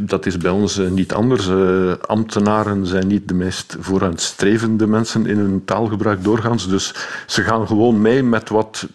dat 0.00 0.26
is 0.26 0.38
bij 0.38 0.50
ons 0.50 0.78
uh, 0.78 0.90
niet 0.90 1.12
anders. 1.12 1.48
Uh, 1.48 1.92
ambtenaren 2.06 2.86
zijn 2.86 3.06
niet 3.06 3.28
de 3.28 3.34
meest 3.34 3.76
vooruitstrevende 3.80 4.86
mensen 4.86 5.26
in 5.26 5.38
hun 5.38 5.62
taalgebruik 5.64 6.24
doorgaans. 6.24 6.68
Dus 6.68 6.94
ze 7.26 7.42
gaan 7.42 7.66
gewoon 7.66 8.00
mee 8.00 8.22
met 8.22 8.48
wat 8.48 8.86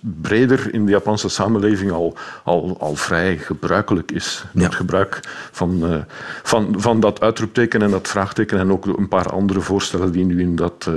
breder 0.00 0.74
in 0.74 0.84
de 0.84 0.90
Japanse 0.90 1.28
samenleving 1.28 1.90
al, 1.90 2.16
al, 2.44 2.76
al 2.80 2.94
vrij 2.94 3.36
gebruikelijk 3.36 4.12
is. 4.12 4.44
Ja. 4.52 4.62
Het 4.62 4.74
gebruik 4.74 5.20
van, 5.52 6.04
van, 6.42 6.74
van 6.76 7.00
dat 7.00 7.20
uitroepteken 7.20 7.82
en 7.82 7.90
dat 7.90 8.08
vraagteken 8.08 8.58
en 8.58 8.72
ook 8.72 8.86
een 8.86 9.08
paar 9.08 9.30
andere 9.30 9.60
voorstellen 9.60 10.12
die 10.12 10.24
nu 10.24 10.40
in 10.40 10.56
dat 10.56 10.90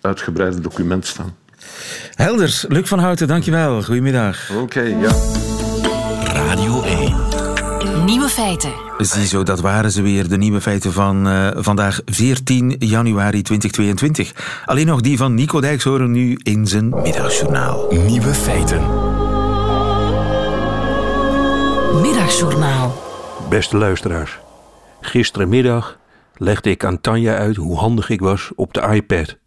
uitgebreide 0.00 0.60
document 0.60 1.06
staan. 1.06 1.34
Helder, 2.14 2.64
Luc 2.68 2.88
van 2.88 2.98
Houten, 2.98 3.26
dankjewel. 3.26 3.82
Goedemiddag. 3.82 4.50
Oké, 4.50 4.60
okay, 4.60 5.00
ja. 5.00 5.12
Radio 6.52 6.82
1. 6.82 8.04
Nieuwe 8.04 8.28
feiten. 8.28 8.72
Ziezo, 8.98 9.42
dat 9.42 9.60
waren 9.60 9.90
ze 9.90 10.02
weer, 10.02 10.28
de 10.28 10.36
nieuwe 10.36 10.60
feiten 10.60 10.92
van 10.92 11.26
uh, 11.26 11.50
vandaag 11.54 12.00
14 12.04 12.76
januari 12.78 13.42
2022. 13.42 14.62
Alleen 14.64 14.86
nog 14.86 15.00
die 15.00 15.16
van 15.16 15.34
Nico 15.34 15.60
Dijks 15.60 15.84
horen 15.84 16.10
nu 16.10 16.38
in 16.42 16.66
zijn 16.66 16.88
middagjournaal. 16.88 17.92
Nieuwe 17.92 18.34
feiten. 18.34 18.80
Middagjournaal. 22.00 23.02
Beste 23.48 23.76
luisteraars. 23.76 24.38
Gisterenmiddag 25.00 25.98
legde 26.36 26.70
ik 26.70 26.84
aan 26.84 27.00
Tanja 27.00 27.36
uit 27.36 27.56
hoe 27.56 27.78
handig 27.78 28.10
ik 28.10 28.20
was 28.20 28.50
op 28.54 28.74
de 28.74 28.80
iPad. 28.80 29.38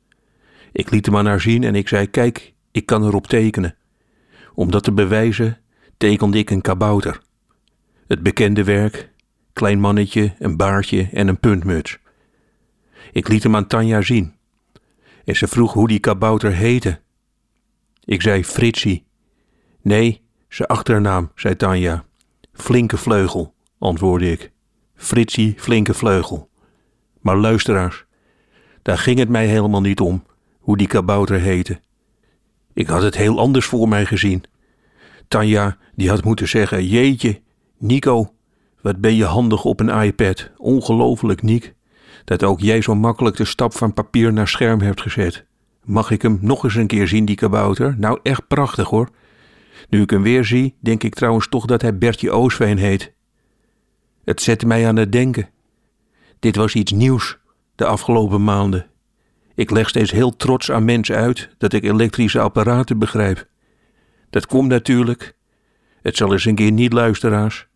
Ik 0.72 0.92
liet 0.92 1.06
hem 1.06 1.18
aan 1.18 1.26
haar 1.26 1.42
zien 1.42 1.64
en 1.64 1.76
ik 1.76 1.88
zei: 1.88 2.10
Kijk, 2.10 2.54
ik 2.72 2.86
kan 2.86 3.06
erop 3.06 3.28
tekenen. 3.28 3.76
Om 4.54 4.72
dat 4.72 4.84
te 4.84 4.92
bewijzen 4.92 5.58
tekende 5.98 6.38
ik 6.38 6.50
een 6.50 6.62
kabouter. 6.62 7.22
Het 8.08 8.24
bekende 8.24 8.64
werk, 8.64 9.10
klein 9.54 9.80
mannetje, 9.80 10.34
een 10.40 10.58
baardje 10.58 11.10
en 11.12 11.28
een 11.28 11.40
puntmuts. 11.40 11.98
Ik 13.12 13.28
liet 13.28 13.44
hem 13.44 13.56
aan 13.56 13.68
Tanja 13.68 14.02
zien. 14.02 14.34
En 15.26 15.36
ze 15.36 15.48
vroeg 15.48 15.74
hoe 15.74 15.88
die 15.88 16.00
kabouter 16.00 16.52
heette. 16.52 17.00
Ik 18.04 18.22
zei 18.22 18.46
Fritsie. 18.46 19.06
Nee, 19.82 20.22
zijn 20.50 20.68
achternaam, 20.68 21.32
zei 21.36 21.56
Tanja. 21.56 22.06
Flinke 22.54 22.98
vleugel, 22.98 23.54
antwoordde 23.80 24.32
ik. 24.32 24.52
Fritsie, 24.96 25.54
flinke 25.58 25.94
vleugel. 25.94 26.50
Maar 27.22 27.38
luisteraars, 27.38 28.06
daar 28.82 28.98
ging 28.98 29.20
het 29.20 29.30
mij 29.30 29.48
helemaal 29.48 29.82
niet 29.82 30.00
om 30.00 30.24
hoe 30.60 30.78
die 30.78 30.88
kabouter 30.88 31.40
heette. 31.40 31.80
Ik 32.74 32.88
had 32.88 33.02
het 33.02 33.16
heel 33.16 33.40
anders 33.40 33.66
voor 33.66 33.88
mij 33.88 34.06
gezien. 34.06 34.44
Tanja, 35.28 35.78
die 35.96 36.10
had 36.10 36.24
moeten 36.24 36.48
zeggen: 36.48 36.88
Jeetje, 36.88 37.42
Nico, 37.78 38.34
wat 38.82 38.98
ben 38.98 39.16
je 39.16 39.26
handig 39.26 39.66
op 39.66 39.80
een 39.80 40.02
iPad. 40.04 40.50
Ongelooflijk, 40.58 41.42
Niek. 41.42 41.74
Dat 42.26 42.44
ook 42.44 42.60
jij 42.60 42.82
zo 42.82 42.96
makkelijk 42.96 43.36
de 43.36 43.46
stap 43.46 43.74
van 43.74 43.94
papier 43.94 44.34
naar 44.34 44.48
scherm 44.48 44.82
hebt 44.82 45.02
gezet. 45.02 45.46
Mag 45.84 46.12
ik 46.12 46.22
hem 46.22 46.38
nog 46.42 46.64
eens 46.64 46.76
een 46.76 46.88
keer 46.88 47.08
zien, 47.08 47.26
die 47.26 47.36
kabouter? 47.36 47.96
Nou, 47.98 48.20
echt 48.24 48.48
prachtig 48.48 48.90
hoor. 48.90 49.10
Nu 49.90 50.02
ik 50.02 50.10
hem 50.10 50.22
weer 50.22 50.46
zie, 50.46 50.76
denk 50.80 51.04
ik 51.04 51.14
trouwens 51.16 51.50
toch 51.50 51.66
dat 51.66 51.82
hij 51.82 51.98
Bertje 51.98 52.32
Oosveen 52.32 52.78
heet. 52.78 53.14
Het 54.24 54.42
zette 54.42 54.66
mij 54.66 54.88
aan 54.88 54.96
het 54.96 55.12
denken. 55.12 55.50
Dit 56.40 56.56
was 56.56 56.76
iets 56.76 56.92
nieuws 56.92 57.38
de 57.76 57.86
afgelopen 57.86 58.44
maanden. 58.44 58.88
Ik 59.56 59.72
leg 59.72 59.90
steeds 59.90 60.12
heel 60.12 60.36
trots 60.36 60.72
aan 60.72 60.86
mensen 60.86 61.16
uit 61.16 61.50
dat 61.58 61.74
ik 61.74 61.84
elektrische 61.84 62.40
apparaten 62.40 63.00
begrijp. 63.00 63.48
Dat 64.36 64.46
komt 64.48 64.70
natuurlijk, 64.70 65.36
het 66.02 66.16
zal 66.16 66.32
eens 66.32 66.46
een 66.46 66.56
keer 66.56 66.72
niet 66.72 66.94
luisteraars, 66.94 67.68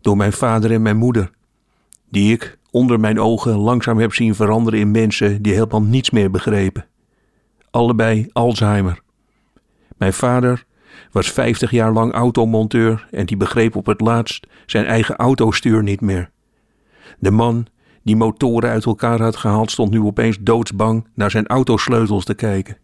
door 0.00 0.16
mijn 0.16 0.32
vader 0.32 0.72
en 0.72 0.82
mijn 0.82 0.96
moeder, 0.96 1.30
die 2.10 2.32
ik 2.32 2.58
onder 2.70 3.00
mijn 3.00 3.20
ogen 3.20 3.56
langzaam 3.56 3.98
heb 3.98 4.14
zien 4.14 4.34
veranderen 4.34 4.80
in 4.80 4.90
mensen 4.90 5.42
die 5.42 5.52
helemaal 5.52 5.82
niets 5.82 6.10
meer 6.10 6.30
begrepen. 6.30 6.86
Allebei 7.70 8.28
Alzheimer. 8.32 9.00
Mijn 9.96 10.12
vader 10.12 10.64
was 11.10 11.30
vijftig 11.30 11.70
jaar 11.70 11.92
lang 11.92 12.12
automonteur 12.12 13.08
en 13.10 13.26
die 13.26 13.36
begreep 13.36 13.76
op 13.76 13.86
het 13.86 14.00
laatst 14.00 14.46
zijn 14.66 14.84
eigen 14.84 15.16
autostuur 15.16 15.82
niet 15.82 16.00
meer. 16.00 16.30
De 17.18 17.30
man 17.30 17.66
die 18.02 18.16
motoren 18.16 18.70
uit 18.70 18.84
elkaar 18.84 19.20
had 19.20 19.36
gehaald 19.36 19.70
stond 19.70 19.90
nu 19.90 20.00
opeens 20.00 20.38
doodsbang 20.40 21.06
naar 21.14 21.30
zijn 21.30 21.46
autosleutels 21.46 22.24
te 22.24 22.34
kijken. 22.34 22.76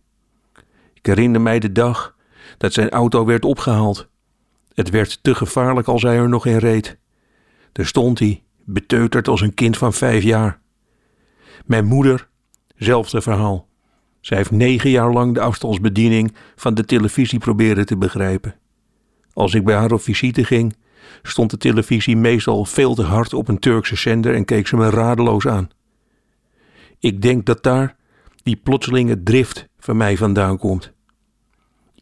Ik 0.94 1.06
herinner 1.06 1.40
mij 1.40 1.58
de 1.58 1.72
dag 1.72 2.20
dat 2.58 2.72
zijn 2.72 2.90
auto 2.90 3.24
werd 3.24 3.44
opgehaald. 3.44 4.08
Het 4.74 4.90
werd 4.90 5.18
te 5.22 5.34
gevaarlijk 5.34 5.88
als 5.88 6.02
hij 6.02 6.16
er 6.16 6.28
nog 6.28 6.46
in 6.46 6.56
reed. 6.56 6.98
Daar 7.72 7.86
stond 7.86 8.18
hij, 8.18 8.42
beteuterd 8.64 9.28
als 9.28 9.40
een 9.40 9.54
kind 9.54 9.76
van 9.76 9.92
vijf 9.92 10.22
jaar. 10.22 10.60
Mijn 11.64 11.84
moeder 11.84 12.30
Zelfde 12.82 13.22
verhaal. 13.22 13.68
Zij 14.20 14.36
heeft 14.36 14.50
negen 14.50 14.90
jaar 14.90 15.12
lang 15.12 15.34
de 15.34 15.40
afstandsbediening 15.40 16.34
van 16.56 16.74
de 16.74 16.84
televisie 16.84 17.38
proberen 17.38 17.86
te 17.86 17.96
begrijpen. 17.96 18.54
Als 19.32 19.54
ik 19.54 19.64
bij 19.64 19.74
haar 19.74 19.92
op 19.92 20.00
visite 20.00 20.44
ging, 20.44 20.76
stond 21.22 21.50
de 21.50 21.56
televisie 21.56 22.16
meestal 22.16 22.64
veel 22.64 22.94
te 22.94 23.02
hard 23.02 23.34
op 23.34 23.48
een 23.48 23.58
Turkse 23.58 23.96
zender 23.96 24.34
en 24.34 24.44
keek 24.44 24.66
ze 24.66 24.76
me 24.76 24.90
radeloos 24.90 25.46
aan. 25.46 25.70
Ik 26.98 27.22
denk 27.22 27.46
dat 27.46 27.62
daar 27.62 27.96
die 28.42 28.56
plotselinge 28.56 29.22
drift 29.22 29.68
van 29.78 29.96
mij 29.96 30.16
vandaan 30.16 30.58
komt. 30.58 30.92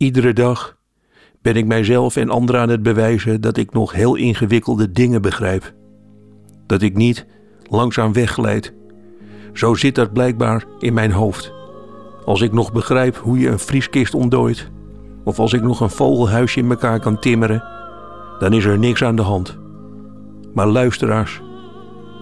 Iedere 0.01 0.33
dag 0.33 0.77
ben 1.43 1.55
ik 1.55 1.67
mijzelf 1.67 2.17
en 2.17 2.31
anderen 2.31 2.61
aan 2.61 2.69
het 2.69 2.83
bewijzen 2.83 3.41
dat 3.41 3.57
ik 3.57 3.73
nog 3.73 3.93
heel 3.93 4.15
ingewikkelde 4.15 4.93
dingen 4.93 5.23
begrijp. 5.23 5.75
Dat 6.67 6.83
ik 6.83 6.97
niet 6.97 7.27
langzaam 7.63 8.13
wegglijd. 8.13 8.73
Zo 9.53 9.75
zit 9.75 9.95
dat 9.95 10.13
blijkbaar 10.13 10.65
in 10.79 10.95
mijn 10.95 11.13
hoofd. 11.13 11.53
Als 12.25 12.41
ik 12.41 12.53
nog 12.53 12.73
begrijp 12.73 13.17
hoe 13.17 13.39
je 13.39 13.49
een 13.49 13.59
vrieskist 13.59 14.15
ontdooit, 14.15 14.71
of 15.25 15.39
als 15.39 15.53
ik 15.53 15.63
nog 15.63 15.81
een 15.81 15.91
vogelhuisje 15.91 16.61
in 16.61 16.71
elkaar 16.71 17.01
kan 17.01 17.19
timmeren, 17.19 17.65
dan 18.39 18.53
is 18.53 18.65
er 18.65 18.79
niks 18.79 19.05
aan 19.05 19.17
de 19.17 19.23
hand. 19.23 19.59
Maar 20.55 20.67
luisteraars, 20.67 21.43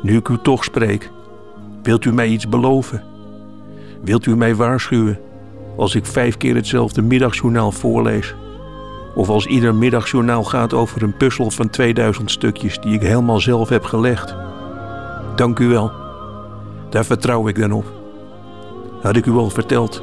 nu 0.03 0.17
ik 0.17 0.29
u 0.29 0.39
toch 0.43 0.65
spreek, 0.65 1.11
wilt 1.83 2.05
u 2.05 2.13
mij 2.13 2.29
iets 2.29 2.49
beloven? 2.49 3.05
Wilt 4.03 4.27
u 4.27 4.37
mij 4.37 4.55
waarschuwen 4.55 5.19
als 5.79 5.95
ik 5.95 6.07
vijf 6.07 6.37
keer 6.37 6.55
hetzelfde 6.55 7.03
middagjournaal 7.03 7.73
voorlees? 7.73 8.35
Of 9.15 9.29
als 9.29 9.47
ieder 9.47 9.75
middagjournaal 9.75 10.45
gaat 10.45 10.75
over 10.75 11.03
een 11.03 11.17
puzzel 11.17 11.51
van 11.51 11.71
2000 11.71 12.31
stukjes 12.31 12.79
die 12.79 12.95
ik 12.95 13.01
helemaal 13.01 13.41
zelf 13.41 13.69
heb 13.69 13.85
gelegd? 13.85 14.35
Dank 15.37 15.59
u 15.59 15.69
wel. 15.69 15.93
Daar 16.91 17.05
vertrouw 17.05 17.49
ik 17.49 17.59
dan 17.59 17.73
op. 17.73 17.93
Had 19.03 19.17
ik 19.17 19.27
u 19.27 19.31
al 19.31 19.51
verteld 19.51 20.03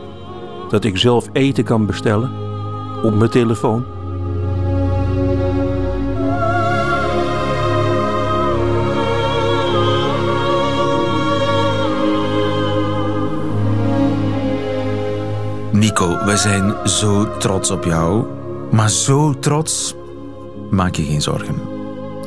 dat 0.69 0.83
ik 0.83 0.97
zelf 0.97 1.29
eten 1.33 1.63
kan 1.63 1.85
bestellen 1.85 2.31
op 3.03 3.15
mijn 3.15 3.29
telefoon? 3.29 3.94
Nico, 15.99 16.25
wij 16.25 16.37
zijn 16.37 16.73
zo 16.87 17.37
trots 17.37 17.71
op 17.71 17.83
jou. 17.83 18.25
Maar 18.71 18.89
zo 18.89 19.39
trots, 19.39 19.95
maak 20.69 20.95
je 20.95 21.03
geen 21.03 21.21
zorgen. 21.21 21.55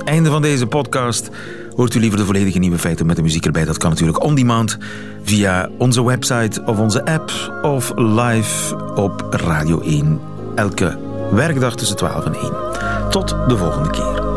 Einde 0.05 0.31
van 0.31 0.43
deze 0.43 0.67
podcast. 0.67 1.29
Hoort 1.77 1.95
u 1.95 2.01
liever 2.01 2.19
de 2.19 2.25
volledige 2.25 2.59
nieuwe 2.59 2.79
feiten 2.79 3.07
met 3.07 3.17
de 3.17 3.23
muziek 3.23 3.47
erbij? 3.47 3.65
Dat 3.65 3.77
kan 3.77 3.91
natuurlijk 3.91 4.23
on 4.23 4.35
demand 4.35 4.79
via 5.23 5.69
onze 5.79 6.05
website 6.05 6.63
of 6.67 6.79
onze 6.79 7.05
app 7.05 7.33
of 7.63 7.93
live 7.97 8.77
op 8.95 9.27
Radio 9.31 9.81
1. 9.81 10.21
Elke 10.55 10.99
werkdag 11.31 11.77
tussen 11.77 11.97
12 11.97 12.25
en 12.25 12.35
1. 12.35 12.53
Tot 13.11 13.37
de 13.49 13.57
volgende 13.57 13.91
keer. 13.91 14.28